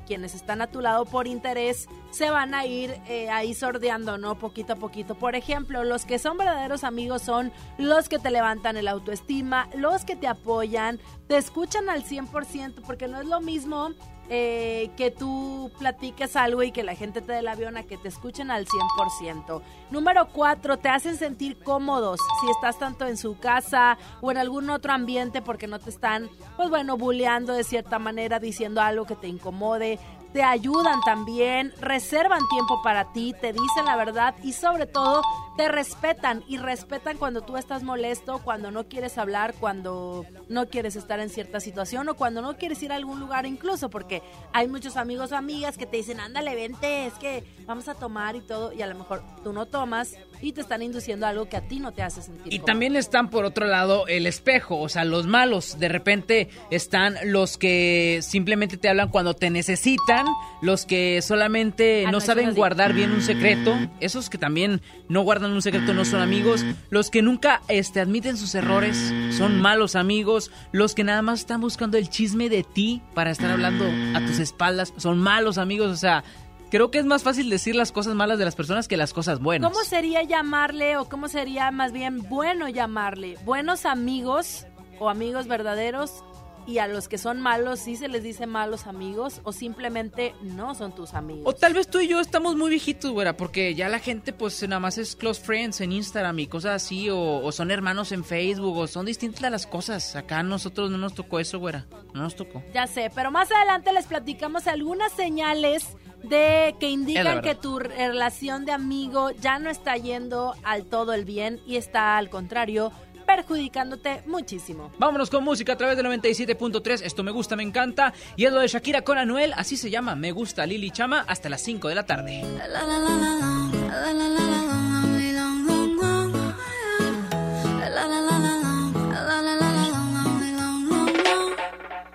quienes 0.07 0.35
están 0.35 0.61
a 0.61 0.67
tu 0.67 0.81
lado 0.81 1.05
por 1.05 1.29
interés 1.29 1.89
se 2.11 2.31
van 2.31 2.53
a 2.53 2.67
ir 2.67 3.01
eh, 3.07 3.31
ahí 3.31 3.55
sordeando, 3.55 4.19
¿no? 4.19 4.37
Poquito 4.39 4.73
a 4.73 4.77
poquito. 4.77 5.15
Por 5.15 5.37
ejemplo, 5.37 5.85
los 5.85 6.05
que 6.05 6.19
son 6.19 6.37
verdaderos 6.37 6.83
amigos 6.83 7.23
son 7.23 7.53
los 7.79 8.09
que 8.09 8.19
te 8.19 8.31
levantan 8.31 8.77
el 8.77 8.89
autoestima, 8.89 9.69
los 9.75 10.05
que 10.05 10.17
te 10.17 10.27
apoyan, 10.27 10.99
te 11.29 11.37
escuchan 11.37 11.89
al 11.89 12.03
100%, 12.03 12.83
porque 12.85 13.07
no 13.07 13.21
es 13.21 13.27
lo 13.27 13.41
mismo 13.41 13.91
eh, 14.33 14.91
que 14.97 15.11
tú 15.11 15.73
platiques 15.79 16.37
algo 16.37 16.63
y 16.63 16.71
que 16.71 16.85
la 16.85 16.95
gente 16.95 17.21
te 17.21 17.33
dé 17.33 17.41
el 17.41 17.49
avión 17.49 17.77
a 17.77 17.83
que 17.83 17.99
te 17.99 18.07
escuchen 18.07 18.53
al 18.53 18.65
100%. 18.65 19.61
Número 19.91 20.29
cuatro, 20.29 20.79
te 20.79 20.89
hacen 20.89 21.17
sentir 21.17 21.59
cómodos 21.59 22.21
si 22.41 22.51
estás 22.51 22.79
tanto 22.79 23.07
en 23.09 23.17
su 23.17 23.39
casa 23.39 23.99
o 24.21 24.31
en 24.31 24.37
algún 24.37 24.71
otro 24.71 24.93
ambiente 24.93 25.43
porque 25.43 25.67
no 25.67 25.81
te 25.81 25.91
están, 25.91 26.31
pues 26.57 26.71
bueno, 26.71 26.97
bulleando 26.97 27.55
de 27.55 27.65
cierta 27.65 27.99
manera, 27.99 28.39
diciendo 28.39 28.81
algo 28.81 29.05
que 29.05 29.17
te 29.17 29.27
incomode 29.27 29.99
te 30.33 30.43
ayudan 30.43 31.01
también, 31.01 31.73
reservan 31.81 32.47
tiempo 32.49 32.81
para 32.83 33.13
ti, 33.13 33.35
te 33.41 33.53
dicen 33.53 33.85
la 33.85 33.97
verdad 33.97 34.35
y 34.43 34.53
sobre 34.53 34.87
todo 34.87 35.23
te 35.61 35.69
respetan 35.69 36.43
y 36.49 36.57
respetan 36.57 37.19
cuando 37.19 37.43
tú 37.43 37.59
estás 37.59 37.83
molesto, 37.83 38.39
cuando 38.39 38.71
no 38.71 38.89
quieres 38.89 39.19
hablar, 39.19 39.53
cuando 39.61 40.25
no 40.49 40.71
quieres 40.71 40.97
estar 40.97 41.21
en 41.21 41.29
cierta 41.29 41.61
situación 41.61 42.09
o 42.09 42.15
cuando 42.15 42.41
no 42.41 42.57
quieres 42.57 42.83
ir 42.83 42.93
a 42.93 42.97
algún 42.97 43.21
lugar 43.21 43.45
incluso, 43.45 43.91
porque 43.91 44.23
hay 44.55 44.69
muchos 44.69 44.97
amigos 44.97 45.33
o 45.33 45.37
amigas 45.37 45.77
que 45.77 45.85
te 45.85 45.99
dicen, 45.99 46.19
ándale, 46.19 46.55
vente, 46.55 47.05
es 47.05 47.13
que 47.13 47.45
vamos 47.67 47.89
a 47.89 47.95
tomar 47.95 48.37
y 48.37 48.41
todo, 48.41 48.73
y 48.73 48.81
a 48.81 48.87
lo 48.87 48.95
mejor 48.95 49.23
tú 49.45 49.53
no 49.53 49.67
tomas 49.67 50.17
y 50.43 50.53
te 50.53 50.61
están 50.61 50.83
induciendo 50.83 51.27
algo 51.27 51.49
que 51.49 51.57
a 51.57 51.63
ti 51.63 51.81
no 51.81 51.93
te 51.93 52.03
hace 52.03 52.23
sentir. 52.23 52.53
Y 52.53 52.61
también 52.61 52.97
están 52.97 53.31
por 53.31 53.45
otro 53.45 53.67
lado 53.67 54.07
el 54.07 54.27
espejo, 54.27 54.79
o 54.81 54.89
sea, 54.89 55.05
los 55.05 55.27
malos, 55.27 55.79
de 55.79 55.89
repente 55.89 56.49
están 56.71 57.17
los 57.25 57.59
que 57.59 58.21
simplemente 58.23 58.77
te 58.77 58.89
hablan 58.89 59.09
cuando 59.09 59.35
te 59.35 59.51
necesitan, 59.51 60.27
los 60.63 60.87
que 60.87 61.23
solamente 61.23 62.05
ah, 62.07 62.11
no, 62.11 62.21
saben 62.21 62.55
guardar 62.55 62.93
bien 62.93 63.13
un 63.13 63.23
secreto, 63.23 63.77
esos 64.01 64.31
que 64.31 64.39
también 64.39 64.83
no 65.09 65.23
guardan 65.23 65.53
un 65.53 65.63
secreto 65.63 65.95
no 65.95 66.05
son 66.05 66.21
amigos, 66.21 66.65
los 66.91 67.11
que 67.11 67.23
nunca 67.23 67.63
este, 67.69 68.01
admiten 68.01 68.37
sus 68.37 68.55
errores 68.55 69.13
son 69.37 69.61
malos 69.61 69.97
amigos, 69.97 70.51
los 70.73 70.95
que 70.95 71.05
nada 71.05 71.23
más 71.23 71.41
están 71.41 71.61
buscando 71.61 71.99
el 71.99 72.09
chisme 72.09 72.49
de 72.49 72.63
ti 72.63 73.03
para 73.15 73.31
estar 73.31 73.51
hablando 73.51 73.85
a 74.15 74.25
tus 74.27 74.39
espaldas 74.39 74.93
son 74.97 75.19
malos 75.19 75.59
amigos, 75.59 75.91
o 75.91 75.97
sea, 75.97 76.25
creo 76.71 76.91
que 76.91 76.99
es 76.99 77.05
más 77.05 77.23
fácil 77.23 77.51
decir 77.51 77.75
las 77.75 77.93
cosas 77.93 78.15
malas 78.15 78.39
de 78.39 78.45
las 78.45 78.55
personas 78.55 78.89
que 78.89 78.97
las 78.97 79.13
cosas 79.13 79.41
buenas. 79.41 79.71
¿Cómo 79.71 79.85
sería 79.85 80.23
llamarle 80.23 80.97
o 80.97 81.09
cómo 81.09 81.29
sería 81.29 81.71
más 81.71 81.93
bien 81.93 82.23
bueno 82.29 82.69
llamarle? 82.69 83.37
Buenos 83.45 83.85
amigos 83.85 84.67
o 84.99 85.11
amigos 85.11 85.47
verdaderos 85.47 86.25
y 86.67 86.79
a 86.79 86.87
los 86.87 87.09
que 87.09 87.19
son 87.19 87.41
malos 87.41 87.81
sí 87.81 87.97
se 87.97 88.09
les 88.09 88.23
dice 88.23 88.47
malos 88.47 88.87
amigos 88.87 89.41
o 89.45 89.53
simplemente 89.53 90.35
no 90.43 90.75
son 90.75 90.95
tus 90.95 91.15
amigos. 91.15 91.43
O 91.47 91.53
tal 91.55 91.75
vez 91.75 91.89
tú 91.89 92.01
y 92.01 92.09
yo 92.09 92.21
estamos 92.21 92.57
muy 92.57 92.71
viejitos, 92.71 93.11
güera, 93.11 93.37
porque 93.37 93.75
ya 93.75 93.89
la 93.89 93.99
gente 93.99 94.33
pues 94.33 94.63
nada 94.63 94.81
más 94.81 94.99
es 94.99 95.17
close 95.17 95.41
friends 95.41 95.81
en 95.81 95.93
Instagram 95.93 96.39
y 96.39 96.47
cosas 96.47 96.83
así, 96.83 97.09
o, 97.11 97.51
son 97.53 97.71
hermanos 97.71 98.13
en 98.13 98.25
Facebook, 98.25 98.77
o 98.77 98.87
son 98.87 99.07
distintas 99.07 99.51
las 99.51 99.67
cosas. 99.67 100.17
Acá 100.17 100.41
a 100.41 100.43
nosotros 100.43 100.91
no 100.91 100.99
nos 100.99 101.15
tocó 101.15 101.41
eso, 101.41 101.59
güera, 101.59 101.87
no 102.15 102.23
nos 102.23 102.37
tocó. 102.37 102.63
Ya 102.75 102.87
sé, 102.87 103.11
pero 103.15 103.31
más 103.31 103.51
adelante 103.51 103.93
les 103.93 104.07
platicamos 104.07 104.67
algunas 104.67 105.13
señales 105.13 105.97
de 106.23 106.75
que 106.79 106.91
indican 106.91 107.41
que 107.41 107.55
tu 107.55 107.79
relación 107.79 108.65
de 108.65 108.73
amigo 108.73 109.31
ya 109.31 109.59
no 109.59 109.71
está 109.71 109.97
yendo 109.97 110.55
al 110.65 110.85
todo 110.85 111.15
el 111.15 111.25
bien 111.25 111.61
y 111.67 111.77
está 111.77 112.19
al 112.19 112.29
contrario 112.29 112.93
perjudicándote 113.37 114.23
muchísimo. 114.27 114.91
Vámonos 114.99 115.31
con 115.31 115.45
música 115.45 115.75
a 115.75 115.77
través 115.77 115.97
de 115.97 116.03
97.3. 116.03 117.03
Esto 117.05 117.23
me 117.23 117.31
gusta, 117.31 117.55
me 117.55 117.63
encanta. 117.63 118.13
Y 118.37 118.45
es 118.45 118.53
lo 118.53 118.59
de 118.61 118.67
Shakira 118.67 119.03
con 119.03 119.19
Anuel. 119.19 119.53
Así 119.57 119.77
se 119.77 119.89
llama. 119.89 120.17
Me 120.17 120.33
gusta 120.33 120.67
Lili 120.67 120.91
Chama 120.91 121.25
hasta 121.29 121.49
las 121.49 121.61
5 121.63 121.89
de 121.89 121.95
la 121.95 122.07
tarde. 122.07 122.43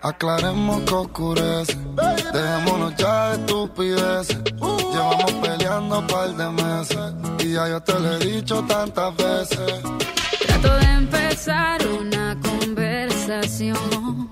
Aclaremos 0.02 0.82
que 0.82 0.94
oscurece, 0.94 1.78
dejémonos 2.32 2.96
ya 2.96 3.30
de 3.30 3.36
estupideces. 3.38 4.44
Llevamos 4.92 5.34
peleando 5.42 6.00
un 6.00 6.08
par 6.08 6.30
de 6.36 6.50
meses 6.52 7.14
y 7.40 7.54
ya 7.54 7.70
yo 7.70 7.82
te 7.82 8.00
lo 8.00 8.14
he 8.14 8.20
dicho 8.20 8.64
tantas 8.68 9.16
veces 9.18 9.82
de 10.80 10.86
empezar 10.86 11.86
una 11.88 12.38
conversación, 12.42 14.30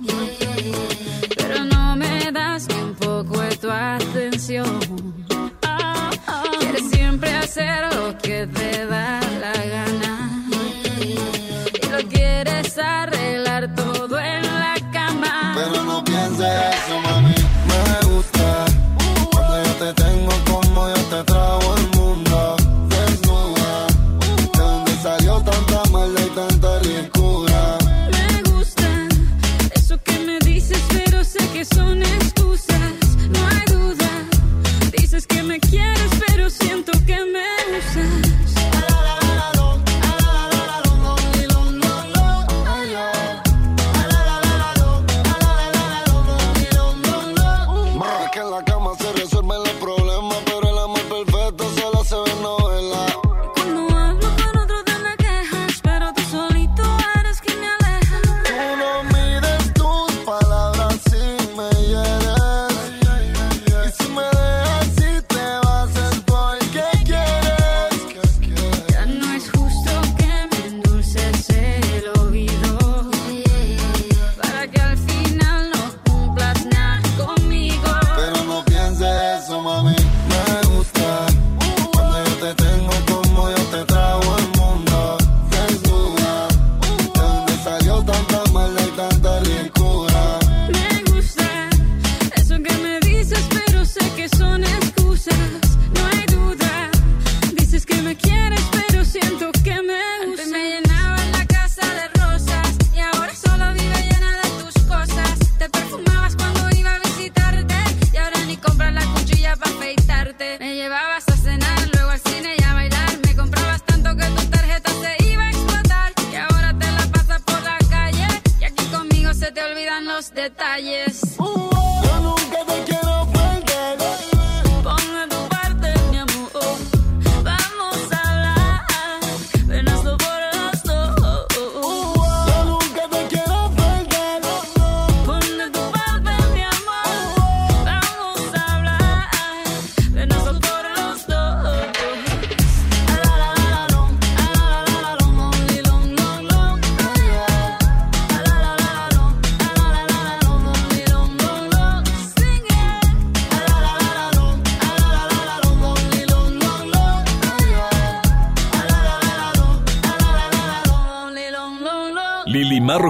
pero 1.37 1.63
no 1.65 1.95
me 1.95 2.31
das 2.31 2.67
ni 2.67 2.75
un 2.81 2.95
poco 2.95 3.41
de 3.41 3.55
tu 3.57 3.69
atención. 3.69 4.79
Quieres 6.59 6.89
siempre 6.89 7.35
hacer 7.35 7.93
lo 7.95 8.17
que 8.17 8.47
te 8.47 8.85
da 8.87 9.19
la 9.39 9.53
gana 9.75 10.13
y 11.01 11.87
lo 11.91 12.09
quieres 12.09 12.77
arreglar 12.77 13.73
todo 13.75 14.19
en 14.19 14.43
la 14.43 14.75
cama. 14.91 15.53
Pero 15.55 15.83
no 15.83 16.03
pienses 16.03 16.47
eso, 16.75 17.01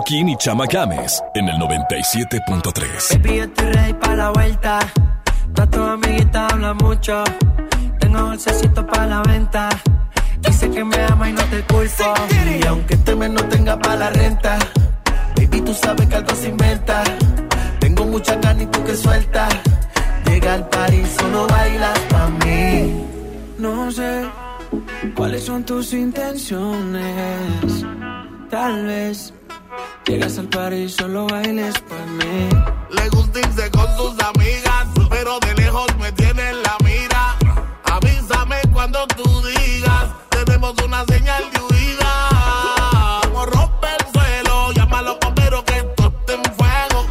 Marroquín 0.03 0.27
y 0.27 0.35
Chama 0.35 0.65
Games 0.65 1.23
en 1.33 1.47
el 1.47 1.55
97.3. 1.55 3.21
Baby, 3.21 3.37
yo 3.37 3.43
estoy 3.43 3.71
ready 3.71 3.93
para 3.93 4.15
la 4.15 4.29
vuelta. 4.31 4.79
Toda 5.55 5.69
tu 5.69 5.81
amiguita 5.81 6.47
habla 6.47 6.73
mucho. 6.73 7.23
Tengo 8.01 8.19
dulcecito 8.19 8.85
para 8.85 9.07
la 9.07 9.21
venta. 9.21 9.69
Dice 10.41 10.69
que 10.69 10.83
me 10.83 10.97
ama 11.05 11.29
y 11.29 11.33
no 11.33 11.41
te 11.43 11.61
culpo. 11.61 12.13
Y 12.59 12.65
aunque 12.67 12.95
este 12.95 13.15
mes 13.15 13.29
no 13.29 13.43
tenga 13.47 13.79
para 13.79 13.95
la 13.95 14.09
renta, 14.09 14.59
baby, 15.37 15.61
tú 15.61 15.73
sabes 15.73 16.05
que 16.07 16.15
algo 16.15 16.35
se 16.35 16.49
inventa. 16.49 17.03
Tengo 17.79 18.03
mucha 18.05 18.37
carne 18.41 18.63
y 18.63 18.65
tú 18.65 18.83
que 18.83 18.97
suelta. 18.97 19.47
Llega 20.25 20.55
al 20.55 20.67
París, 20.67 21.15
solo 21.17 21.47
bailas 21.47 21.99
para 22.09 22.27
mí. 22.27 23.05
No 23.57 23.89
sé 23.89 24.25
cuáles 25.15 25.45
son 25.45 25.63
tus 25.63 25.93
intenciones. 25.93 27.85
Tal 28.49 28.85
vez 28.85 29.33
llegas 30.05 30.37
al 30.37 30.47
París, 30.47 30.95
solo 30.95 31.27
bailes 31.27 31.73
para 31.81 32.05
mí. 32.05 32.49
Le 32.91 33.09
gusta 33.09 33.39
irse 33.39 33.71
con 33.71 33.87
sus 33.97 34.19
amigas, 34.23 34.87
pero 35.09 35.39
de 35.39 35.53
lejos 35.55 35.87
me 35.99 36.11
tiene 36.11 36.49
en 36.49 36.63
la 36.63 36.77
mira. 36.83 37.35
Avísame 37.85 38.57
cuando 38.71 39.05
tú 39.07 39.23
digas, 39.41 40.05
tenemos 40.29 40.75
una 40.85 41.03
señal 41.05 41.43
de 41.51 41.59
huida. 41.61 43.19
Como 43.23 43.45
rompe 43.45 43.87
el 43.99 44.11
suelo, 44.13 44.71
llámalo 44.73 45.17
pero 45.35 45.63
que 45.65 45.77
esto 45.77 46.13
esté 46.19 46.33
en 46.33 46.55
fuego. 46.55 47.05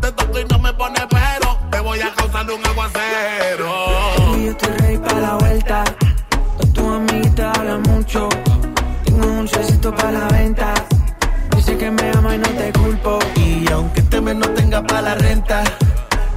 Te 0.00 0.12
toco 0.12 0.38
y 0.38 0.44
no 0.44 0.58
me 0.58 0.72
pone 0.74 1.00
pero, 1.08 1.58
te 1.70 1.80
voy 1.80 2.00
a 2.00 2.14
causar 2.14 2.50
un 2.50 2.66
aguacero. 2.66 4.36
Y 4.36 4.44
yo 4.44 4.50
estoy 4.50 4.76
ready 4.78 4.98
para 4.98 5.20
la 5.20 5.34
vuelta. 5.36 5.84
Tu 6.74 6.88
amiguita 6.88 7.52
habla 7.52 7.78
mucho. 7.78 8.28
Tengo 9.04 9.26
un 9.26 9.36
dulcecito 9.38 9.94
para 9.94 10.12
la 10.12 10.28
venta. 10.28 10.79
La 15.02 15.14
renta, 15.14 15.62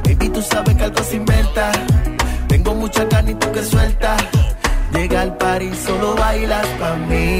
baby, 0.06 0.30
tú 0.30 0.42
sabes 0.42 0.76
que 0.76 0.84
algo 0.84 1.04
se 1.04 1.16
inventa. 1.16 1.72
Tengo 2.48 2.76
mucha 2.76 3.08
carne 3.10 3.32
y 3.32 3.36
tú 3.36 3.52
que 3.52 3.64
suelta. 3.64 4.16
Llega 4.94 5.22
al 5.22 5.38
París, 5.38 5.76
solo 5.86 6.16
bailas 6.16 6.68
pa' 6.80 6.96
mí. 6.96 7.40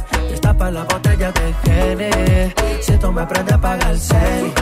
Destapa 0.61 0.71
la 0.71 0.83
botella 0.83 1.31
de 1.31 1.55
Gene. 1.63 2.53
Si 2.81 2.97
tú 2.97 3.11
me 3.11 3.21
aprendes 3.21 3.53
a 3.53 3.61
pagar 3.61 3.91
el. 3.91 4.53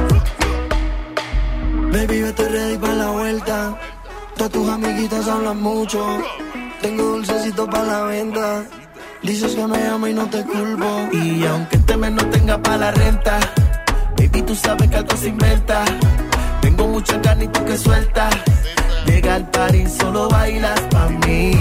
Baby, 1.92 2.20
yo 2.20 2.28
estoy 2.28 2.46
ready 2.46 2.78
para 2.78 2.94
la 2.94 3.10
vuelta. 3.10 3.78
Todas 4.36 4.52
tus 4.52 4.70
amiguitas 4.70 5.28
hablan 5.28 5.62
mucho. 5.62 6.00
Tengo 6.82 7.04
dulcecito 7.04 7.70
para 7.70 7.84
la 7.84 8.04
venta. 8.04 8.64
Dices 9.24 9.54
que 9.56 9.68
me 9.68 9.88
amo 9.88 10.08
y 10.08 10.14
no 10.14 10.26
te 10.30 10.42
culpo. 10.46 11.10
Y 11.12 11.46
aunque 11.46 11.76
este 11.76 11.98
mes 11.98 12.12
no 12.12 12.26
tenga 12.30 12.58
para 12.62 12.78
la 12.78 12.92
renta, 12.92 13.40
baby, 14.18 14.42
tú 14.44 14.56
sabes 14.56 14.90
que 14.90 14.96
algo 14.96 15.18
se 15.18 15.28
inventa. 15.28 15.84
Tengo 16.62 16.88
mucha 16.88 17.22
carne 17.22 17.44
y 17.44 17.48
tú 17.50 17.66
que 17.66 17.78
suelta. 17.78 18.30
Llega 19.06 19.36
al 19.36 19.50
París, 19.50 19.98
solo 20.00 20.30
bailas 20.30 20.80
pa' 20.92 21.10
mí. 21.10 21.52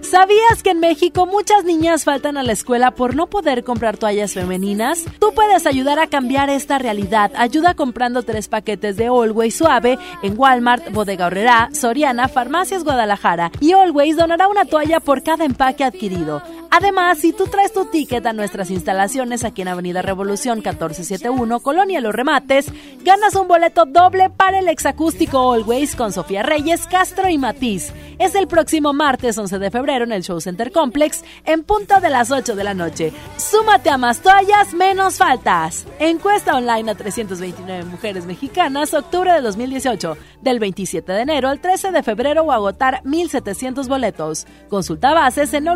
¿Sabías 0.00 0.62
que 0.62 0.70
en 0.70 0.80
México 0.80 1.26
muchas 1.26 1.64
niñas 1.64 2.04
faltan 2.04 2.38
a 2.38 2.42
la 2.42 2.52
escuela 2.52 2.92
por 2.92 3.14
no 3.14 3.26
poder 3.26 3.64
comprar 3.64 3.98
toallas 3.98 4.32
femeninas? 4.32 5.04
Tú 5.18 5.32
puedes 5.34 5.66
ayudar 5.66 5.98
a 5.98 6.06
cambiar 6.06 6.48
esta 6.48 6.78
realidad. 6.78 7.32
Ayuda 7.36 7.74
comprando 7.74 8.22
tres 8.22 8.48
paquetes 8.48 8.96
de 8.96 9.08
Always 9.08 9.56
Suave 9.56 9.98
en 10.22 10.38
Walmart, 10.38 10.90
Bodega 10.92 11.26
Horrera, 11.26 11.68
Soriana, 11.72 12.28
Farmacias 12.28 12.82
Guadalajara. 12.82 13.50
Y 13.60 13.72
Always 13.72 14.16
donará 14.16 14.48
una 14.48 14.64
toalla 14.64 15.00
por 15.00 15.22
cada 15.22 15.44
empaque 15.44 15.84
adquirido. 15.84 16.42
Además, 16.76 17.18
si 17.18 17.32
tú 17.32 17.46
traes 17.46 17.72
tu 17.72 17.84
ticket 17.84 18.26
a 18.26 18.32
nuestras 18.32 18.68
instalaciones 18.68 19.44
aquí 19.44 19.62
en 19.62 19.68
Avenida 19.68 20.02
Revolución 20.02 20.56
1471, 20.56 21.60
Colonia 21.60 22.00
Los 22.00 22.12
Remates, 22.12 22.66
ganas 23.04 23.36
un 23.36 23.46
boleto 23.46 23.84
doble 23.84 24.28
para 24.28 24.58
el 24.58 24.66
exacústico 24.66 25.52
Always 25.52 25.94
con 25.94 26.10
Sofía 26.10 26.42
Reyes, 26.42 26.88
Castro 26.88 27.28
y 27.28 27.38
Matiz. 27.38 27.92
Es 28.18 28.34
el 28.34 28.48
próximo 28.48 28.92
martes 28.92 29.38
11 29.38 29.60
de 29.60 29.70
febrero 29.70 30.04
en 30.04 30.10
el 30.10 30.24
Show 30.24 30.40
Center 30.40 30.72
Complex 30.72 31.22
en 31.44 31.62
punto 31.62 32.00
de 32.00 32.10
las 32.10 32.32
8 32.32 32.56
de 32.56 32.64
la 32.64 32.74
noche. 32.74 33.12
Súmate 33.36 33.90
a 33.90 33.96
más 33.96 34.18
toallas, 34.18 34.74
menos 34.74 35.18
faltas. 35.18 35.86
Encuesta 36.00 36.56
online 36.56 36.90
a 36.90 36.96
329 36.96 37.84
mujeres 37.84 38.26
mexicanas, 38.26 38.94
octubre 38.94 39.32
de 39.32 39.42
2018, 39.42 40.16
del 40.42 40.58
27 40.58 41.12
de 41.12 41.20
enero 41.20 41.50
al 41.50 41.60
13 41.60 41.92
de 41.92 42.02
febrero 42.02 42.42
o 42.42 42.50
agotar 42.50 43.00
1.700 43.04 43.86
boletos. 43.86 44.48
Consulta 44.68 45.14
bases 45.14 45.54
en 45.54 45.68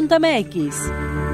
always.com.mx. 0.00 1.29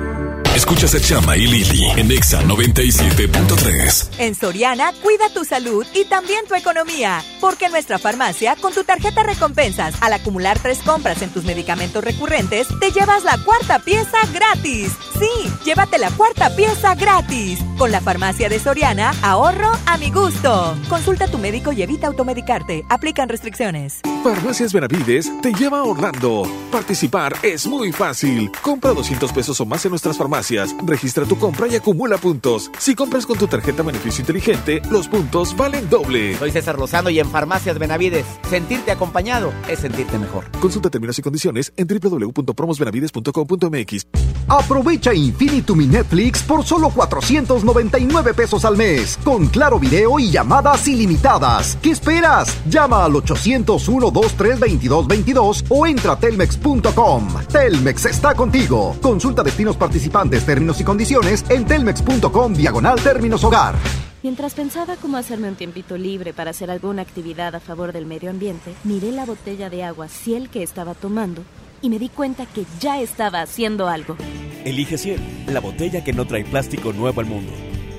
Escuchas 0.57 0.95
a 0.95 1.01
Chama 1.01 1.37
y 1.37 1.47
Lili 1.47 1.85
en 1.99 2.09
Nexa 2.09 2.41
97.3. 2.41 4.09
En 4.17 4.35
Soriana, 4.35 4.91
cuida 5.03 5.29
tu 5.29 5.45
salud 5.45 5.85
y 5.93 6.07
también 6.07 6.47
tu 6.49 6.55
economía. 6.55 7.23
Porque 7.43 7.67
en 7.67 7.73
nuestra 7.73 7.99
farmacia, 7.99 8.57
con 8.57 8.73
tu 8.73 8.83
tarjeta 8.83 9.23
recompensas, 9.23 9.95
al 10.01 10.15
acumular 10.15 10.59
tres 10.59 10.79
compras 10.79 11.21
en 11.21 11.29
tus 11.29 11.45
medicamentos 11.45 12.03
recurrentes, 12.03 12.69
te 12.81 12.91
llevas 12.91 13.23
la 13.23 13.37
cuarta 13.45 13.81
pieza 13.81 14.17
gratis. 14.33 14.93
Sí, 15.19 15.53
llévate 15.63 15.99
la 15.99 16.11
cuarta 16.13 16.49
pieza 16.57 16.95
gratis. 16.95 17.59
Con 17.77 17.93
la 17.93 18.01
farmacia 18.01 18.49
de 18.49 18.59
Soriana, 18.59 19.13
ahorro 19.21 19.71
a 19.85 19.99
mi 19.99 20.11
gusto. 20.11 20.75
Consulta 20.89 21.27
a 21.27 21.29
tu 21.29 21.37
médico 21.37 21.73
y 21.73 21.83
evita 21.83 22.07
automedicarte. 22.07 22.87
Aplican 22.89 23.29
restricciones. 23.29 24.01
Farmacias 24.25 24.73
Benavides 24.73 25.31
te 25.43 25.53
lleva 25.53 25.81
a 25.81 25.85
Orlando. 25.85 26.51
Participar 26.73 27.35
es 27.43 27.67
muy 27.67 27.93
fácil. 27.93 28.51
Compra 28.63 28.95
200 28.95 29.33
pesos 29.33 29.61
o 29.61 29.67
más 29.67 29.85
en 29.85 29.91
nuestras 29.91 30.17
farmacias 30.17 30.46
farmacias. 30.47 30.77
Registra 30.87 31.25
tu 31.25 31.39
compra 31.39 31.67
y 31.69 31.77
acumula 31.77 32.19
puntos. 32.19 32.71
Si 32.79 32.95
compras 32.95 33.25
con 33.27 33.39
tu 33.39 33.47
tarjeta 33.47 33.83
beneficio 33.83 34.23
inteligente, 34.23 34.81
los 34.91 35.09
puntos 35.09 35.57
valen 35.57 35.89
doble. 35.89 36.37
Soy 36.39 36.51
César 36.51 36.79
Lozano 36.79 37.09
y 37.11 37.21
en 37.21 37.29
Farmacias 37.29 37.79
Benavides, 37.79 38.27
sentirte 38.49 38.93
acompañado 38.93 39.53
es 39.69 39.81
sentirte 39.81 40.19
mejor. 40.19 40.51
Consulta 40.61 40.91
términos 40.91 41.19
y 41.19 41.23
condiciones 41.23 41.73
en 41.77 41.87
www.promosbenavides.com.mx. 41.87 44.07
Aprovecha 44.49 45.13
Infinitum 45.13 45.79
mi 45.79 45.87
Netflix 45.87 46.43
por 46.43 46.65
solo 46.65 46.91
499 46.91 48.33
pesos 48.33 48.65
al 48.65 48.77
mes, 48.77 49.19
con 49.25 49.49
claro 49.49 49.81
video 49.81 50.21
y 50.21 50.31
llamadas 50.31 50.87
ilimitadas. 50.87 51.77
¿Qué 51.83 51.91
esperas? 51.91 52.57
Llama 52.69 53.05
al 53.05 53.17
801 53.17 54.13
23 54.13 54.61
2222 54.61 55.65
o 55.69 55.87
entra 55.87 56.13
a 56.13 56.19
telmex.com. 56.19 57.29
Telmex 57.51 58.07
está 58.07 58.35
contigo. 58.35 58.97
Consulta 59.03 59.43
destinos 59.43 59.77
participantes, 59.77 60.36
términos 60.45 60.81
y 60.81 60.85
condiciones 60.85 61.45
en 61.49 61.65
telmex.com 61.65 62.55
diagonal 62.55 63.01
términos 63.01 63.45
hogar. 63.45 63.77
Mientras 64.23 64.55
pensaba 64.55 64.97
cómo 64.97 65.19
hacerme 65.19 65.49
un 65.49 65.55
tiempito 65.55 65.97
libre 65.97 66.33
para 66.33 66.51
hacer 66.51 66.71
alguna 66.71 67.03
actividad 67.03 67.55
a 67.55 67.61
favor 67.61 67.93
del 67.93 68.07
medio 68.07 68.29
ambiente, 68.29 68.75
miré 68.83 69.13
la 69.13 69.25
botella 69.25 69.71
de 69.71 69.85
agua 69.85 70.09
Ciel 70.09 70.49
que 70.49 70.65
estaba 70.65 70.95
tomando 70.95 71.43
y 71.81 71.91
me 71.91 71.99
di 71.99 72.09
cuenta 72.09 72.45
que 72.47 72.65
ya 72.81 73.01
estaba 73.01 73.41
haciendo 73.41 73.87
algo. 73.87 74.17
Elige 74.65 74.99
Ciel, 74.99 75.21
la 75.47 75.61
botella 75.61 76.03
que 76.03 76.13
no 76.13 76.27
trae 76.27 76.45
plástico 76.45 76.93
nuevo 76.93 77.21
al 77.21 77.27
mundo. 77.27 77.53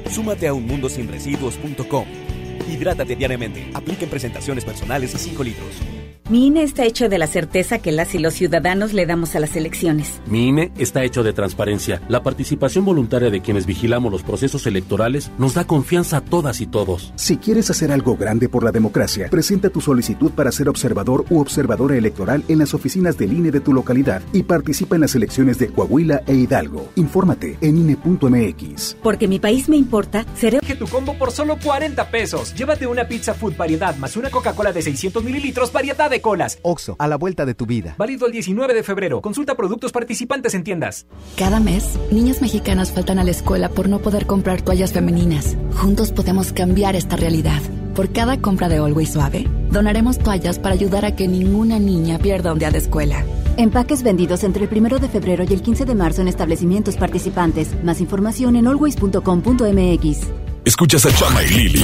Súmate 0.10 0.48
a 0.48 0.54
unmundosinresiduos.com. 0.54 2.06
Hidrátate 2.70 3.16
diariamente. 3.16 3.72
Apliquen 3.74 4.10
presentaciones 4.10 4.66
personales 4.66 5.14
y 5.14 5.18
5 5.18 5.44
litros. 5.44 5.76
Mi 6.30 6.48
INE 6.48 6.64
está 6.64 6.84
hecho 6.84 7.08
de 7.08 7.20
la 7.20 7.28
certeza 7.28 7.80
que 7.80 7.94
las 7.94 8.14
y 8.14 8.20
los 8.20 8.34
ciudadanos 8.34 8.92
le 8.92 9.06
damos 9.06 9.38
a 9.38 9.40
las 9.40 9.56
elecciones. 9.56 10.20
Mi 10.26 10.50
INE 10.50 10.74
está 10.78 11.06
hecho 11.06 11.24
de 11.24 11.32
transparencia. 11.32 12.02
La 12.10 12.22
participación 12.22 12.84
voluntaria 12.84 13.30
de 13.30 13.40
quienes 13.40 13.66
vigilamos 13.66 14.12
los 14.12 14.24
procesos 14.24 14.68
electorales 14.68 15.32
nos 15.38 15.54
da 15.54 15.64
confianza 15.64 16.18
a 16.18 16.22
todas 16.22 16.60
y 16.60 16.68
todos. 16.68 17.14
Si 17.16 17.38
quieres 17.38 17.70
hacer 17.70 17.94
algo 17.94 18.18
grande 18.18 18.50
por 18.50 18.66
la 18.66 18.74
democracia, 18.74 19.30
presenta 19.32 19.70
tu 19.70 19.80
solicitud 19.80 20.32
para 20.32 20.52
ser 20.52 20.68
observador 20.68 21.24
u 21.30 21.40
observadora 21.40 21.96
electoral 21.96 22.44
en 22.50 22.60
las 22.60 22.74
oficinas 22.74 23.18
del 23.18 23.32
INE 23.32 23.52
de 23.52 23.62
tu 23.62 23.72
localidad 23.72 24.22
y 24.34 24.44
participa 24.44 24.96
en 24.96 25.04
las 25.04 25.16
elecciones 25.16 25.58
de 25.60 25.70
Coahuila 25.70 26.24
e 26.28 26.34
Hidalgo. 26.34 26.90
Infórmate 26.96 27.58
en 27.62 27.78
INE.mx. 27.78 28.98
Porque 29.02 29.30
mi 29.30 29.40
país 29.40 29.70
me 29.70 29.78
importa, 29.78 30.26
seré... 30.36 30.60
Que 30.60 30.76
tu 30.76 30.88
combo 30.88 31.14
por 31.18 31.32
solo 31.32 31.58
40 31.64 32.12
pesos. 32.12 32.54
Llévate 32.54 32.86
una 32.86 33.08
pizza 33.08 33.34
food 33.34 33.56
variedad 33.56 33.96
más 33.96 34.18
una 34.18 34.30
Coca-Cola 34.30 34.74
de 34.74 34.82
600 34.82 35.24
mililitros 35.24 35.72
variedad 35.72 36.10
de 36.10 36.17
colas. 36.22 36.60
Oxo, 36.62 36.96
a 37.00 37.08
la 37.08 37.18
vuelta 37.18 37.46
de 37.46 37.54
tu 37.54 37.66
vida. 37.66 37.96
Válido 37.98 38.26
el 38.26 38.32
19 38.32 38.74
de 38.74 38.84
febrero. 38.84 39.22
Consulta 39.22 39.56
productos 39.56 39.92
participantes 39.92 40.54
en 40.54 40.64
tiendas. 40.64 41.06
Cada 41.38 41.60
mes, 41.60 41.98
niñas 42.12 42.42
mexicanas 42.42 42.92
faltan 42.92 43.20
a 43.20 43.24
la 43.24 43.32
escuela 43.32 43.70
por 43.70 43.90
no 43.90 44.00
poder 44.00 44.26
comprar 44.26 44.62
toallas 44.62 44.94
femeninas. 44.94 45.58
Juntos 45.76 46.12
podemos 46.12 46.54
cambiar 46.54 46.96
esta 46.96 47.16
realidad. 47.16 47.62
Por 47.96 48.12
cada 48.12 48.40
compra 48.40 48.70
de 48.70 48.78
Always 48.78 49.14
Suave, 49.14 49.48
donaremos 49.72 50.20
toallas 50.20 50.60
para 50.60 50.76
ayudar 50.76 51.04
a 51.04 51.16
que 51.16 51.28
ninguna 51.28 51.80
niña 51.80 52.20
pierda 52.20 52.54
un 52.54 52.60
día 52.60 52.70
de 52.70 52.78
escuela. 52.78 53.26
Empaques 53.58 54.04
vendidos 54.04 54.44
entre 54.44 54.66
el 54.66 54.70
1 54.72 55.00
de 55.00 55.10
febrero 55.10 55.44
y 55.44 55.54
el 55.54 55.64
15 55.64 55.86
de 55.86 55.96
marzo 55.96 56.22
en 56.22 56.28
establecimientos 56.28 56.96
participantes. 56.96 57.70
Más 57.84 58.00
información 58.00 58.56
en 58.56 58.68
always.com.mx. 58.68 60.28
Escuchas 60.64 61.06
a 61.06 61.16
Chama 61.16 61.44
y 61.44 61.48
Lili 61.48 61.84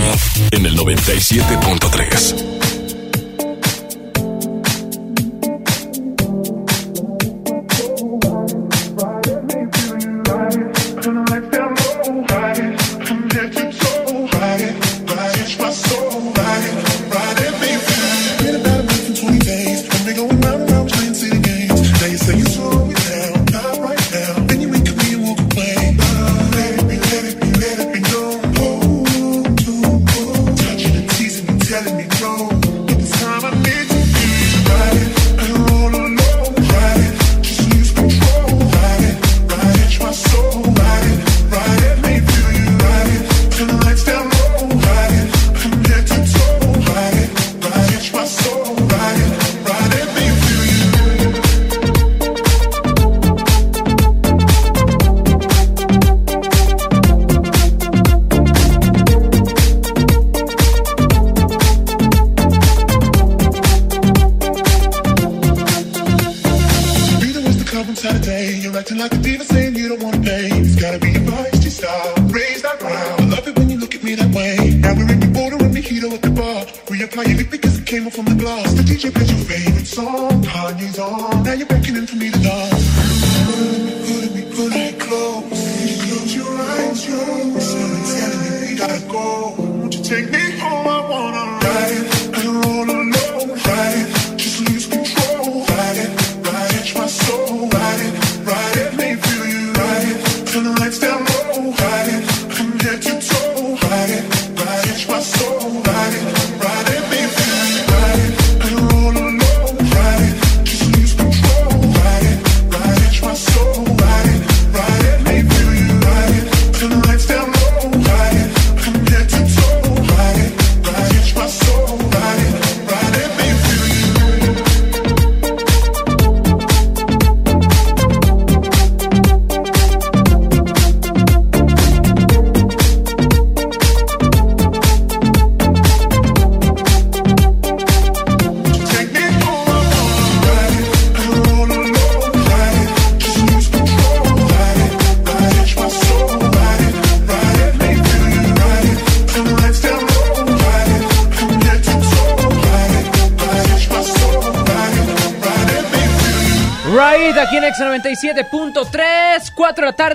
en 0.52 0.66
el 0.66 0.78
97.3. 0.78 2.83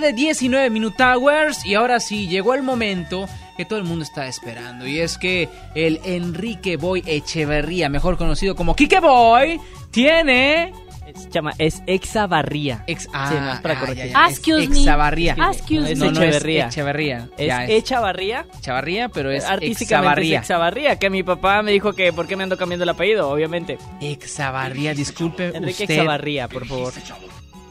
de 0.08 0.12
la 0.12 0.12
tarde, 0.12 0.12
19 0.12 0.70
Minute 0.70 1.02
Hours. 1.02 1.64
Y 1.64 1.74
ahora 1.74 2.00
sí, 2.00 2.28
llegó 2.28 2.54
el 2.54 2.62
momento 2.62 3.28
que 3.56 3.64
todo 3.64 3.78
el 3.78 3.84
mundo 3.84 4.04
está 4.04 4.26
esperando. 4.26 4.86
Y 4.86 5.00
es 5.00 5.18
que 5.18 5.48
el 5.74 6.00
Enrique 6.04 6.76
Boy 6.76 7.02
Echeverría, 7.06 7.88
mejor 7.88 8.16
conocido 8.16 8.54
como 8.54 8.74
Kike 8.74 9.00
Boy, 9.00 9.60
tiene 9.90 10.72
se 11.14 11.30
llama, 11.30 11.52
es 11.58 11.82
Exabarría. 11.86 12.84
Ex, 12.86 13.08
ah, 13.12 13.28
sí, 13.30 13.34
no, 13.40 13.62
para 13.62 13.80
corregir. 13.80 14.12
Excuse 14.28 14.68
me. 14.68 14.78
Exabarría. 14.78 15.36
Excuse 15.52 15.94
no, 15.96 16.06
es 16.06 16.12
me. 16.12 16.28
Echeverría. 16.28 16.66
Es 16.66 16.74
Echeverría. 16.74 17.28
Es 17.38 17.46
Ya, 17.46 17.66
Echavarría. 17.66 18.46
Echavarría, 18.58 19.08
pero 19.08 19.30
es 19.30 19.44
Artísticamente 19.44 19.84
Exabarría. 19.84 20.38
es 20.38 20.42
Exabarría, 20.42 20.98
que 20.98 21.10
mi 21.10 21.22
papá 21.22 21.62
me 21.62 21.72
dijo 21.72 21.94
que 21.94 22.12
por 22.12 22.26
qué 22.26 22.36
me 22.36 22.42
ando 22.42 22.56
cambiando 22.56 22.84
el 22.84 22.90
apellido, 22.90 23.30
obviamente. 23.30 23.78
Exabarría, 24.00 24.92
disculpe 24.94 25.46
Enrique 25.46 25.84
usted. 25.84 25.90
Exabarría, 25.90 26.48
por 26.48 26.66
favor. 26.66 26.92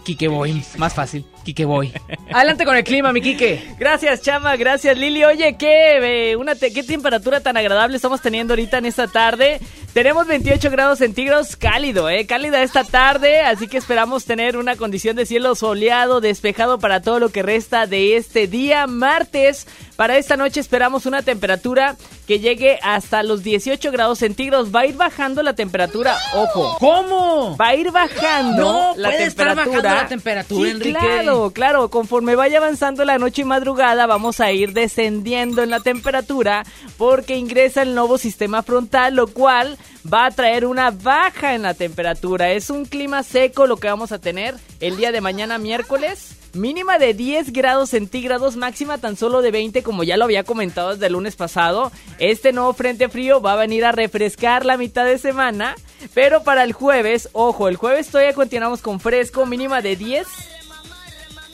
Kike 0.03 0.27
Boy, 0.29 0.63
más 0.77 0.93
fácil. 0.93 1.25
Kike 1.43 1.65
Boy. 1.65 1.93
Adelante 2.37 2.65
con 2.65 2.77
el 2.77 2.83
clima, 2.83 3.11
mi 3.11 3.19
Quique. 3.19 3.63
Gracias, 3.79 4.21
Chama. 4.21 4.55
Gracias, 4.57 4.95
Lili. 4.95 5.23
Oye, 5.23 5.55
¿qué, 5.57 6.35
una 6.39 6.53
te- 6.53 6.71
qué 6.71 6.83
temperatura 6.83 7.39
tan 7.39 7.57
agradable 7.57 7.95
estamos 7.95 8.21
teniendo 8.21 8.53
ahorita 8.53 8.77
en 8.77 8.85
esta 8.85 9.07
tarde. 9.07 9.59
Tenemos 9.93 10.27
28 10.27 10.69
grados 10.69 10.99
centígrados, 10.99 11.55
cálido, 11.55 12.07
¿eh? 12.11 12.27
Cálida 12.27 12.61
esta 12.61 12.83
tarde, 12.83 13.39
así 13.41 13.67
que 13.67 13.77
esperamos 13.79 14.25
tener 14.25 14.55
una 14.57 14.75
condición 14.75 15.15
de 15.15 15.25
cielo 15.25 15.55
soleado, 15.55 16.21
despejado 16.21 16.77
para 16.77 17.01
todo 17.01 17.17
lo 17.17 17.29
que 17.29 17.41
resta 17.41 17.87
de 17.87 18.15
este 18.17 18.45
día 18.45 18.85
martes. 18.85 19.65
Para 19.97 20.15
esta 20.17 20.37
noche 20.37 20.59
esperamos 20.59 21.05
una 21.07 21.23
temperatura 21.23 21.97
que 22.27 22.39
llegue 22.39 22.77
hasta 22.83 23.23
los 23.23 23.41
18 23.43 23.91
grados 23.91 24.19
centígrados. 24.19 24.73
Va 24.73 24.81
a 24.81 24.85
ir 24.85 24.95
bajando 24.95 25.41
la 25.43 25.53
temperatura, 25.53 26.15
ojo. 26.35 26.77
¿Cómo? 26.79 27.57
Va 27.57 27.69
a 27.69 27.75
ir 27.75 27.91
bajando 27.91 28.63
No, 28.63 28.93
la 28.95 29.09
puede 29.09 29.23
estar 29.25 29.47
temperatura. 29.47 29.81
bajando 29.81 30.01
la 30.03 30.07
temperatura, 30.07 30.69
Sí, 30.69 30.75
Enrique. 30.75 30.99
Claro, 30.99 31.51
claro. 31.51 31.89
Conforme 31.89 32.35
vaya 32.35 32.59
avanzando 32.59 33.03
la 33.05 33.17
noche 33.17 33.41
y 33.41 33.45
madrugada, 33.45 34.05
vamos 34.05 34.39
a 34.39 34.51
ir 34.51 34.73
descendiendo 34.73 35.63
en 35.63 35.71
la 35.71 35.79
temperatura 35.79 36.63
porque 36.97 37.35
ingresa 37.35 37.81
el 37.81 37.95
nuevo 37.95 38.19
sistema 38.19 38.61
frontal, 38.61 39.15
lo 39.15 39.25
cual 39.27 39.77
va 40.13 40.27
a 40.27 40.31
traer 40.31 40.65
una 40.67 40.91
baja 40.91 41.55
en 41.55 41.63
la 41.63 41.73
temperatura. 41.73 42.51
Es 42.51 42.69
un 42.69 42.85
clima 42.85 43.23
seco 43.23 43.65
lo 43.65 43.77
que 43.77 43.87
vamos 43.87 44.11
a 44.11 44.19
tener 44.19 44.53
el 44.79 44.95
día 44.95 45.11
de 45.11 45.21
mañana 45.21 45.57
miércoles. 45.57 46.36
Mínima 46.53 46.97
de 46.97 47.13
10 47.13 47.51
grados 47.51 47.89
centígrados, 47.89 48.55
máxima 48.55 48.97
tan 48.97 49.15
solo 49.15 49.41
de 49.41 49.51
20 49.51 49.83
como 49.83 50.03
ya 50.03 50.17
lo 50.17 50.25
había 50.25 50.43
comentado 50.43 50.93
desde 50.93 51.07
el 51.07 51.13
lunes 51.13 51.35
pasado. 51.35 51.91
Este 52.19 52.53
nuevo 52.53 52.73
frente 52.73 53.09
frío 53.09 53.41
va 53.41 53.53
a 53.53 53.57
venir 53.57 53.85
a 53.85 53.91
refrescar 53.91 54.65
la 54.65 54.77
mitad 54.77 55.05
de 55.05 55.17
semana. 55.17 55.75
Pero 56.13 56.43
para 56.43 56.63
el 56.63 56.73
jueves, 56.73 57.29
ojo, 57.33 57.67
el 57.67 57.75
jueves 57.75 58.07
todavía 58.07 58.33
continuamos 58.33 58.81
con 58.81 58.99
fresco, 58.99 59.45
mínima 59.45 59.81
de 59.81 59.95
10. 59.95 60.27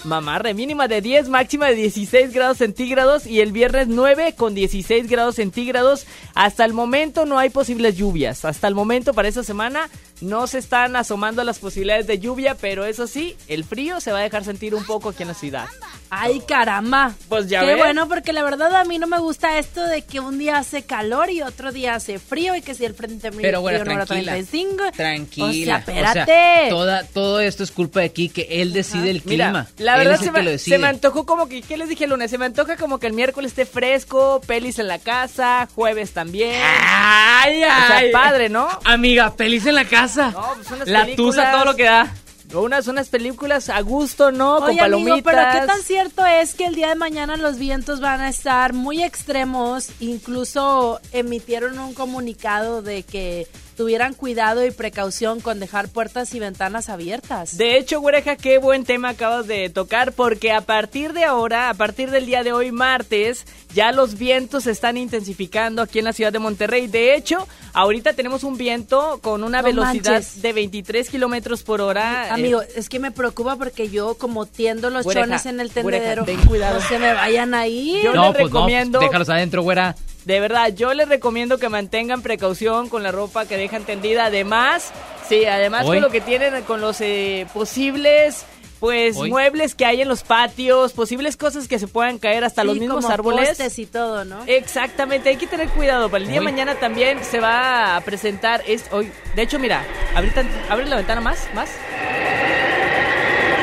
Mamarre, 0.06 0.54
mínima 0.54 0.90
de 0.90 1.02
10, 1.02 1.30
máxima 1.30 1.68
de 1.68 1.76
16 1.76 2.34
grados 2.34 2.58
centígrados 2.58 3.26
y 3.26 3.40
el 3.40 3.54
viernes 3.54 3.88
9 3.88 4.36
con 4.38 4.54
16 4.54 5.08
grados 5.08 5.36
centígrados. 5.36 6.06
Hasta 6.36 6.66
el 6.66 6.74
momento 6.74 7.26
no 7.26 7.40
hay 7.40 7.50
posibles 7.50 7.96
lluvias. 7.96 8.44
Hasta 8.44 8.68
el 8.68 8.76
momento 8.76 9.14
para 9.14 9.30
esta 9.30 9.44
semana 9.44 9.90
no 10.24 10.48
se 10.48 10.58
están 10.60 10.96
asomando 10.96 11.44
las 11.44 11.60
posibilidades 11.60 12.08
de 12.08 12.20
lluvia, 12.20 12.56
pero 12.60 12.86
eso 12.86 13.08
sí, 13.08 13.36
el 13.48 13.64
frío 13.64 14.00
se 14.02 14.12
va 14.12 14.20
a 14.20 14.24
dejar 14.24 14.44
sentir 14.44 14.74
un 14.76 14.86
poco 14.86 15.10
aquí 15.10 15.24
en 15.24 15.30
la 15.30 15.34
ciudad. 15.34 15.66
Ay, 16.10 16.42
caramba. 16.48 17.14
Pues 17.28 17.48
ya 17.50 17.62
Qué 17.62 17.68
ves. 17.68 17.78
bueno, 17.78 18.08
porque 18.08 18.34
la 18.34 18.44
verdad 18.44 18.76
a 18.76 18.84
mí 18.84 19.00
no 19.00 19.08
me 19.08 19.18
gusta 19.20 19.58
esto 19.58 19.84
de 19.84 20.04
que 20.04 20.20
un 20.20 20.38
día 20.38 20.58
hace 20.58 20.84
calor 20.84 21.32
y 21.32 21.42
otro 21.42 21.72
día 21.72 21.96
hace 21.96 22.20
frío 22.20 22.56
y 22.56 22.62
que 22.62 22.76
si 22.76 22.86
el 22.86 22.94
frente 22.94 23.32
frío 23.32 23.42
Pero 23.42 23.62
bueno, 23.62 23.80
frío 23.84 24.06
tranquila. 24.06 24.34
35. 24.34 24.84
Tranquila. 24.96 25.48
O 25.48 25.54
sea, 25.64 25.78
espérate. 25.78 26.70
toda, 26.70 27.04
todo 27.08 27.40
esto 27.40 27.64
es 27.64 27.72
culpa 27.72 28.02
de 28.02 28.12
Quique. 28.12 28.48
Él 28.52 28.74
decide 28.74 29.10
el 29.10 29.24
Mira, 29.26 29.46
clima. 29.46 29.68
la 29.80 29.98
verdad 29.98 30.20
se 30.20 30.26
que 30.32 30.32
me, 30.44 30.58
se 30.60 30.76
antojó 30.86 31.26
como 31.26 31.48
que, 31.50 31.64
¿qué 31.64 31.78
les 31.78 31.90
dije 31.90 32.04
el 32.04 32.12
lunes? 32.12 32.30
Se 32.30 32.38
me 32.38 32.46
antoja 32.46 32.78
como 32.78 33.00
que 33.00 33.08
el 33.08 33.14
miércoles 33.14 33.52
esté 33.52 33.66
fresco, 33.66 34.40
pelis 34.46 34.78
en 34.78 34.88
la 34.88 35.00
casa, 35.00 35.68
jueves 35.74 36.12
también. 36.14 36.62
Ay, 36.64 37.64
O 37.64 37.66
sea, 37.66 37.98
ay. 37.98 38.12
padre, 38.12 38.50
¿no? 38.50 38.68
Amiga, 38.86 39.32
feliz 39.32 39.66
en 39.66 39.76
la 39.76 39.86
casa. 39.86 40.13
No, 40.16 40.54
pues 40.56 40.72
unas 40.72 40.88
la 40.88 41.02
películas- 41.06 41.36
tusa, 41.36 41.52
todo 41.52 41.66
lo 41.66 41.76
que 41.76 41.84
da. 41.84 42.14
Unas, 42.54 42.88
unas 42.88 43.10
películas 43.10 43.70
a 43.70 43.82
gusto, 43.82 44.32
¿no? 44.32 44.60
Con 44.60 44.78
palomitas. 44.78 45.12
amigo, 45.14 45.18
pero 45.26 45.42
qué 45.54 45.66
tan 45.66 45.82
cierto 45.82 46.24
es 46.24 46.54
que 46.54 46.66
el 46.66 46.76
día 46.76 46.90
de 46.90 46.96
mañana 46.96 47.36
los 47.36 47.58
vientos 47.58 48.00
van 48.00 48.22
a 48.22 48.30
estar 48.30 48.74
muy 48.74 49.02
extremos. 49.02 49.88
Incluso 50.00 51.00
emitieron 51.14 51.80
un 51.80 51.96
comunicado 51.96 52.84
de 52.84 53.02
que 53.04 53.48
tuvieran 53.76 54.14
cuidado 54.14 54.66
y 54.66 54.72
precaución 54.72 55.40
con 55.42 55.60
dejar 55.60 55.88
puertas 55.90 56.34
y 56.34 56.40
ventanas 56.40 56.90
abiertas. 56.90 57.58
De 57.58 57.78
hecho, 57.78 58.00
güereja, 58.02 58.36
qué 58.36 58.58
buen 58.58 58.84
tema 58.86 59.10
acabas 59.10 59.48
de 59.48 59.70
tocar, 59.70 60.14
porque 60.14 60.52
a 60.52 60.62
partir 60.62 61.14
de 61.14 61.24
ahora, 61.26 61.70
a 61.70 61.74
partir 61.74 62.12
del 62.12 62.26
día 62.26 62.44
de 62.44 62.54
hoy, 62.54 62.72
martes, 62.72 63.46
ya 63.74 63.92
los 63.92 64.18
vientos 64.18 64.64
se 64.66 64.72
están 64.72 64.98
intensificando 64.98 65.82
aquí 65.82 66.00
en 66.00 66.06
la 66.06 66.14
ciudad 66.14 66.32
de 66.32 66.40
Monterrey. 66.40 66.88
De 66.88 67.16
hecho, 67.16 67.48
ahorita 67.74 68.14
tenemos 68.14 68.44
un 68.44 68.58
viento 68.58 69.20
con 69.22 69.44
una 69.44 69.62
No 69.62 69.68
velocidad 69.68 70.14
manches. 70.14 70.42
de 70.42 70.54
23 70.54 71.10
kilómetros 71.10 71.64
por 71.64 71.82
hora. 71.82 72.34
Amigo, 72.34 72.62
Eh, 72.62 72.68
es 72.76 72.90
que 72.90 73.00
me 73.00 73.12
preocupa 73.12 73.56
porque 73.56 73.90
yo 73.90 74.16
como 74.16 74.46
tiendo 74.46 74.90
los 74.90 75.04
Güereja, 75.04 75.26
chones 75.26 75.46
en 75.48 75.60
el 75.60 75.70
güereja, 75.70 76.04
tendedero, 76.16 76.26
ten 76.26 76.40
cuidado. 76.48 76.80
no 76.80 76.88
se 76.88 77.00
me 77.00 77.14
vayan 77.14 77.54
ahí. 77.54 78.00
Yo 78.04 78.14
no, 78.14 78.26
les 78.26 78.32
pues 78.34 78.44
recomiendo- 78.46 79.00
no, 79.00 79.06
déjalos 79.08 79.30
adentro, 79.30 79.64
güera. 79.64 79.96
De 80.26 80.40
verdad, 80.40 80.74
yo 80.74 80.94
les 80.94 81.10
recomiendo 81.10 81.58
que 81.58 81.70
mantengan 81.70 82.22
precaución 82.22 82.90
con 82.90 83.04
la 83.04 83.12
ropa 83.12 83.46
que 83.46 83.58
dejan 83.58 83.84
tendida. 83.84 84.26
Además, 84.26 84.92
sí, 85.28 85.46
además 85.46 85.86
Hoy. 85.86 85.98
con 85.98 86.02
lo 86.04 86.10
que 86.10 86.22
tienen, 86.22 86.64
con 86.64 86.80
los 86.80 87.02
eh, 87.02 87.46
posibles, 87.54 88.46
pues, 88.80 89.18
Hoy. 89.18 89.30
muebles 89.30 89.76
que 89.76 89.86
hay 89.86 90.02
en 90.02 90.08
los 90.08 90.24
patios, 90.24 90.94
posibles 90.94 91.36
cosas 91.38 91.68
que 91.68 91.80
se 91.80 91.88
puedan 91.88 92.20
caer 92.20 92.44
hasta 92.44 92.64
los 92.64 92.78
mismos 92.78 93.04
como 93.04 93.14
árboles. 93.14 93.50
postes 93.50 93.80
y 93.80 93.86
todo, 93.86 94.24
¿no? 94.26 94.44
Exactamente, 94.46 95.30
hay 95.30 95.38
que 95.38 95.48
tener 95.48 95.70
cuidado. 95.70 96.10
Para 96.10 96.24
el 96.24 96.30
día 96.30 96.40
de 96.40 96.46
mañana 96.46 96.76
también 96.76 97.24
se 97.24 97.40
va 97.40 97.98
a 97.98 98.02
presentar 98.02 98.62
es 98.68 98.86
hoy. 98.92 99.12
De 99.36 99.42
hecho, 99.42 99.60
mira, 99.60 99.86
ahorita 100.16 100.44
abre 100.70 100.86
la 100.86 100.98
ventana 100.98 101.22
más, 101.22 101.48
más. 101.54 101.70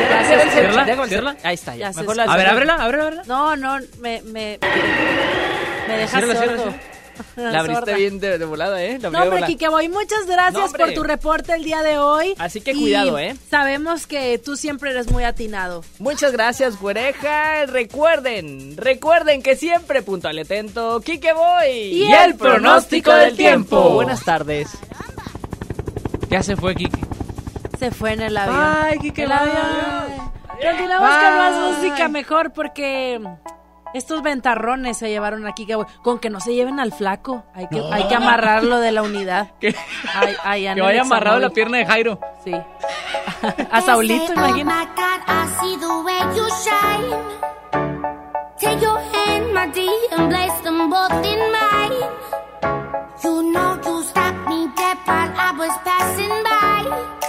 Gracias. 0.08 1.36
Ahí 1.42 1.54
está, 1.54 1.76
ya. 1.76 1.86
Ya 1.88 1.92
se 1.92 2.00
Mejor 2.00 2.16
la 2.16 2.24
A 2.24 2.36
ver, 2.36 2.48
ábrela, 2.48 2.74
ábrela. 2.74 3.22
No, 3.26 3.56
no, 3.56 3.78
me 4.00 4.22
me 4.22 4.58
me 5.90 5.96
dejas 5.98 6.10
Ciérrala, 6.24 6.40
ciérrala, 6.40 6.62
sordo. 6.62 6.78
La 7.36 7.60
abriste 7.60 7.80
Sorda. 7.84 7.96
bien 7.98 8.18
de, 8.18 8.38
de 8.38 8.44
volada, 8.46 8.82
¿eh? 8.82 8.98
La 8.98 9.10
No, 9.10 9.18
hombre, 9.18 9.28
volada. 9.30 9.46
Kike 9.46 9.68
Boy, 9.68 9.88
muchas 9.90 10.24
gracias 10.26 10.72
No, 10.72 10.78
por 10.78 10.92
tu 10.94 11.02
reporte 11.02 11.52
el 11.52 11.64
día 11.64 11.82
de 11.82 11.98
hoy. 11.98 12.34
Así 12.38 12.62
que 12.62 12.70
Y 12.72 12.80
cuidado, 12.80 13.18
¿eh? 13.18 13.36
Sabemos 13.50 14.06
que 14.06 14.38
tú 14.38 14.56
siempre 14.56 14.90
eres 14.92 15.10
muy 15.10 15.24
atinado. 15.24 15.84
Muchas 15.98 16.32
gracias, 16.32 16.80
güereja. 16.80 17.66
Recuerden, 17.66 18.74
recuerden 18.78 19.42
que 19.42 19.54
siempre 19.54 20.00
puntual 20.00 20.38
y 20.38 20.40
atento, 20.40 21.02
Kike 21.02 21.34
Boy. 21.34 21.68
Y 21.70 22.10
el 22.10 22.36
pronóstico 22.36 23.12
del 23.12 23.36
tiempo. 23.36 23.90
Buenas 23.90 24.24
tardes. 24.24 24.68
Ya 26.30 26.42
se 26.42 26.56
fue, 26.56 26.74
Quique. 26.74 27.00
Se 27.78 27.90
fue 27.90 28.12
en 28.12 28.22
el 28.22 28.36
avión. 28.36 28.56
Ay, 28.58 28.98
Kike, 28.98 29.24
El 29.24 29.32
avión. 29.32 30.30
Continuamos 30.62 31.08
Bye. 31.10 31.20
con 31.24 31.36
más 31.38 31.76
música 31.76 32.08
mejor 32.08 32.52
porque 32.52 33.20
estos 33.94 34.22
ventarrones 34.22 34.96
se 34.98 35.08
llevaron 35.10 35.46
aquí. 35.46 35.66
que- 35.66 35.76
Con 36.02 36.18
que 36.18 36.30
no 36.30 36.40
se 36.40 36.54
lleven 36.54 36.80
al 36.80 36.92
flaco. 36.92 37.44
Hay 37.54 37.66
que, 37.68 37.76
No. 37.76 37.92
hay 37.92 38.04
que 38.08 38.14
amarrarlo 38.14 38.78
de 38.80 38.92
la 38.92 39.02
unidad. 39.02 39.50
Que, 39.60 39.74
Ay, 40.14 40.36
ay, 40.44 40.74
que 40.74 40.80
vaya 40.80 41.02
amarrado 41.02 41.38
la 41.38 41.50
pierna 41.50 41.78
de 41.78 41.86
Jairo. 41.86 42.18
Sí. 42.44 42.52
A 43.70 43.80
Saulito, 43.80 44.32
imagina. 44.34 44.74
My 44.74 44.86
God, 44.96 45.20
I 45.26 45.46
see 45.60 45.76
the 45.78 46.02
way 46.04 46.20
you 46.36 46.46
shine. 46.64 47.16
Take 48.58 48.80
your 48.82 48.98
hand, 48.98 49.52
my 49.54 49.66
dear, 49.72 49.90
and 50.12 50.28
place 50.30 50.60
them 50.62 50.90
both 50.90 51.24
in 51.24 51.38
mine. 51.50 51.94
You 53.24 53.42
know 53.52 53.78
you 53.84 54.02
stopped 54.04 54.48
me 54.48 54.68
dead 54.76 54.98
while 55.06 55.32
I 55.36 55.52
was 55.58 55.72
passing 55.84 56.28
by. 56.44 57.19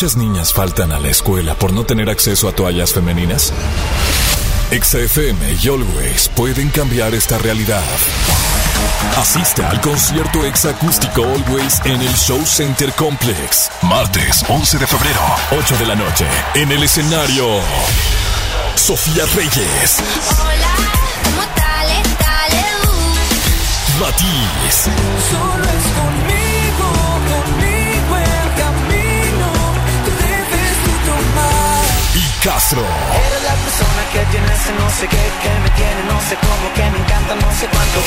Muchas 0.00 0.16
niñas 0.16 0.52
faltan 0.52 0.92
a 0.92 1.00
la 1.00 1.08
escuela 1.08 1.56
por 1.56 1.72
no 1.72 1.82
tener 1.82 2.08
acceso 2.08 2.48
a 2.48 2.52
toallas 2.52 2.92
femeninas? 2.92 3.52
XFM 4.70 5.56
y 5.60 5.68
Always 5.68 6.28
pueden 6.36 6.68
cambiar 6.68 7.16
esta 7.16 7.36
realidad. 7.38 7.82
Asiste 9.16 9.64
al 9.64 9.80
concierto 9.80 10.44
exacústico 10.44 11.24
Always 11.24 11.80
en 11.84 12.00
el 12.00 12.14
Show 12.14 12.40
Center 12.46 12.92
Complex. 12.92 13.72
Martes 13.82 14.44
11 14.48 14.78
de 14.78 14.86
febrero, 14.86 15.20
8 15.50 15.76
de 15.78 15.86
la 15.86 15.96
noche. 15.96 16.26
En 16.54 16.70
el 16.70 16.84
escenario, 16.84 17.58
Sofía 18.76 19.24
Reyes, 19.34 19.96
Hola, 20.40 20.76
¿cómo 21.24 21.42
tal? 21.56 21.88
Dale, 22.20 22.64
uh. 22.84 24.00
Matiz, 24.00 24.76
Solo 25.28 25.64
es 25.64 25.86
conmigo, 25.98 26.88
conmigo 27.50 27.77
Castro. 32.48 32.80
Eres 32.80 33.42
la 33.42 33.54
persona 33.56 34.02
que 34.10 34.24
tiene 34.30 34.46
ese 34.46 34.72
no 34.72 34.88
sé 34.88 35.06
qué, 35.06 35.16
que 35.42 35.60
me 35.60 35.70
tiene 35.76 36.02
no 36.04 36.18
sé 36.22 36.34
cómo, 36.40 36.72
que 36.74 36.90
me 36.90 37.04
encanta 37.04 37.34
no 37.34 37.52
sé 37.52 37.68
cuánto. 37.68 38.00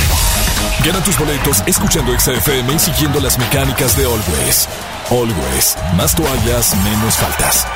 Gana 0.83 1.03
tus 1.03 1.19
boletos 1.19 1.63
escuchando 1.67 2.19
XFM 2.19 2.73
y 2.73 2.79
siguiendo 2.79 3.19
las 3.19 3.37
mecánicas 3.37 3.95
de 3.95 4.05
Always. 4.05 4.67
Always, 5.11 5.77
más 5.95 6.15
toallas, 6.15 6.75
menos 6.77 7.17
faltas. 7.17 7.67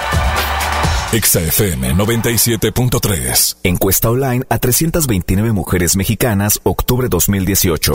XFM 1.12 1.94
97.3. 1.94 3.58
Encuesta 3.62 4.10
online 4.10 4.44
a 4.50 4.58
329 4.58 5.52
mujeres 5.52 5.96
mexicanas, 5.96 6.62
octubre 6.64 7.10
2018. 7.10 7.94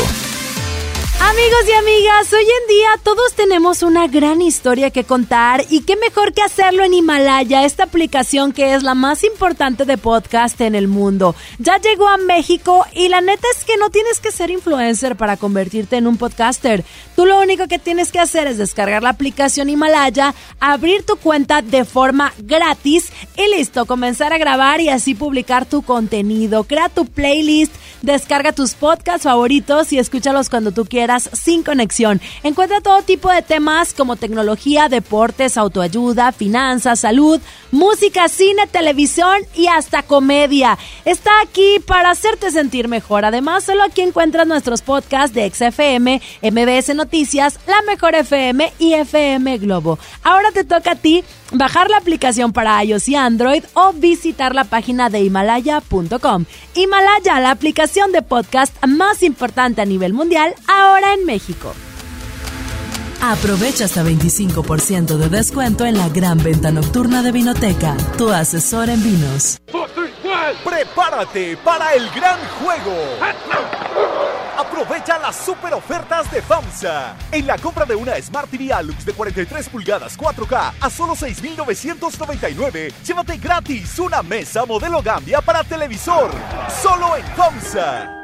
Amigos 1.23 1.69
y 1.69 1.73
amigas, 1.73 2.33
hoy 2.33 2.45
en 2.45 2.69
día 2.69 2.89
todos 3.05 3.35
tenemos 3.35 3.83
una 3.83 4.09
gran 4.09 4.41
historia 4.41 4.91
que 4.91 5.05
contar 5.05 5.63
y 5.69 5.83
qué 5.83 5.95
mejor 5.97 6.33
que 6.33 6.41
hacerlo 6.41 6.83
en 6.83 6.95
Himalaya, 6.95 7.67
esta 7.67 7.85
aplicación 7.85 8.53
que 8.53 8.73
es 8.73 8.83
la 8.83 8.95
más 8.95 9.23
importante 9.23 9.85
de 9.85 9.99
podcast 9.99 10.59
en 10.63 10.75
el 10.75 10.89
mundo. 10.89 11.37
Ya 11.59 11.77
llegó 11.77 12.09
a 12.09 12.17
México 12.17 12.87
y 12.95 13.09
la 13.09 13.21
neta 13.21 13.47
es 13.55 13.65
que 13.67 13.77
no 13.77 13.91
tienes 13.91 14.19
que 14.19 14.33
ser 14.33 14.51
influencer 14.51 15.15
para 15.15 15.37
convertirte 15.37 15.99
en 15.99 16.07
un 16.07 16.17
podcaster. 16.17 16.85
Tú 17.21 17.27
lo 17.27 17.39
único 17.39 17.69
que 17.69 17.79
tienes 17.79 18.13
que 18.13 18.19
hacer 18.19 18.47
es 18.47 18.57
descargar 18.57 19.03
la 19.03 19.11
aplicación 19.11 19.69
Himalaya, 19.69 20.35
abrir 20.59 21.05
tu 21.05 21.17
cuenta 21.17 21.61
de 21.61 21.85
forma 21.85 22.33
gratis 22.39 23.13
y 23.37 23.55
listo, 23.55 23.85
comenzar 23.85 24.33
a 24.33 24.39
grabar 24.39 24.81
y 24.81 24.89
así 24.89 25.15
publicar 25.15 25.67
tu 25.67 25.83
contenido. 25.83 26.65
Crea 26.65 26.89
tu 26.89 27.05
playlist, 27.05 27.75
descarga 28.01 28.53
tus 28.53 28.73
podcasts 28.73 29.25
favoritos 29.25 29.93
y 29.93 29.99
escúchalos 29.99 30.49
cuando 30.49 30.73
tú 30.73 30.87
quieras 30.87 31.29
sin 31.35 31.63
conexión. 31.63 32.23
Encuentra 32.43 32.81
todo 32.81 33.03
tipo 33.03 33.31
de 33.31 33.43
temas 33.43 33.93
como 33.93 34.17
tecnología, 34.17 34.89
deportes, 34.89 35.59
autoayuda, 35.59 36.33
finanzas, 36.33 37.01
salud, 37.01 37.39
música, 37.71 38.31
cine, 38.31 38.67
televisión 38.67 39.43
y 39.55 39.67
hasta 39.67 40.05
comedia. 40.05 40.79
Está 41.05 41.33
aquí 41.43 41.81
para 41.87 42.13
hacerte 42.13 42.51
sentir 42.51 42.89
mejor. 42.89 43.27
Además, 43.27 43.65
solo 43.65 43.83
aquí 43.83 44.01
encuentras 44.01 44.47
nuestros 44.47 44.81
podcasts 44.81 45.35
de 45.35 45.51
XFM, 45.51 46.23
MBS 46.41 46.95
Noticias, 46.95 47.10
La 47.67 47.83
Mejor 47.87 48.15
FM 48.15 48.73
y 48.79 48.95
FM 48.95 49.59
Globo. 49.59 49.99
Ahora 50.23 50.53
te 50.53 50.63
toca 50.63 50.93
a 50.93 50.95
ti 50.95 51.25
bajar 51.53 51.91
la 51.91 51.97
aplicación 51.97 52.53
para 52.53 52.83
iOS 52.85 53.09
y 53.09 53.17
Android 53.17 53.65
o 53.75 53.93
visitar 53.93 54.55
la 54.55 54.65
página 54.65 55.11
de 55.11 55.21
himalaya.com. 55.21 56.45
Himalaya, 56.75 57.41
la 57.41 57.51
aplicación 57.51 58.13
de 58.13 58.23
podcast 58.23 58.73
más 58.87 59.25
importante 59.25 59.83
a 59.83 59.87
nivel 59.87 60.13
mundial, 60.13 60.55
ahora 60.69 61.15
en 61.15 61.27
México. 61.27 61.75
Aprovecha 63.23 63.85
hasta 63.87 64.05
25% 64.05 65.17
de 65.17 65.29
descuento 65.29 65.85
en 65.85 65.99
la 65.99 66.09
gran 66.09 66.39
venta 66.39 66.71
nocturna 66.71 67.23
de 67.23 67.33
Vinoteca, 67.33 67.97
tu 68.17 68.31
asesor 68.31 68.89
en 68.89 69.03
vinos. 69.03 69.59
Prepárate 70.65 71.57
para 71.59 71.95
el 71.95 72.09
gran 72.11 72.39
juego. 72.61 72.95
Aprovecha 74.61 75.19
las 75.19 75.37
super 75.37 75.73
ofertas 75.73 76.31
de 76.31 76.43
FAMSA. 76.43 77.17
En 77.33 77.47
la 77.47 77.57
compra 77.57 77.87
de 77.87 77.95
una 77.95 78.21
Smart 78.21 78.51
TV 78.51 78.71
Alux 78.71 79.07
de 79.07 79.15
43 79.15 79.71
pulgadas 79.71 80.19
4K 80.19 80.73
a 80.79 80.91
solo 80.91 81.17
6,999, 81.17 82.93
llévate 83.03 83.39
gratis 83.39 83.99
una 83.99 84.23
mesa 84.23 84.67
modelo 84.67 85.01
Gambia 85.01 85.41
para 85.41 85.65
televisor. 85.65 86.31
Solo 86.83 87.17
en 87.17 87.25
FAMSA. 87.25 88.20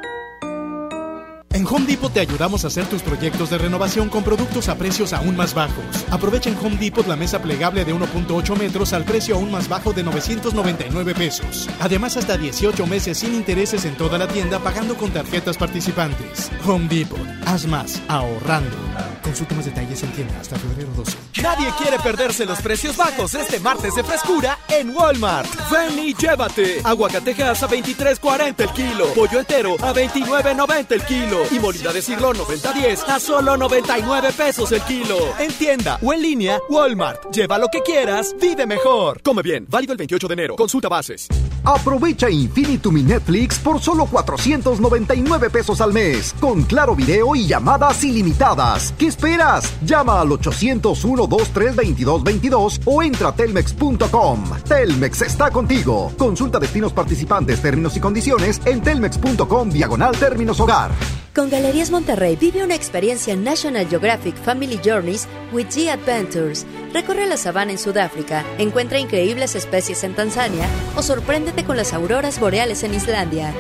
En 1.57 1.67
Home 1.67 1.87
Depot 1.87 2.13
te 2.13 2.21
ayudamos 2.21 2.65
a 2.65 2.67
hacer 2.67 2.85
tus 2.85 3.01
proyectos 3.01 3.49
de 3.49 3.57
renovación 3.57 4.11
con 4.11 4.23
productos 4.23 4.69
a 4.69 4.77
precios 4.77 5.15
aún 5.15 5.35
más 5.37 5.55
bajos. 5.55 5.87
Aprovecha 6.11 6.51
en 6.51 6.59
Home 6.59 6.77
Depot 6.77 7.07
la 7.07 7.17
mesa 7.17 7.41
plegable 7.41 7.83
de 7.87 7.95
1.8 7.95 8.59
metros 8.59 8.93
al 8.93 9.05
precio 9.05 9.37
aún 9.37 9.51
más 9.51 9.67
bajo 9.67 9.95
de 9.95 10.03
999 10.03 11.15
pesos. 11.15 11.67
Además, 11.81 12.19
hasta 12.19 12.37
18 12.37 12.87
meses 12.87 13.17
sin 13.17 13.35
intereses 13.35 13.87
en 13.87 13.97
toda 13.97 14.19
la 14.19 14.29
tienda 14.29 14.59
pagando 14.59 14.99
con 14.99 15.11
tarjetas 15.13 15.57
participantes. 15.57 16.51
Home 16.67 16.89
Depot. 16.89 17.19
Haz 17.47 17.67
más 17.67 18.03
ahorrando. 18.09 18.77
Consulta 19.23 19.55
más 19.55 19.65
detalles 19.65 20.03
en 20.03 20.13
tienda 20.13 20.39
hasta 20.39 20.57
febrero 20.59 20.91
12. 20.95 21.17
Nadie 21.43 21.69
quiere 21.79 21.99
perderse 22.01 22.45
los 22.45 22.61
precios 22.61 22.97
bajos 22.97 23.35
este 23.35 23.61
martes 23.61 23.95
de 23.95 24.05
frescura 24.05 24.59
en 24.69 24.91
Walmart. 24.91 25.49
Ven 25.71 25.99
y 25.99 26.15
llévate. 26.15 26.81
Aguacatejas 26.85 27.63
a 27.63 27.69
23.40 27.69 28.55
el 28.59 28.71
kilo. 28.71 29.07
Pollo 29.15 29.41
entero 29.41 29.75
a 29.81 29.95
29.90 29.95 30.87
el 30.91 31.03
kilo. 31.05 31.46
Y 31.51 31.59
molida 31.59 31.93
de 31.93 32.01
siglo 32.03 32.33
90.10 32.33 33.09
a 33.09 33.19
solo 33.21 33.57
99 33.57 34.31
pesos 34.37 34.71
el 34.73 34.83
kilo. 34.83 35.17
En 35.39 35.53
tienda 35.53 35.99
o 36.03 36.13
en 36.13 36.23
línea, 36.23 36.61
Walmart. 36.69 37.33
Lleva 37.33 37.59
lo 37.59 37.69
que 37.69 37.83
quieras, 37.83 38.35
vive 38.41 38.67
mejor. 38.67 39.23
Come 39.23 39.43
bien. 39.43 39.65
Válido 39.69 39.93
el 39.93 39.99
28 39.99 40.27
de 40.29 40.35
enero. 40.35 40.57
Consulta 40.57 40.89
bases. 40.89 41.29
Aprovecha 41.65 42.31
Infinitum 42.31 42.97
y 42.97 43.03
Netflix 43.03 43.59
por 43.59 43.81
solo 43.81 44.07
499 44.07 45.51
pesos 45.51 45.81
al 45.81 45.93
mes, 45.93 46.33
con 46.41 46.63
claro 46.63 46.95
video 46.95 47.35
y 47.35 47.45
llamadas 47.47 48.05
ilimitadas. 48.05 48.95
¿Qué 48.97 49.09
esperas? 49.09 49.75
Llama 49.83 50.21
al 50.21 50.29
801-232222 50.29 52.83
o 52.85 53.03
entra 53.03 53.29
a 53.29 53.35
telmex.com. 53.35 54.45
Telmex 54.69 55.23
está 55.23 55.51
contigo. 55.51 56.13
Consulta 56.17 56.61
destinos 56.61 56.93
participantes, 56.93 57.61
términos 57.61 57.97
y 57.97 58.01
condiciones 58.01 58.61
en 58.65 58.81
telmex.com 58.83 59.71
diagonal 59.71 60.17
términos 60.17 60.61
hogar. 60.61 60.93
Con 61.37 61.51
Galerías 61.51 61.91
Monterrey 61.91 62.35
vive 62.35 62.65
una 62.65 62.75
experiencia 62.75 63.35
en 63.35 63.45
National 63.45 63.87
Geographic 63.87 64.35
Family 64.37 64.81
Journeys 64.83 65.29
with 65.53 65.67
G 65.67 65.91
Adventures. 65.91 66.65
Recorre 66.95 67.27
la 67.27 67.37
sabana 67.37 67.73
en 67.73 67.79
Sudáfrica, 67.79 68.43
encuentra 68.57 68.99
increíbles 68.99 69.55
especies 69.55 70.03
en 70.03 70.15
Tanzania 70.15 70.67
o 70.97 71.03
sorpréndete 71.03 71.63
con 71.65 71.77
las 71.77 71.93
auroras 71.93 72.41
boreales 72.41 72.85
en 72.85 72.95
Islandia. 72.95 73.53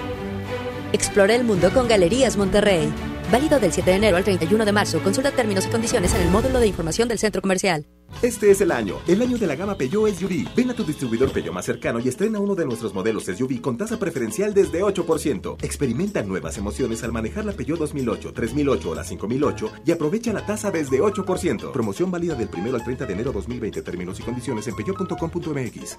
Explora 0.95 1.35
el 1.35 1.45
mundo 1.45 1.71
con 1.71 1.87
Galerías 1.87 2.39
Monterrey. 2.39 2.91
Válido 3.31 3.59
del 3.59 3.73
7 3.73 3.91
de 3.91 3.97
enero 3.97 4.17
al 4.17 4.25
31 4.25 4.65
de 4.65 4.73
marzo. 4.73 5.01
Consulta 5.03 5.33
términos 5.33 5.67
y 5.67 5.71
condiciones 5.71 6.15
en 6.15 6.23
el 6.23 6.31
módulo 6.31 6.61
de 6.61 6.69
información 6.69 7.09
del 7.09 7.19
centro 7.19 7.43
comercial. 7.43 7.87
Este 8.23 8.53
es 8.53 8.61
el 8.61 8.71
año, 8.71 8.99
el 9.09 9.21
año 9.21 9.37
de 9.37 9.49
la 9.49 9.57
gama 9.57 9.77
Peugeot 9.77 10.15
SUV. 10.15 10.49
Ven 10.55 10.71
a 10.71 10.75
tu 10.75 10.85
distribuidor 10.85 11.33
Peugeot 11.33 11.53
más 11.53 11.65
cercano 11.65 11.99
y 11.99 12.09
estrena 12.09 12.39
uno 12.39 12.55
de 12.55 12.65
nuestros 12.65 12.95
modelos 12.95 13.25
SUV 13.25 13.61
con 13.61 13.77
tasa 13.77 13.99
preferencial 13.99 14.55
desde 14.55 14.83
8%. 14.83 15.57
Experimenta 15.63 16.23
nuevas 16.23 16.57
emociones 16.57 17.03
al 17.03 17.13
manejar 17.13 17.45
la 17.45 17.53
Peugeot 17.53 17.81
2008, 17.81 18.33
3008 18.33 18.91
o 18.91 18.95
la 18.95 19.05
5008 19.05 19.73
y 19.85 19.91
aprovecha 19.91 20.33
la 20.33 20.47
tasa 20.47 20.71
desde 20.71 21.01
8%. 21.01 21.73
Promoción 21.73 22.11
válida 22.13 22.37
del 22.37 22.49
1 22.57 22.75
al 22.75 22.85
30 22.85 23.07
de 23.07 23.13
enero 23.13 23.33
2020. 23.33 23.83
Términos 23.83 24.21
y 24.21 24.23
condiciones 24.23 24.69
en 24.69 24.77
peugeot.com.mx. 24.77 25.99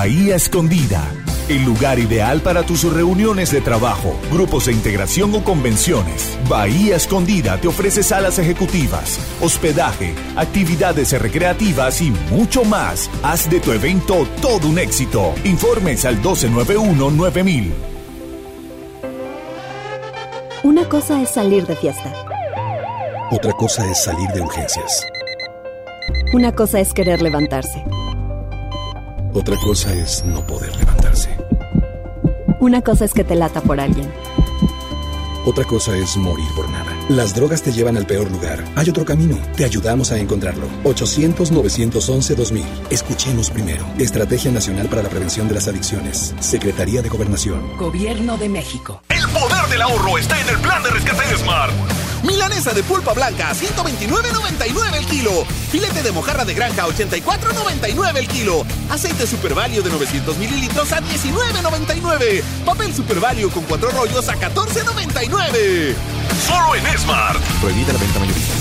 Bahía 0.00 0.36
Escondida, 0.36 1.02
el 1.48 1.64
lugar 1.64 1.98
ideal 1.98 2.40
para 2.40 2.62
tus 2.62 2.84
reuniones 2.84 3.50
de 3.50 3.60
trabajo, 3.60 4.14
grupos 4.30 4.66
de 4.66 4.72
integración 4.72 5.34
o 5.34 5.42
convenciones. 5.42 6.38
Bahía 6.48 6.94
Escondida 6.94 7.60
te 7.60 7.66
ofrece 7.66 8.04
salas 8.04 8.38
ejecutivas, 8.38 9.18
hospedaje, 9.42 10.14
actividades 10.36 11.20
recreativas 11.20 12.00
y 12.00 12.12
mucho 12.30 12.62
más. 12.62 13.10
Haz 13.24 13.50
de 13.50 13.58
tu 13.58 13.72
evento 13.72 14.24
todo 14.40 14.68
un 14.68 14.78
éxito. 14.78 15.34
Informes 15.42 16.04
al 16.04 16.22
1291-9000. 16.22 17.72
Una 20.62 20.88
cosa 20.88 21.20
es 21.20 21.30
salir 21.30 21.66
de 21.66 21.74
fiesta. 21.74 22.14
Otra 23.32 23.52
cosa 23.54 23.84
es 23.90 24.04
salir 24.04 24.28
de 24.28 24.42
urgencias. 24.42 25.04
Una 26.32 26.54
cosa 26.54 26.78
es 26.78 26.94
querer 26.94 27.20
levantarse. 27.20 27.84
Otra 29.32 29.56
cosa 29.56 29.92
es 29.94 30.24
no 30.24 30.46
poder 30.46 30.74
levantarse. 30.76 31.36
Una 32.60 32.82
cosa 32.82 33.04
es 33.04 33.12
que 33.12 33.24
te 33.24 33.34
lata 33.34 33.60
por 33.60 33.80
alguien. 33.80 34.10
Otra 35.44 35.64
cosa 35.64 35.96
es 35.96 36.16
morir 36.16 36.48
por 36.54 36.68
nada. 36.68 36.94
Las 37.08 37.34
drogas 37.34 37.62
te 37.62 37.72
llevan 37.72 37.96
al 37.96 38.06
peor 38.06 38.30
lugar. 38.30 38.62
Hay 38.76 38.90
otro 38.90 39.04
camino. 39.04 39.38
Te 39.56 39.64
ayudamos 39.64 40.12
a 40.12 40.18
encontrarlo. 40.18 40.66
800-911-2000. 40.84 42.64
Escuchemos 42.90 43.50
primero. 43.50 43.86
Estrategia 43.98 44.50
Nacional 44.50 44.88
para 44.88 45.02
la 45.02 45.08
Prevención 45.08 45.48
de 45.48 45.54
las 45.54 45.68
Adicciones. 45.68 46.34
Secretaría 46.40 47.00
de 47.00 47.08
Gobernación. 47.08 47.76
Gobierno 47.78 48.36
de 48.36 48.48
México. 48.48 49.02
El 49.08 49.26
poder 49.28 49.68
del 49.70 49.82
ahorro 49.82 50.18
está 50.18 50.38
en 50.40 50.48
el 50.48 50.58
plan 50.58 50.82
de 50.82 50.90
rescate 50.90 51.26
de 51.28 51.36
Smart. 51.38 51.72
Milanesa 52.22 52.72
de 52.72 52.82
pulpa 52.82 53.12
blanca, 53.12 53.52
129.99 53.54 54.94
el 54.94 55.06
kilo. 55.06 55.44
Filete 55.70 56.02
de 56.02 56.12
mojarra 56.12 56.44
de 56.44 56.54
granja, 56.54 56.86
84.99 56.86 58.16
el 58.16 58.28
kilo. 58.28 58.64
Aceite 58.90 59.26
Super 59.26 59.54
Value 59.54 59.82
de 59.82 59.90
900 59.90 60.36
mililitros 60.38 60.92
a 60.92 61.00
19.99. 61.00 62.42
Papel 62.64 62.94
Super 62.94 63.20
Value 63.20 63.50
con 63.50 63.64
cuatro 63.64 63.90
rollos 63.90 64.28
a 64.28 64.34
14.99. 64.34 65.94
Solo 66.46 66.74
en 66.74 66.98
Smart. 66.98 67.40
Prohibida 67.60 67.92
la 67.92 67.98
venta 67.98 68.18
mayorista. 68.18 68.54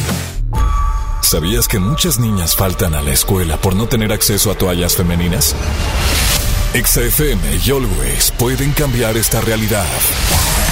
¿Sabías 1.21 1.67
que 1.67 1.79
muchas 1.79 2.19
niñas 2.19 2.55
faltan 2.55 2.95
a 2.95 3.01
la 3.01 3.11
escuela 3.11 3.57
por 3.57 3.75
no 3.75 3.87
tener 3.87 4.13
acceso 4.13 4.49
a 4.49 4.55
toallas 4.55 4.95
femeninas? 4.95 5.55
XFM 6.73 7.59
y 7.65 7.71
Always 7.71 8.31
pueden 8.31 8.71
cambiar 8.71 9.17
esta 9.17 9.41
realidad. 9.41 9.85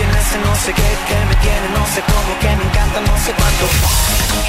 Tiene 0.00 0.18
ese 0.18 0.38
no 0.38 0.54
sé 0.56 0.72
qué, 0.72 0.90
que 1.08 1.24
me 1.26 1.36
tiene 1.42 1.68
no 1.76 1.86
sé 1.86 2.02
cómo, 2.02 2.38
que 2.40 2.46
me 2.56 2.64
encanta 2.70 3.00
no 3.00 3.18
sé 3.18 3.32
cuánto. 3.36 3.66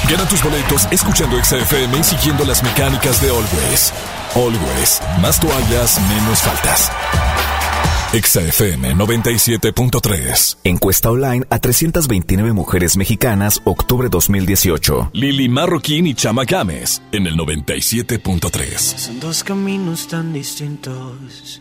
Gana 0.08 0.28
tus 0.28 0.42
boletos 0.42 0.88
escuchando 0.90 1.36
XFM 1.44 1.98
y 1.98 2.04
siguiendo 2.04 2.44
las 2.44 2.62
mecánicas 2.62 3.20
de 3.20 3.28
Always. 3.28 3.92
Always, 4.34 5.00
más 5.20 5.38
toallas, 5.40 6.00
menos 6.08 6.40
faltas. 6.40 6.90
XFM 8.12 8.94
97.3. 8.94 10.58
Encuesta 10.64 11.10
online 11.10 11.44
a 11.50 11.58
329 11.58 12.52
mujeres 12.52 12.96
mexicanas, 12.96 13.60
octubre 13.64 14.08
2018. 14.10 15.10
Lili 15.12 15.48
Marroquín 15.48 16.06
y 16.06 16.14
Chama 16.14 16.44
Games 16.44 17.02
en 17.12 17.26
el 17.26 17.36
97.3. 17.36 18.78
Son 18.78 19.20
dos 19.20 19.44
caminos 19.44 20.08
tan 20.08 20.32
distintos. 20.32 21.60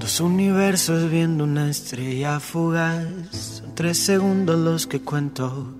Dos 0.00 0.18
universos 0.20 1.10
viendo 1.10 1.44
una 1.44 1.68
estrella 1.68 2.40
fugaz. 2.40 3.06
Son 3.32 3.74
tres 3.74 3.98
segundos 3.98 4.58
los 4.58 4.86
que 4.86 5.02
cuento. 5.02 5.74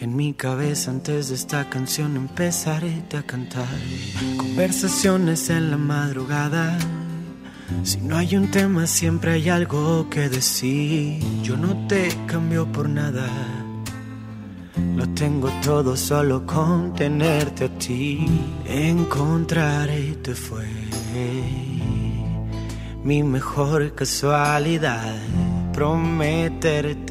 En 0.00 0.16
mi 0.16 0.32
cabeza 0.32 0.90
antes 0.90 1.28
de 1.28 1.34
esta 1.34 1.68
canción 1.68 2.16
empezaré 2.16 3.02
a 3.14 3.22
cantar. 3.22 3.68
Conversaciones 4.38 5.50
en 5.50 5.70
la 5.70 5.76
madrugada. 5.76 6.78
Si 7.82 7.98
no 7.98 8.16
hay 8.16 8.34
un 8.36 8.50
tema 8.50 8.86
siempre 8.86 9.32
hay 9.32 9.50
algo 9.50 10.08
que 10.08 10.30
decir. 10.30 11.22
Yo 11.42 11.58
no 11.58 11.86
te 11.86 12.08
cambio 12.26 12.72
por 12.72 12.88
nada. 12.88 13.28
Lo 14.96 15.06
tengo 15.10 15.50
todo 15.62 15.98
solo 15.98 16.46
con 16.46 16.94
tenerte 16.94 17.66
a 17.66 17.78
ti. 17.78 18.26
Encontrarte 18.64 20.34
fue 20.34 20.64
mi 23.06 23.22
mejor 23.22 23.94
casualidad. 23.94 25.14
Prometerte 25.72 27.06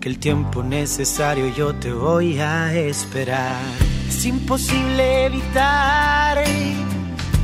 que 0.00 0.08
el 0.08 0.18
tiempo 0.18 0.62
necesario 0.62 1.54
yo 1.54 1.74
te 1.74 1.92
voy 1.92 2.40
a 2.40 2.72
esperar. 2.74 3.60
Es 4.08 4.24
imposible 4.24 5.26
evitar 5.26 6.42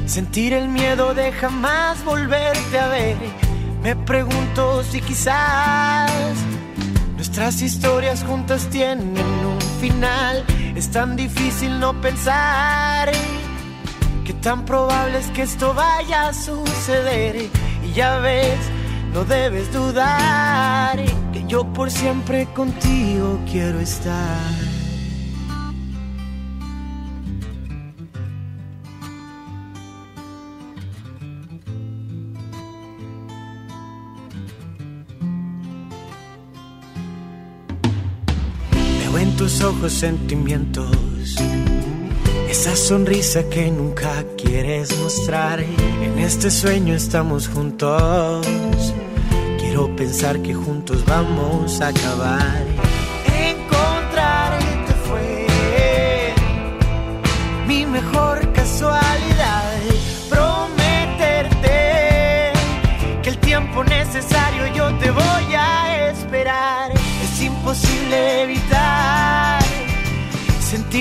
sentir 0.07 0.55
el 0.55 0.69
miedo 0.69 1.13
de 1.13 1.31
jamás 1.33 2.03
volverte 2.07 2.79
a 2.79 2.89
ver. 2.89 3.19
Me 3.83 3.95
pregunto 3.97 4.83
si 4.83 5.03
quizás 5.03 6.11
nuestras 7.17 7.61
historias 7.61 8.25
juntas 8.25 8.67
tienen 8.71 9.15
un 9.19 9.61
final. 9.79 10.43
Es 10.75 10.91
tan 10.91 11.17
difícil 11.17 11.79
no 11.79 12.01
pensar 12.01 13.13
tan 14.45 14.67
probable 14.67 15.19
es 15.19 15.29
que 15.29 15.41
esto 15.41 15.73
vaya 15.73 16.29
a 16.29 16.35
suceder. 16.35 17.49
Y 17.83 17.93
ya 17.95 18.19
ves, 18.19 18.59
no 19.15 19.25
debes 19.25 19.73
dudar 19.73 21.03
que 21.33 21.45
yo 21.49 21.65
por 21.73 21.91
siempre 21.91 22.47
contigo 22.55 23.41
quiero 23.51 23.81
estar. 23.81 24.53
Veo 39.01 39.19
en 39.19 39.37
tus 39.39 39.63
ojos 39.63 39.93
sentimientos, 39.95 40.91
esa 42.57 42.77
sonrisa 42.77 43.43
que 43.51 43.69
nunca 43.69 44.25
quieres 44.37 44.97
mostrar, 45.01 45.59
en 45.59 46.19
este 46.21 46.53
sueño 46.53 46.95
estamos 46.95 47.49
juntos. 47.49 48.47
Quiero 49.59 49.95
pensar 49.97 50.41
que 50.41 50.55
juntos 50.55 51.05
vamos 51.05 51.81
a 51.81 51.89
acabar. 51.89 52.65
Encontrarte 53.27 54.93
fue 55.05 56.33
mi 57.67 57.85
mejor 57.87 58.53
casualidad. 58.53 59.64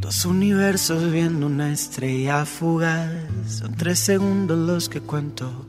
Dos 0.00 0.24
universos 0.24 1.12
viendo 1.12 1.46
una 1.46 1.70
estrella 1.70 2.46
fugaz. 2.46 3.10
Son 3.46 3.74
tres 3.74 3.98
segundos 3.98 4.58
los 4.58 4.88
que 4.88 5.02
cuento 5.02 5.66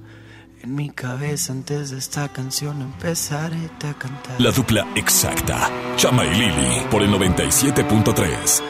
en 0.63 0.73
mi 0.73 0.89
cabeza 0.89 1.51
antes 1.51 1.91
de 1.91 1.97
esta 1.97 2.29
canción 2.29 2.81
empezaré 2.81 3.69
a 3.83 3.93
cantar. 3.93 4.39
La 4.39 4.51
dupla 4.51 4.87
exacta. 4.95 5.69
Chama 5.97 6.25
y 6.25 6.29
Lili 6.29 6.81
por 6.89 7.03
el 7.03 7.11
97.3. 7.11 8.61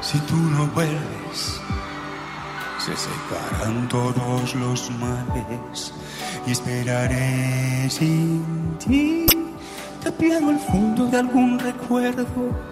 Si 0.00 0.18
tú 0.20 0.34
no 0.34 0.66
vuelves, 0.68 1.60
se 2.78 2.96
separan 2.96 3.88
todos 3.90 4.54
los 4.54 4.90
males 4.92 5.92
y 6.46 6.52
esperaré 6.52 7.90
sin 7.90 8.76
ti. 8.78 9.26
Tapiado 10.02 10.48
al 10.48 10.58
fondo 10.58 11.06
de 11.06 11.18
algún 11.18 11.58
recuerdo 11.58 12.71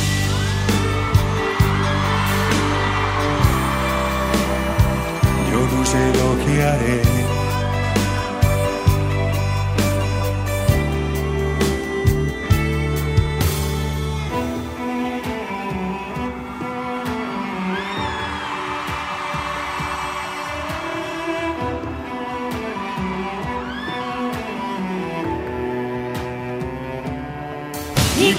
yo 5.51 5.59
no 5.59 5.83
lo 6.17 6.45
que 6.45 6.63
haré. 6.63 7.31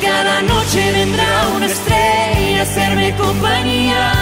cada 0.01 0.43
noche 0.43 0.93
vendrá 0.93 1.49
una 1.55 1.67
estrella 1.67 2.61
a 2.61 2.63
hacerme 2.63 3.15
compañía. 3.17 4.22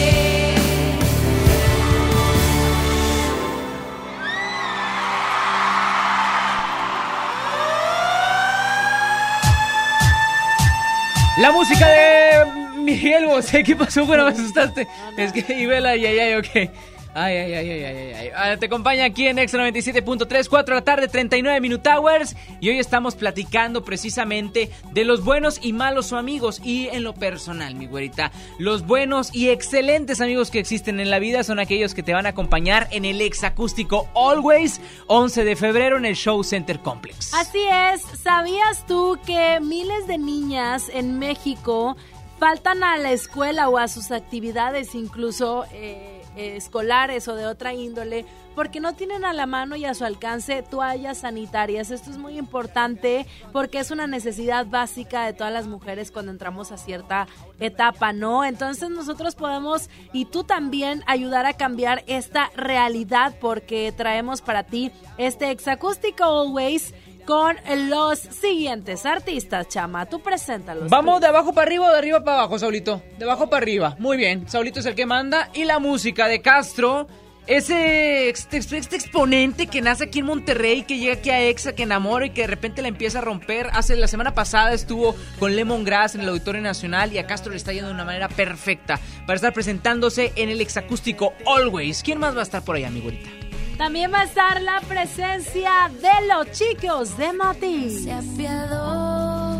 La 11.41 11.51
música 11.51 11.87
de 11.87 12.45
Miguel 12.83 13.25
Bosé, 13.25 13.63
¿qué 13.63 13.75
pasó? 13.75 14.05
Bueno, 14.05 14.25
me 14.25 14.29
asustaste. 14.29 14.87
Es 15.17 15.33
que 15.33 15.43
Ibela, 15.59 15.95
y 15.95 16.05
ay, 16.05 16.19
ay, 16.19 16.35
ok. 16.35 16.71
Ay, 17.13 17.35
ay, 17.35 17.53
ay, 17.53 17.69
ay, 17.69 18.13
ay, 18.13 18.29
ay. 18.33 18.57
Te 18.57 18.67
acompaña 18.67 19.03
aquí 19.03 19.27
en 19.27 19.37
Extra 19.37 19.69
97.3, 19.69 20.47
4 20.47 20.75
de 20.75 20.79
la 20.79 20.85
tarde, 20.85 21.07
39 21.09 21.59
Minute 21.59 21.89
Hours. 21.89 22.37
Y 22.61 22.69
hoy 22.69 22.79
estamos 22.79 23.15
platicando 23.15 23.83
precisamente 23.83 24.71
de 24.93 25.03
los 25.03 25.23
buenos 25.23 25.59
y 25.61 25.73
malos 25.73 26.13
amigos. 26.13 26.61
Y 26.63 26.87
en 26.87 27.03
lo 27.03 27.13
personal, 27.13 27.75
mi 27.75 27.85
güerita, 27.85 28.31
los 28.59 28.85
buenos 28.85 29.35
y 29.35 29.49
excelentes 29.49 30.21
amigos 30.21 30.51
que 30.51 30.59
existen 30.59 31.01
en 31.01 31.09
la 31.09 31.19
vida 31.19 31.43
son 31.43 31.59
aquellos 31.59 31.93
que 31.93 32.01
te 32.01 32.13
van 32.13 32.25
a 32.25 32.29
acompañar 32.29 32.87
en 32.91 33.03
el 33.03 33.19
ex 33.19 33.43
acústico 33.43 34.07
Always, 34.15 34.79
11 35.07 35.43
de 35.43 35.55
febrero 35.57 35.97
en 35.97 36.05
el 36.05 36.15
Show 36.15 36.43
Center 36.45 36.79
Complex. 36.79 37.33
Así 37.33 37.59
es. 37.69 38.03
¿Sabías 38.21 38.85
tú 38.87 39.19
que 39.25 39.59
miles 39.59 40.07
de 40.07 40.17
niñas 40.17 40.89
en 40.93 41.19
México 41.19 41.97
faltan 42.39 42.83
a 42.85 42.97
la 42.97 43.11
escuela 43.11 43.67
o 43.67 43.77
a 43.77 43.89
sus 43.89 44.11
actividades 44.11 44.95
incluso? 44.95 45.65
Eh, 45.73 46.20
escolares 46.35 47.27
o 47.27 47.35
de 47.35 47.45
otra 47.45 47.73
índole, 47.73 48.25
porque 48.55 48.79
no 48.79 48.93
tienen 48.93 49.25
a 49.25 49.33
la 49.33 49.45
mano 49.45 49.75
y 49.75 49.85
a 49.85 49.93
su 49.93 50.05
alcance 50.05 50.63
toallas 50.63 51.19
sanitarias. 51.19 51.91
Esto 51.91 52.11
es 52.11 52.17
muy 52.17 52.37
importante 52.37 53.25
porque 53.51 53.79
es 53.79 53.91
una 53.91 54.07
necesidad 54.07 54.65
básica 54.65 55.25
de 55.25 55.33
todas 55.33 55.53
las 55.53 55.67
mujeres 55.67 56.11
cuando 56.11 56.31
entramos 56.31 56.71
a 56.71 56.77
cierta 56.77 57.27
etapa, 57.59 58.13
¿no? 58.13 58.43
Entonces 58.43 58.89
nosotros 58.89 59.35
podemos 59.35 59.89
y 60.13 60.25
tú 60.25 60.43
también 60.43 61.03
ayudar 61.07 61.45
a 61.45 61.53
cambiar 61.53 62.03
esta 62.07 62.51
realidad 62.55 63.35
porque 63.39 63.93
traemos 63.95 64.41
para 64.41 64.63
ti 64.63 64.91
este 65.17 65.51
exacústico 65.51 66.23
always 66.23 66.93
con 67.31 67.55
los 67.89 68.19
siguientes 68.19 69.05
artistas, 69.05 69.69
Chama. 69.69 70.05
Tú 70.05 70.19
preséntalos. 70.19 70.89
Vamos 70.89 71.21
de 71.21 71.27
abajo 71.27 71.53
para 71.53 71.65
arriba 71.65 71.87
o 71.87 71.91
de 71.93 71.97
arriba 71.97 72.21
para 72.25 72.39
abajo, 72.39 72.59
Saulito. 72.59 73.01
De 73.17 73.23
abajo 73.23 73.49
para 73.49 73.63
arriba. 73.63 73.95
Muy 73.99 74.17
bien. 74.17 74.49
Saulito 74.49 74.81
es 74.81 74.85
el 74.85 74.95
que 74.95 75.05
manda. 75.05 75.49
Y 75.53 75.63
la 75.63 75.79
música 75.79 76.27
de 76.27 76.41
Castro. 76.41 77.07
Ese 77.47 78.29
este, 78.29 78.57
exponente 78.57 79.67
que 79.67 79.81
nace 79.81 80.03
aquí 80.03 80.19
en 80.19 80.25
Monterrey, 80.25 80.83
que 80.83 80.97
llega 80.97 81.13
aquí 81.13 81.29
a 81.29 81.41
Exa, 81.41 81.73
que 81.73 81.83
enamora 81.83 82.25
y 82.25 82.31
que 82.31 82.41
de 82.41 82.47
repente 82.47 82.81
la 82.81 82.89
empieza 82.89 83.19
a 83.19 83.21
romper. 83.21 83.69
Hace 83.71 83.95
la 83.95 84.07
semana 84.07 84.33
pasada 84.33 84.73
estuvo 84.73 85.15
con 85.39 85.55
Lemon 85.55 85.85
Grass 85.85 86.15
en 86.15 86.21
el 86.21 86.29
Auditorio 86.29 86.61
Nacional 86.61 87.13
y 87.13 87.17
a 87.17 87.27
Castro 87.27 87.51
le 87.51 87.57
está 87.57 87.71
yendo 87.71 87.87
de 87.87 87.93
una 87.93 88.03
manera 88.03 88.27
perfecta 88.27 88.99
para 89.25 89.35
estar 89.37 89.53
presentándose 89.53 90.33
en 90.35 90.49
el 90.49 90.59
exacústico 90.59 91.31
Always. 91.47 92.03
¿Quién 92.03 92.19
más 92.19 92.35
va 92.35 92.41
a 92.41 92.43
estar 92.43 92.61
por 92.61 92.75
allá, 92.75 92.89
mi 92.89 92.99
güerita? 92.99 93.40
También 93.81 94.13
va 94.13 94.19
a 94.19 94.23
estar 94.25 94.61
la 94.61 94.79
presencia 94.81 95.89
de 95.89 96.27
los 96.27 96.51
chicos 96.51 97.17
de 97.17 97.33
Mati. 97.33 97.89
Se 97.89 98.11
apiadó. 98.11 99.59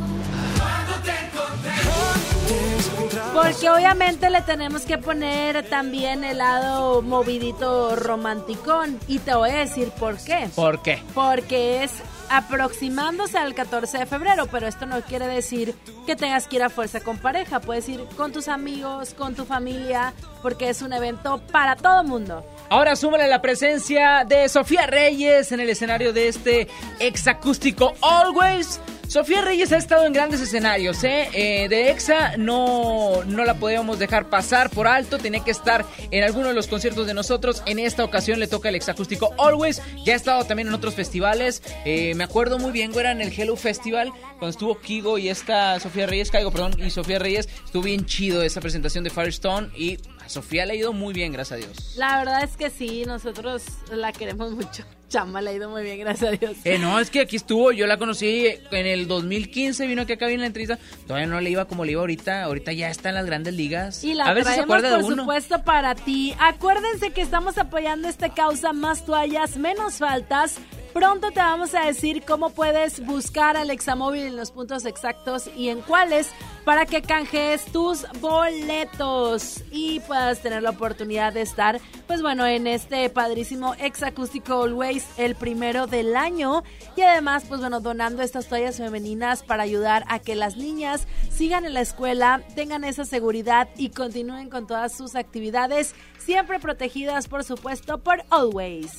Porque 3.34 3.68
obviamente 3.68 4.30
le 4.30 4.44
tenemos 4.44 4.84
que 4.84 5.00
poner 5.00 5.68
también 5.70 6.24
el 6.24 6.38
lado 6.38 7.02
movidito 7.02 7.96
romanticón. 7.96 9.00
Y 9.08 9.18
te 9.18 9.34
voy 9.34 9.50
a 9.50 9.56
decir 9.56 9.90
por 9.90 10.18
qué. 10.18 10.52
¿Por 10.54 10.84
qué? 10.84 11.02
Porque 11.16 11.84
es 11.84 11.92
aproximándose 12.30 13.40
al 13.40 13.56
14 13.56 13.98
de 13.98 14.06
febrero, 14.06 14.46
pero 14.52 14.68
esto 14.68 14.86
no 14.86 15.02
quiere 15.02 15.26
decir 15.26 15.74
que 16.06 16.16
tengas 16.16 16.48
que 16.48 16.58
ir 16.58 16.64
a 16.64 16.70
fuerza 16.70 17.02
con 17.02 17.18
pareja, 17.18 17.60
puedes 17.60 17.90
ir 17.90 18.06
con 18.16 18.32
tus 18.32 18.48
amigos, 18.48 19.16
con 19.16 19.34
tu 19.34 19.46
familia, 19.46 20.14
porque 20.44 20.70
es 20.70 20.84
un 20.84 20.94
evento 20.94 21.42
para 21.52 21.76
todo 21.76 22.04
mundo. 22.04 22.46
Ahora 22.72 22.96
súmale 22.96 23.28
la 23.28 23.42
presencia 23.42 24.24
de 24.26 24.48
Sofía 24.48 24.88
Reyes 24.88 25.52
en 25.52 25.60
el 25.60 25.70
escenario 25.70 26.14
de 26.14 26.30
este 26.30 26.70
exacústico 27.02 27.96
Always. 28.02 28.80
Sofía 29.10 29.42
Reyes 29.42 29.74
ha 29.74 29.78
estado 29.78 30.06
en 30.06 30.14
grandes 30.14 30.40
escenarios, 30.40 31.04
¿eh? 31.04 31.28
Eh, 31.34 31.68
de 31.68 31.92
EXA 31.92 32.38
no, 32.38 33.26
no 33.26 33.44
la 33.44 33.56
podíamos 33.56 34.00
dejar 34.00 34.30
pasar 34.30 34.70
por 34.70 34.88
alto, 34.88 35.18
tenía 35.18 35.44
que 35.44 35.52
estar 35.52 35.86
en 36.12 36.24
alguno 36.24 36.48
de 36.48 36.54
los 36.54 36.68
conciertos 36.68 37.08
de 37.08 37.14
nosotros. 37.14 37.62
En 37.66 37.78
esta 37.78 38.06
ocasión 38.06 38.40
le 38.40 38.48
toca 38.48 38.70
el 38.70 38.76
exacústico 38.76 39.34
Always. 39.38 39.82
Ya 40.06 40.14
ha 40.14 40.16
estado 40.16 40.46
también 40.46 40.70
en 40.70 40.74
otros 40.74 40.96
festivales. 40.96 41.62
Eh, 41.84 42.16
me 42.16 42.24
acuerdo 42.24 42.58
muy 42.58 42.72
bien, 42.72 42.98
era 42.98 43.12
en 43.12 43.20
el 43.20 43.38
Hello 43.38 43.58
Festival, 43.58 44.14
cuando 44.40 44.48
estuvo 44.48 44.80
Kigo 44.80 45.18
y 45.18 45.28
esta 45.28 45.78
Sofía 45.82 46.08
Reyes, 46.08 46.32
Caigo, 46.32 46.50
perdón, 46.50 46.82
y 46.82 46.90
Sofía 46.90 47.20
Reyes. 47.20 47.50
Estuvo 47.66 47.84
bien 47.84 48.06
chido 48.06 48.42
esa 48.44 48.62
presentación 48.62 49.04
de 49.04 49.10
Firestone 49.10 49.72
y 49.76 49.98
Sofía 50.32 50.64
ha 50.64 50.74
ido 50.74 50.94
muy 50.94 51.14
bien, 51.14 51.34
gracias 51.34 51.60
a 51.62 51.66
Dios. 51.66 51.96
La 51.98 52.18
verdad 52.20 52.44
es 52.44 52.56
que 52.56 52.70
sí, 52.70 53.04
nosotros 53.06 53.64
la 53.92 54.14
queremos 54.14 54.54
mucho. 54.54 54.86
Chama, 55.12 55.42
le 55.42 55.50
ha 55.50 55.54
ido 55.54 55.70
muy 55.70 55.84
bien, 55.84 56.00
gracias 56.00 56.34
a 56.34 56.38
Dios. 56.38 56.56
Eh, 56.64 56.80
no, 56.80 56.98
es 56.98 57.10
que 57.10 57.20
aquí 57.20 57.36
estuvo, 57.36 57.74
yo 57.74 57.86
la 57.86 57.98
conocí 57.98 58.48
en 58.48 58.86
el 58.86 59.10
2015, 59.10 59.86
vino 59.86 60.04
aquí 60.04 60.14
acá 60.14 60.30
en 60.30 60.40
la 60.40 60.46
entrevista, 60.46 60.80
todavía 61.06 61.28
no 61.28 61.42
le 61.42 61.50
iba 61.50 61.66
como 61.66 61.84
le 61.84 61.92
iba 61.92 62.00
ahorita, 62.00 62.44
ahorita 62.44 62.72
ya 62.72 62.90
está 62.90 63.10
en 63.10 63.16
las 63.16 63.26
grandes 63.26 63.54
ligas. 63.54 64.06
Y 64.06 64.14
la 64.14 64.24
a 64.24 64.34
ver 64.34 64.46
si 64.46 64.52
se 64.52 64.56
traemos, 64.56 64.78
acuerda 64.78 64.96
de 64.96 65.04
por 65.04 65.12
uno. 65.12 65.24
supuesto, 65.24 65.64
para 65.66 65.96
ti. 65.96 66.34
Acuérdense 66.40 67.12
que 67.12 67.22
estamos 67.22 67.58
apoyando 67.58 68.08
esta 68.08 68.34
causa 68.34 68.72
Más 68.72 69.06
toallas, 69.06 69.58
menos 69.58 69.96
faltas. 69.96 70.56
Pronto 70.94 71.32
te 71.32 71.40
vamos 71.40 71.74
a 71.74 71.86
decir 71.86 72.24
cómo 72.26 72.50
puedes 72.50 73.06
buscar 73.06 73.56
al 73.56 73.70
Examóvil 73.70 74.24
en 74.24 74.36
los 74.36 74.52
puntos 74.52 74.86
exactos 74.86 75.50
y 75.56 75.70
en 75.70 75.80
cuáles 75.82 76.30
para 76.66 76.86
que 76.86 77.02
canjees 77.02 77.64
tus 77.66 78.06
boletos 78.20 79.64
y 79.72 80.02
puedas 80.02 80.42
tener 80.42 80.62
la 80.64 80.72
oportunidad 80.72 81.32
de 81.32 81.42
estar, 81.42 81.80
pues 82.08 82.22
bueno, 82.22 82.46
en 82.46 82.68
este 82.68 83.10
padrísimo 83.10 83.74
Exacústico 83.76 84.64
Always, 84.64 85.01
el 85.18 85.36
primero 85.36 85.88
del 85.88 86.16
año. 86.16 86.64
Y 86.96 87.02
además, 87.02 87.46
pues 87.48 87.62
bueno, 87.62 87.80
donando 87.80 88.22
estas 88.22 88.48
toallas 88.48 88.78
femeninas 88.78 89.44
para 89.44 89.64
ayudar 89.64 90.04
a 90.08 90.20
que 90.20 90.36
las 90.36 90.58
niñas 90.58 91.08
sigan 91.30 91.66
en 91.66 91.74
la 91.74 91.82
escuela, 91.82 92.42
tengan 92.56 92.84
esa 92.84 93.06
seguridad 93.06 93.70
y 93.78 93.90
continúen 93.90 94.50
con 94.50 94.68
todas 94.68 94.96
sus 94.96 95.16
actividades, 95.16 95.96
siempre 96.18 96.60
protegidas, 96.60 97.28
por 97.28 97.44
supuesto, 97.44 97.98
por 98.00 98.24
Always. 98.30 98.92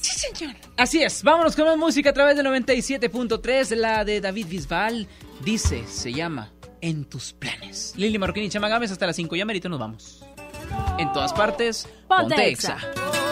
Así 0.77 1.03
es, 1.03 1.23
vámonos 1.23 1.57
con 1.57 1.67
más 1.67 1.77
música 1.77 2.11
a 2.11 2.13
través 2.13 2.37
del 2.37 2.47
97.3, 2.47 3.77
la 3.77 4.05
de 4.05 4.21
David 4.21 4.47
Bisbal, 4.49 5.09
dice, 5.45 5.85
se 5.87 6.13
llama 6.13 6.53
En 6.81 7.05
tus 7.05 7.33
planes. 7.33 7.95
Lili 7.97 8.19
Marroquín 8.19 8.45
y 8.45 8.49
Chama 8.49 8.69
Gámez 8.69 8.91
hasta 8.91 9.07
las 9.07 9.17
5, 9.17 9.37
ya 9.37 9.45
merito 9.45 9.69
nos 9.69 9.79
vamos. 9.81 10.25
En 10.99 11.13
todas 11.13 11.33
partes, 11.33 11.89
Ponte 12.09 12.35
ponte, 12.35 12.49
Exa. 12.49 12.77
Exa. 12.77 13.32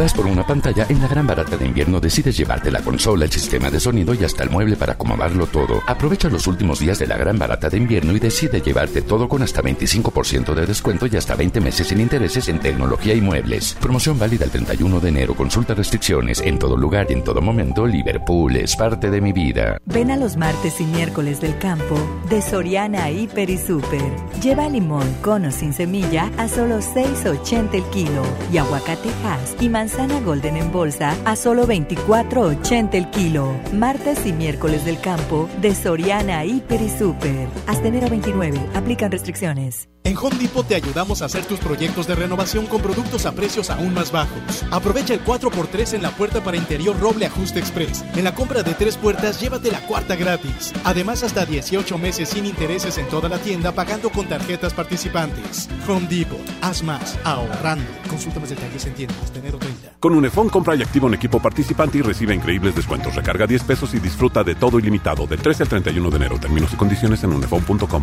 por 0.00 0.26
una 0.26 0.46
pantalla, 0.46 0.86
en 0.88 0.98
la 0.98 1.08
gran 1.08 1.26
barata 1.26 1.58
de 1.58 1.66
invierno 1.66 2.00
decides 2.00 2.34
llevarte 2.34 2.70
la 2.70 2.80
consola, 2.80 3.26
el 3.26 3.30
sistema 3.30 3.70
de 3.70 3.78
sonido 3.78 4.14
y 4.14 4.24
hasta 4.24 4.42
el 4.42 4.48
mueble 4.48 4.76
para 4.76 4.94
acomodarlo 4.94 5.46
todo. 5.46 5.82
Aprovecha 5.86 6.30
los 6.30 6.46
últimos 6.46 6.78
días 6.78 6.98
de 6.98 7.06
la 7.06 7.18
gran 7.18 7.38
barata 7.38 7.68
de 7.68 7.76
invierno 7.76 8.16
y 8.16 8.18
decide 8.18 8.62
llevarte 8.62 9.02
todo 9.02 9.28
con 9.28 9.42
hasta 9.42 9.62
25% 9.62 10.54
de 10.54 10.64
descuento 10.64 11.06
y 11.06 11.18
hasta 11.18 11.34
20 11.34 11.60
meses 11.60 11.88
sin 11.88 12.00
intereses 12.00 12.48
en 12.48 12.60
tecnología 12.60 13.12
y 13.12 13.20
muebles. 13.20 13.76
Promoción 13.78 14.18
válida 14.18 14.46
el 14.46 14.50
31 14.50 15.00
de 15.00 15.08
enero. 15.10 15.34
Consulta 15.34 15.74
restricciones 15.74 16.40
en 16.40 16.58
todo 16.58 16.78
lugar 16.78 17.08
y 17.10 17.12
en 17.12 17.22
todo 17.22 17.42
momento. 17.42 17.86
Liverpool 17.86 18.56
es 18.56 18.76
parte 18.76 19.10
de 19.10 19.20
mi 19.20 19.32
vida. 19.34 19.76
Ven 19.84 20.10
a 20.10 20.16
los 20.16 20.38
martes 20.38 20.80
y 20.80 20.84
miércoles 20.84 21.42
del 21.42 21.58
campo 21.58 21.98
de 22.30 22.40
Soriana 22.40 23.10
Hiper 23.10 23.50
y 23.50 23.58
Super. 23.58 24.16
Lleva 24.42 24.66
limón 24.70 25.12
con 25.20 25.44
o 25.44 25.50
sin 25.50 25.74
semilla 25.74 26.30
a 26.38 26.48
solo 26.48 26.78
6.80 26.78 27.74
el 27.74 27.84
kilo 27.90 28.22
y 28.50 28.56
aguacate 28.56 29.10
Hass 29.24 29.56
y 29.60 29.68
manzana 29.68 29.89
Golden 30.24 30.56
en 30.56 30.70
bolsa 30.70 31.16
a 31.24 31.36
solo 31.36 31.66
24.80 31.66 32.94
el 32.94 33.10
kilo. 33.10 33.54
Martes 33.72 34.24
y 34.26 34.32
miércoles 34.32 34.84
del 34.84 35.00
campo 35.00 35.48
de 35.60 35.74
Soriana 35.74 36.44
Hiper 36.44 36.80
y 36.80 36.88
Super. 36.88 37.48
Hasta 37.66 37.88
enero 37.88 38.08
29. 38.08 38.58
Aplican 38.74 39.10
restricciones. 39.10 39.88
En 40.02 40.16
Home 40.16 40.36
Depot 40.38 40.66
te 40.66 40.74
ayudamos 40.74 41.20
a 41.20 41.26
hacer 41.26 41.44
tus 41.44 41.58
proyectos 41.58 42.06
de 42.06 42.14
renovación 42.14 42.66
con 42.66 42.80
productos 42.80 43.26
a 43.26 43.32
precios 43.32 43.68
aún 43.68 43.92
más 43.92 44.10
bajos. 44.10 44.64
Aprovecha 44.70 45.12
el 45.12 45.22
4x3 45.22 45.94
en 45.94 46.02
la 46.02 46.10
puerta 46.10 46.42
para 46.42 46.56
interior 46.56 46.98
Roble 46.98 47.26
Ajuste 47.26 47.60
Express. 47.60 48.02
En 48.16 48.24
la 48.24 48.34
compra 48.34 48.62
de 48.62 48.72
tres 48.72 48.96
puertas, 48.96 49.40
llévate 49.40 49.70
la 49.70 49.86
cuarta 49.86 50.16
gratis. 50.16 50.72
Además, 50.84 51.22
hasta 51.22 51.44
18 51.44 51.98
meses 51.98 52.30
sin 52.30 52.46
intereses 52.46 52.96
en 52.96 53.08
toda 53.08 53.28
la 53.28 53.38
tienda 53.38 53.72
pagando 53.72 54.10
con 54.10 54.26
tarjetas 54.26 54.72
participantes. 54.72 55.68
Home 55.86 56.06
Depot. 56.08 56.40
Haz 56.62 56.82
más. 56.82 57.18
Ahorrando. 57.24 57.84
Consulta 58.08 58.40
más 58.40 58.48
detalles 58.48 58.86
en 58.86 58.94
tienda 58.94 59.14
hasta 59.22 59.38
enero 59.38 59.58
30. 59.58 59.92
Con 60.00 60.14
Unifón 60.14 60.48
compra 60.48 60.76
y 60.76 60.82
activa 60.82 61.06
un 61.08 61.14
equipo 61.14 61.40
participante 61.40 61.98
y 61.98 62.02
recibe 62.02 62.34
increíbles 62.34 62.74
descuentos. 62.74 63.14
Recarga 63.14 63.46
10 63.46 63.64
pesos 63.64 63.92
y 63.92 64.00
disfruta 64.00 64.42
de 64.42 64.54
todo 64.54 64.78
ilimitado 64.78 65.26
del 65.26 65.42
13 65.42 65.64
al 65.64 65.68
31 65.68 66.10
de 66.10 66.16
enero. 66.16 66.38
Términos 66.40 66.72
y 66.72 66.76
condiciones 66.76 67.22
en 67.22 67.32
unifón.com. 67.34 68.02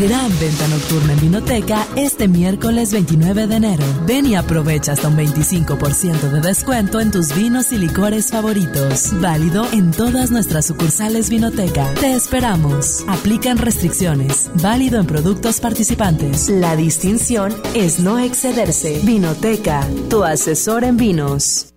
Gran 0.00 0.30
venta 0.40 0.66
nocturna 0.68 1.12
en 1.12 1.20
Vinoteca 1.20 1.86
este 1.94 2.26
miércoles 2.26 2.90
29 2.90 3.46
de 3.46 3.56
enero. 3.56 3.84
Ven 4.06 4.24
y 4.24 4.34
aprovecha 4.34 4.92
hasta 4.92 5.08
un 5.08 5.16
25% 5.18 6.30
de 6.30 6.40
descuento 6.40 7.00
en 7.00 7.10
tus 7.10 7.36
vinos 7.36 7.70
y 7.70 7.76
licores 7.76 8.30
favoritos. 8.30 9.10
Válido 9.20 9.66
en 9.72 9.90
todas 9.90 10.30
nuestras 10.30 10.64
sucursales 10.64 11.28
Vinoteca. 11.28 11.86
Te 12.00 12.14
esperamos. 12.14 13.04
Aplican 13.08 13.58
restricciones. 13.58 14.50
Válido 14.62 14.98
en 14.98 15.06
productos 15.06 15.60
participantes. 15.60 16.48
La 16.48 16.76
distinción 16.76 17.54
es 17.74 18.00
no 18.00 18.18
excederse. 18.18 19.02
Vinoteca, 19.04 19.86
tu 20.08 20.24
asesor 20.24 20.84
en 20.84 20.96
vinos. 20.96 21.74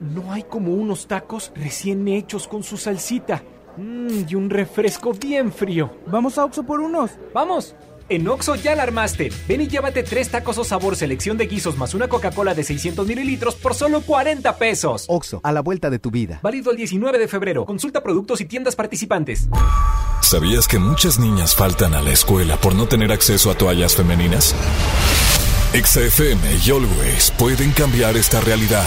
No 0.00 0.32
hay 0.32 0.44
como 0.44 0.74
unos 0.74 1.08
tacos 1.08 1.50
recién 1.56 2.06
hechos 2.06 2.46
con 2.46 2.62
su 2.62 2.76
salsita. 2.76 3.42
Mmm, 3.76 4.26
y 4.28 4.34
un 4.34 4.48
refresco 4.48 5.12
bien 5.12 5.52
frío. 5.52 5.90
¿Vamos 6.06 6.38
a 6.38 6.44
Oxo 6.44 6.62
por 6.62 6.80
unos? 6.80 7.12
¡Vamos! 7.34 7.74
En 8.08 8.26
Oxo 8.26 8.54
ya 8.54 8.74
la 8.74 8.84
armaste. 8.84 9.30
Ven 9.46 9.60
y 9.60 9.68
llévate 9.68 10.02
tres 10.02 10.30
tacos 10.30 10.56
o 10.56 10.64
sabor 10.64 10.96
selección 10.96 11.36
de 11.36 11.46
guisos 11.46 11.76
más 11.76 11.94
una 11.94 12.08
Coca-Cola 12.08 12.54
de 12.54 12.64
600 12.64 13.06
mililitros 13.06 13.56
por 13.56 13.74
solo 13.74 14.00
40 14.00 14.56
pesos. 14.56 15.04
Oxo, 15.08 15.40
a 15.42 15.52
la 15.52 15.60
vuelta 15.60 15.90
de 15.90 15.98
tu 15.98 16.10
vida. 16.10 16.38
Válido 16.42 16.70
el 16.70 16.76
19 16.76 17.18
de 17.18 17.28
febrero. 17.28 17.66
Consulta 17.66 18.02
productos 18.02 18.40
y 18.40 18.46
tiendas 18.46 18.76
participantes. 18.76 19.48
¿Sabías 20.22 20.68
que 20.68 20.78
muchas 20.78 21.18
niñas 21.18 21.54
faltan 21.54 21.94
a 21.94 22.00
la 22.00 22.12
escuela 22.12 22.56
por 22.56 22.74
no 22.74 22.86
tener 22.86 23.12
acceso 23.12 23.50
a 23.50 23.54
toallas 23.56 23.94
femeninas? 23.96 24.54
XFM 25.74 26.40
y 26.64 26.70
Always 26.70 27.30
pueden 27.32 27.72
cambiar 27.72 28.16
esta 28.16 28.40
realidad. 28.40 28.86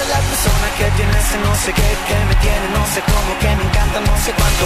La 0.11 0.19
persona 0.19 0.67
que 0.77 0.91
tiene 0.97 1.17
ese 1.17 1.37
no 1.37 1.55
sé 1.55 1.71
qué, 1.71 1.81
que 1.81 2.25
me 2.25 2.35
tiene 2.35 2.69
no 2.73 2.85
sé 2.93 3.01
cómo, 3.01 3.39
que 3.39 3.47
me 3.47 3.63
encanta 3.63 4.01
no 4.01 4.17
sé 4.17 4.33
cuánto. 4.33 4.65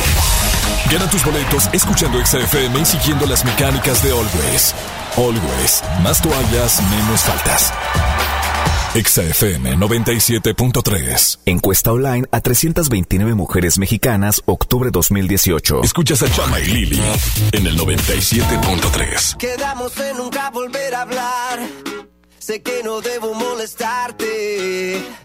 Gana 0.90 1.08
tus 1.12 1.24
boletos 1.24 1.70
escuchando 1.72 2.18
XFM 2.26 2.80
y 2.80 2.86
siguiendo 2.86 3.28
las 3.28 3.46
mecánicas 3.46 4.02
de 4.02 4.10
Always. 4.10 4.74
Always, 5.16 5.84
más 6.02 6.20
toallas, 6.20 6.82
menos 6.90 7.22
faltas. 7.22 7.72
XFM 8.96 9.78
97.3. 9.78 11.40
Encuesta 11.46 11.92
online 11.92 12.26
a 12.32 12.42
329 12.42 13.36
mujeres 13.36 13.78
mexicanas, 13.78 14.42
octubre 14.46 14.90
2018. 14.90 15.84
Escuchas 15.84 16.24
a 16.24 16.32
Chama 16.32 16.60
y 16.60 16.66
Lili 16.66 17.02
en 17.52 17.68
el 17.68 17.78
97.3. 17.78 19.38
Quedamos 19.38 19.96
en 20.00 20.18
nunca 20.18 20.50
volver 20.50 20.96
a 20.96 21.02
hablar. 21.02 21.60
Sé 22.40 22.62
que 22.62 22.84
no 22.84 23.02
debo 23.02 23.34
molestarte. 23.34 25.25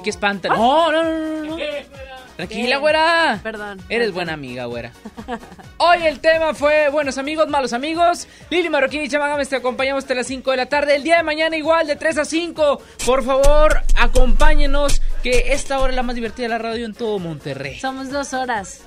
Ay, 0.00 0.04
que 0.04 0.04
qué 0.04 0.10
espanta. 0.10 0.48
No, 0.48 0.92
no, 0.92 1.02
no, 1.02 1.44
no, 1.44 1.56
no. 1.56 1.56
Tranquila, 2.36 2.78
güera. 2.78 3.40
Perdón. 3.42 3.82
Eres 3.90 4.12
buena 4.12 4.32
amiga, 4.32 4.64
güera. 4.64 4.92
Hoy 5.76 6.06
el 6.06 6.20
tema 6.20 6.54
fue 6.54 6.88
buenos 6.88 7.18
amigos, 7.18 7.48
malos 7.48 7.74
amigos. 7.74 8.26
Lili 8.48 8.70
Marroquín 8.70 9.02
y 9.02 9.08
Chamagames 9.08 9.50
te 9.50 9.56
acompañamos 9.56 10.04
hasta 10.04 10.14
las 10.14 10.26
5 10.26 10.50
de 10.50 10.56
la 10.56 10.66
tarde. 10.66 10.96
El 10.96 11.02
día 11.02 11.18
de 11.18 11.22
mañana 11.22 11.56
igual, 11.56 11.86
de 11.86 11.96
3 11.96 12.18
a 12.18 12.24
5. 12.24 12.80
Por 13.04 13.24
favor, 13.24 13.82
acompáñenos, 13.98 15.02
que 15.22 15.52
esta 15.52 15.78
hora 15.80 15.90
es 15.90 15.96
la 15.96 16.02
más 16.02 16.14
divertida 16.14 16.44
de 16.46 16.48
la 16.50 16.58
radio 16.58 16.86
en 16.86 16.94
todo 16.94 17.18
Monterrey. 17.18 17.78
Somos 17.78 18.10
dos 18.10 18.32
horas. 18.32 18.82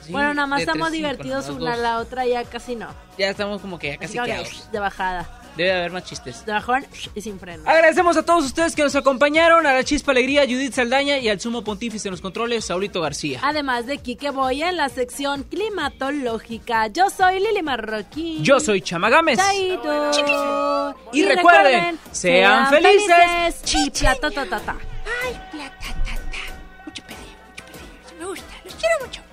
Sí, 0.00 0.12
bueno, 0.12 0.34
nada 0.34 0.46
más 0.46 0.60
estamos 0.60 0.92
divertidos 0.92 1.48
una 1.48 1.72
dos. 1.72 1.80
la 1.80 1.98
otra, 1.98 2.26
ya 2.26 2.44
casi 2.44 2.74
no. 2.76 2.88
Ya 3.18 3.30
estamos 3.30 3.60
como 3.60 3.78
que 3.78 3.88
ya 3.88 3.96
casi 3.98 4.18
Así 4.18 4.30
que, 4.30 4.72
de 4.72 4.78
bajada. 4.78 5.33
Debe 5.56 5.70
de 5.70 5.76
haber 5.78 5.92
más 5.92 6.04
chistes. 6.04 6.44
De 6.44 6.52
bajón 6.52 6.84
y 7.14 7.20
sin 7.20 7.38
freno. 7.38 7.62
Agradecemos 7.66 8.16
a 8.16 8.24
todos 8.24 8.44
ustedes 8.44 8.74
que 8.74 8.82
nos 8.82 8.94
acompañaron, 8.96 9.66
a 9.66 9.72
la 9.72 9.84
Chispa 9.84 10.10
Alegría, 10.12 10.42
Judith 10.42 10.72
Saldaña 10.72 11.18
y 11.18 11.28
al 11.28 11.40
Sumo 11.40 11.62
Pontífice 11.62 12.08
en 12.08 12.12
los 12.12 12.20
controles, 12.20 12.64
Saulito 12.64 13.00
García. 13.00 13.40
Además 13.42 13.86
de 13.86 13.98
Quique 13.98 14.30
Boya 14.30 14.68
en 14.70 14.76
la 14.76 14.88
sección 14.88 15.44
climatológica. 15.44 16.88
Yo 16.88 17.08
soy 17.10 17.38
Lili 17.38 17.62
Marroquín. 17.62 18.42
Yo 18.42 18.58
soy 18.58 18.80
Chamagames. 18.80 19.38
Chaito. 19.38 20.94
Y 21.12 21.24
recuerden, 21.24 21.98
sean 22.10 22.68
felices. 22.68 23.74
Y 23.74 23.90
platototota. 23.90 24.76
Ay, 25.24 25.40
plata, 25.52 25.78
ta, 25.80 26.14
ta. 26.14 26.84
Mucho 26.84 27.02
pedir, 27.04 27.18
mucho 27.50 27.64
pedir. 27.64 28.18
Me 28.18 28.24
gusta, 28.26 28.54
los 28.64 28.74
quiero 28.74 29.06
mucho. 29.06 29.23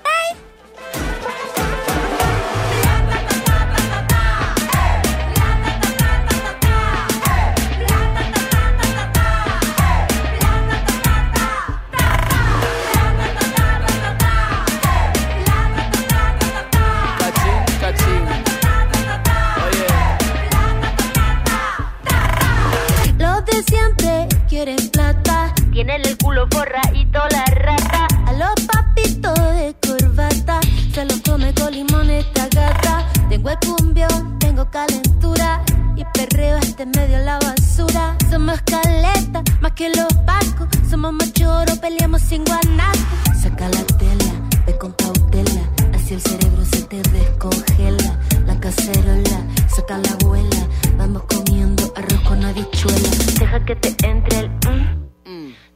Tienen 25.84 26.06
el 26.06 26.16
culo 26.20 26.48
forradito 26.52 27.20
la 27.32 27.44
rata. 27.56 28.08
A 28.28 28.34
los 28.34 28.52
papitos 28.68 29.34
de 29.34 29.76
corbata. 29.82 30.60
Se 30.94 31.04
los 31.06 31.20
come 31.22 31.52
con 31.56 31.74
limón 31.74 32.08
esta 32.12 32.48
gata. 32.50 33.08
Tengo 33.30 33.50
el 33.50 33.58
cumbión, 33.66 34.38
tengo 34.38 34.70
calentura. 34.70 35.64
Y 35.96 36.06
perreo 36.14 36.58
este 36.58 36.86
medio 36.86 37.18
la 37.26 37.40
basura. 37.40 38.16
Somos 38.30 38.62
caleta, 38.62 39.42
más 39.60 39.72
que 39.72 39.90
los 39.90 40.14
pacos. 40.24 40.68
Somos 40.88 41.14
machoros, 41.14 41.80
peleamos 41.80 42.22
sin 42.22 42.46
guanaco. 42.46 43.00
Saca 43.42 43.68
la 43.70 43.84
tela, 43.98 44.34
ve 44.68 44.78
con 44.78 44.92
cautela. 44.92 45.64
Así 45.96 46.14
el 46.14 46.22
cerebro 46.22 46.64
se 46.64 46.84
te 46.84 47.02
descongela. 47.10 48.20
La 48.46 48.60
cacerola, 48.60 49.48
saca 49.68 49.98
la 49.98 50.12
abuela. 50.12 50.68
Vamos 50.96 51.24
comiendo 51.24 51.92
arroz 51.96 52.22
con 52.22 52.46
habichuela. 52.46 53.10
Deja 53.40 53.66
que 53.66 53.76
te 53.78 54.08
entre 54.08 54.42
el 54.42 54.50
mm. 54.50 55.01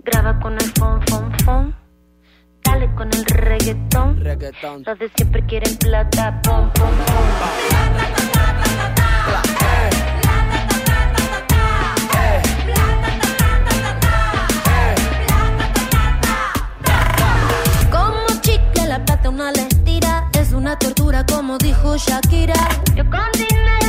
Graba 0.06 0.40
con 0.40 0.54
el 0.54 0.72
fon, 0.78 1.02
fon, 1.08 1.32
fon. 1.44 1.76
Dale 2.64 2.94
con 2.94 3.12
el 3.12 3.26
reggaetón. 3.26 4.24
Reggaetón. 4.24 4.84
Los 4.86 5.00
de 5.00 5.10
siempre 5.16 5.44
quieren 5.48 5.76
plata. 5.78 6.40
Pom, 6.44 6.70
pom, 6.74 6.92
pom. 6.92 7.26
Como 17.92 18.42
chicle 18.42 18.86
la 18.88 19.04
plata 19.04 19.30
una 19.30 19.52
le 19.52 19.66
tira 19.84 20.30
Es 20.40 20.54
una 20.54 20.78
tortura 20.78 21.26
como 21.26 21.58
dijo 21.58 21.98
Shakira 21.98 22.54
Yo 22.96 23.04
con 23.10 23.32
dinero 23.34 23.85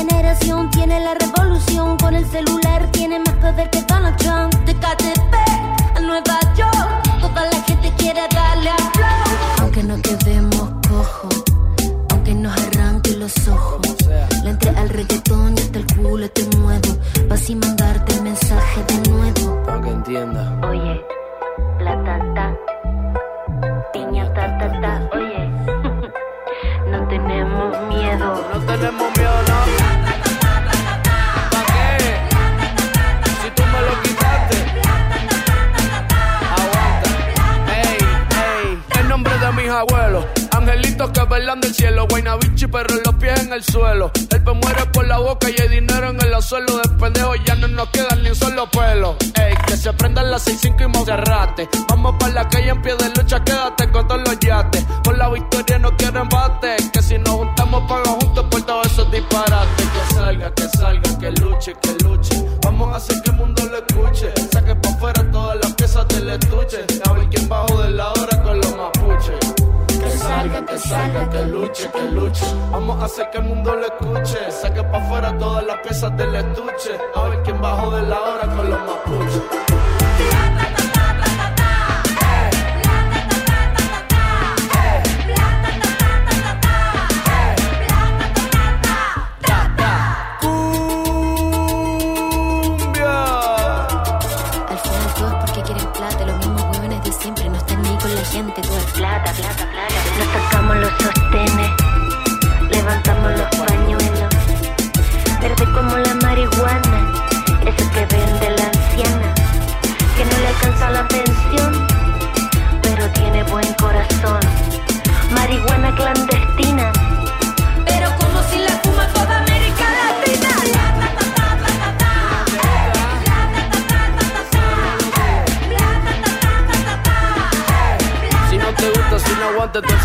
generación 0.00 0.70
tiene 0.70 1.00
la 1.00 1.14
revolución. 1.14 1.96
Con 1.98 2.14
el 2.14 2.26
celular 2.26 2.90
tiene 2.92 3.18
más 3.18 3.34
poder 3.36 3.68
que 3.70 3.82
Donald 3.82 4.16
Trump. 4.16 4.54
De 4.64 4.74
KTP 4.74 5.34
a 5.96 6.00
Nueva 6.00 6.38
York 6.56 7.20
Toda 7.20 7.44
la 7.44 7.62
gente 7.66 7.92
quiere 7.98 8.20
darle 8.32 8.70
a 8.70 8.76
flow 8.76 9.62
Aunque 9.62 9.82
no 9.82 10.00
quedemos 10.00 10.70
cojos 10.88 11.44
Aunque 12.10 12.34
nos 12.34 12.52
arranque 12.66 13.16
los 13.16 13.48
ojos. 13.48 13.80
Le 14.42 14.50
entré 14.50 14.70
al 14.70 14.88
reggaetón 14.88 15.54
y 15.56 15.60
hasta 15.60 15.78
el 15.78 15.86
culo 15.86 16.28
te 16.30 16.44
muevo. 16.56 16.96
Pa' 17.28 17.34
así 17.34 17.54
mandarte 17.54 18.14
el 18.14 18.22
mensaje 18.22 18.82
de 18.84 19.10
nuevo. 19.10 19.62
Para 19.64 19.80
que 19.82 19.90
entienda. 19.90 20.60
Oye, 20.68 21.04
la 21.80 22.02
tata, 22.04 22.56
piña 23.92 24.32
ta 24.34 24.58
ta 24.58 24.80
ta, 24.80 25.10
oye, 25.12 25.48
no 26.90 27.08
tenemos 27.08 27.88
miedo. 27.88 28.44
No 28.54 28.60
tenemos 28.66 29.09
Velan 41.50 41.62
del 41.62 41.74
cielo, 41.74 42.06
Guaynabichi, 42.08 42.68
pero 42.68 42.94
los 43.04 43.14
pies 43.16 43.40
en 43.40 43.52
el 43.52 43.64
suelo. 43.64 44.12
El 44.14 44.44
pe 44.44 44.52
muere 44.52 44.86
por 44.92 45.04
la 45.08 45.18
boca 45.18 45.50
y 45.50 45.60
hay 45.60 45.68
dinero 45.68 46.10
en 46.10 46.20
el 46.20 46.40
suelo. 46.40 46.78
De 46.78 46.88
pendejo 46.90 47.34
ya 47.44 47.56
no 47.56 47.66
nos 47.66 47.88
quedan 47.88 48.22
ni 48.22 48.28
un 48.28 48.36
solo 48.36 48.70
pelo. 48.70 49.16
Ey, 49.34 49.56
que 49.66 49.76
se 49.76 49.92
prendan 49.94 50.30
las 50.30 50.46
6-5 50.46 50.84
y 50.84 50.86
Monserrate. 50.86 51.68
Vamos 51.88 52.14
para 52.20 52.34
la 52.34 52.48
calle 52.48 52.68
en 52.68 52.80
pie 52.80 52.94
de 52.94 53.08
lucha, 53.16 53.42
quédate 53.42 53.90
con 53.90 54.06
todos 54.06 54.20
los 54.28 54.38
yates. 54.38 54.84
Por 55.02 55.18
la 55.18 55.28
victoria 55.28 55.80
no 55.80 55.96
quiero 55.96 56.20
embate. 56.20 56.76
Que 56.92 57.02
si 57.02 57.18
nos 57.18 57.30
juntamos, 57.30 57.82
pagan 57.88 58.20
juntos 58.20 58.46
por 58.48 58.62
todos 58.62 58.86
esos 58.86 59.10
disparates. 59.10 59.86
Que 59.88 60.14
salga, 60.14 60.54
que 60.54 60.68
salga, 60.78 61.18
que 61.18 61.32
luche, 61.32 61.74
que 61.82 62.04
luche. 62.04 62.46
Vamos 62.62 62.94
a 62.94 62.96
hacer 62.98 63.20
que 63.24 63.30
el 63.30 63.36
mundo 63.36 63.66
lo 63.66 63.76
escuche. 63.76 64.32
Saque 64.52 64.76
pa' 64.76 64.90
afuera 64.90 65.28
todas 65.32 65.58
las 65.60 65.72
piezas 65.72 66.06
del 66.06 66.30
estuche. 66.30 66.86
Salga, 70.30 70.64
que 70.64 70.78
salga, 70.78 71.22
que 71.32 71.42
luche, 71.54 71.90
que 71.94 72.02
luche. 72.16 72.46
Vamos 72.70 73.02
a 73.02 73.04
hacer 73.06 73.30
que 73.30 73.38
el 73.38 73.44
mundo 73.44 73.74
lo 73.80 73.86
escuche. 73.92 74.40
Saque 74.50 74.82
pa' 74.90 74.98
afuera 74.98 75.36
todas 75.38 75.64
las 75.64 75.78
piezas 75.84 76.16
del 76.16 76.34
estuche. 76.34 76.92
A 77.14 77.22
ver 77.28 77.42
quién 77.44 77.60
bajo 77.60 77.90
de 77.96 78.02
la 78.02 78.18
hora 78.20 78.46
con 78.56 78.70
los 78.70 78.80
mapuches. 78.88 79.79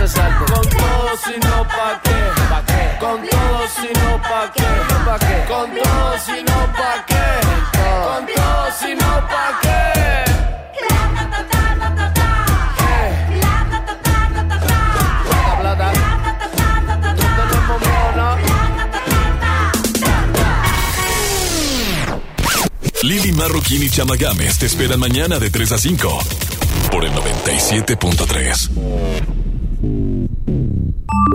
Salto. 0.08 0.46
Con 0.54 0.70
todo, 0.70 1.18
si 1.24 1.40
no, 1.40 1.68
¿pa' 1.68 2.00
qué? 2.04 2.12
¿Pa 2.50 2.64
qué? 2.66 2.98
Con 3.00 3.28
todo, 3.28 3.68
si 3.76 3.88
no, 4.00 4.22
¿pa' 4.22 4.52
qué? 4.54 4.64
¿Pa 5.06 5.20
qué? 5.20 5.46
Con 5.48 5.72
todo, 5.72 6.18
si 6.26 6.44
no, 6.44 6.74
¿pa' 6.74 7.06
qué? 7.08 7.26
Con 8.06 8.26
todo, 8.28 8.72
si 8.80 8.96
no, 8.96 9.28
¿pa' 9.28 9.60
qué? 9.62 9.76
Lili 23.04 23.32
Marroquín 23.34 23.84
y 23.84 23.90
Chama 23.90 24.16
Games 24.16 24.58
te 24.58 24.66
esperan 24.66 25.00
mañana 25.00 25.38
de 25.38 25.52
3 25.52 25.74
a 25.74 25.78
5 25.78 26.20
por 26.90 27.06
el 27.06 27.12
97.3. 27.12 29.45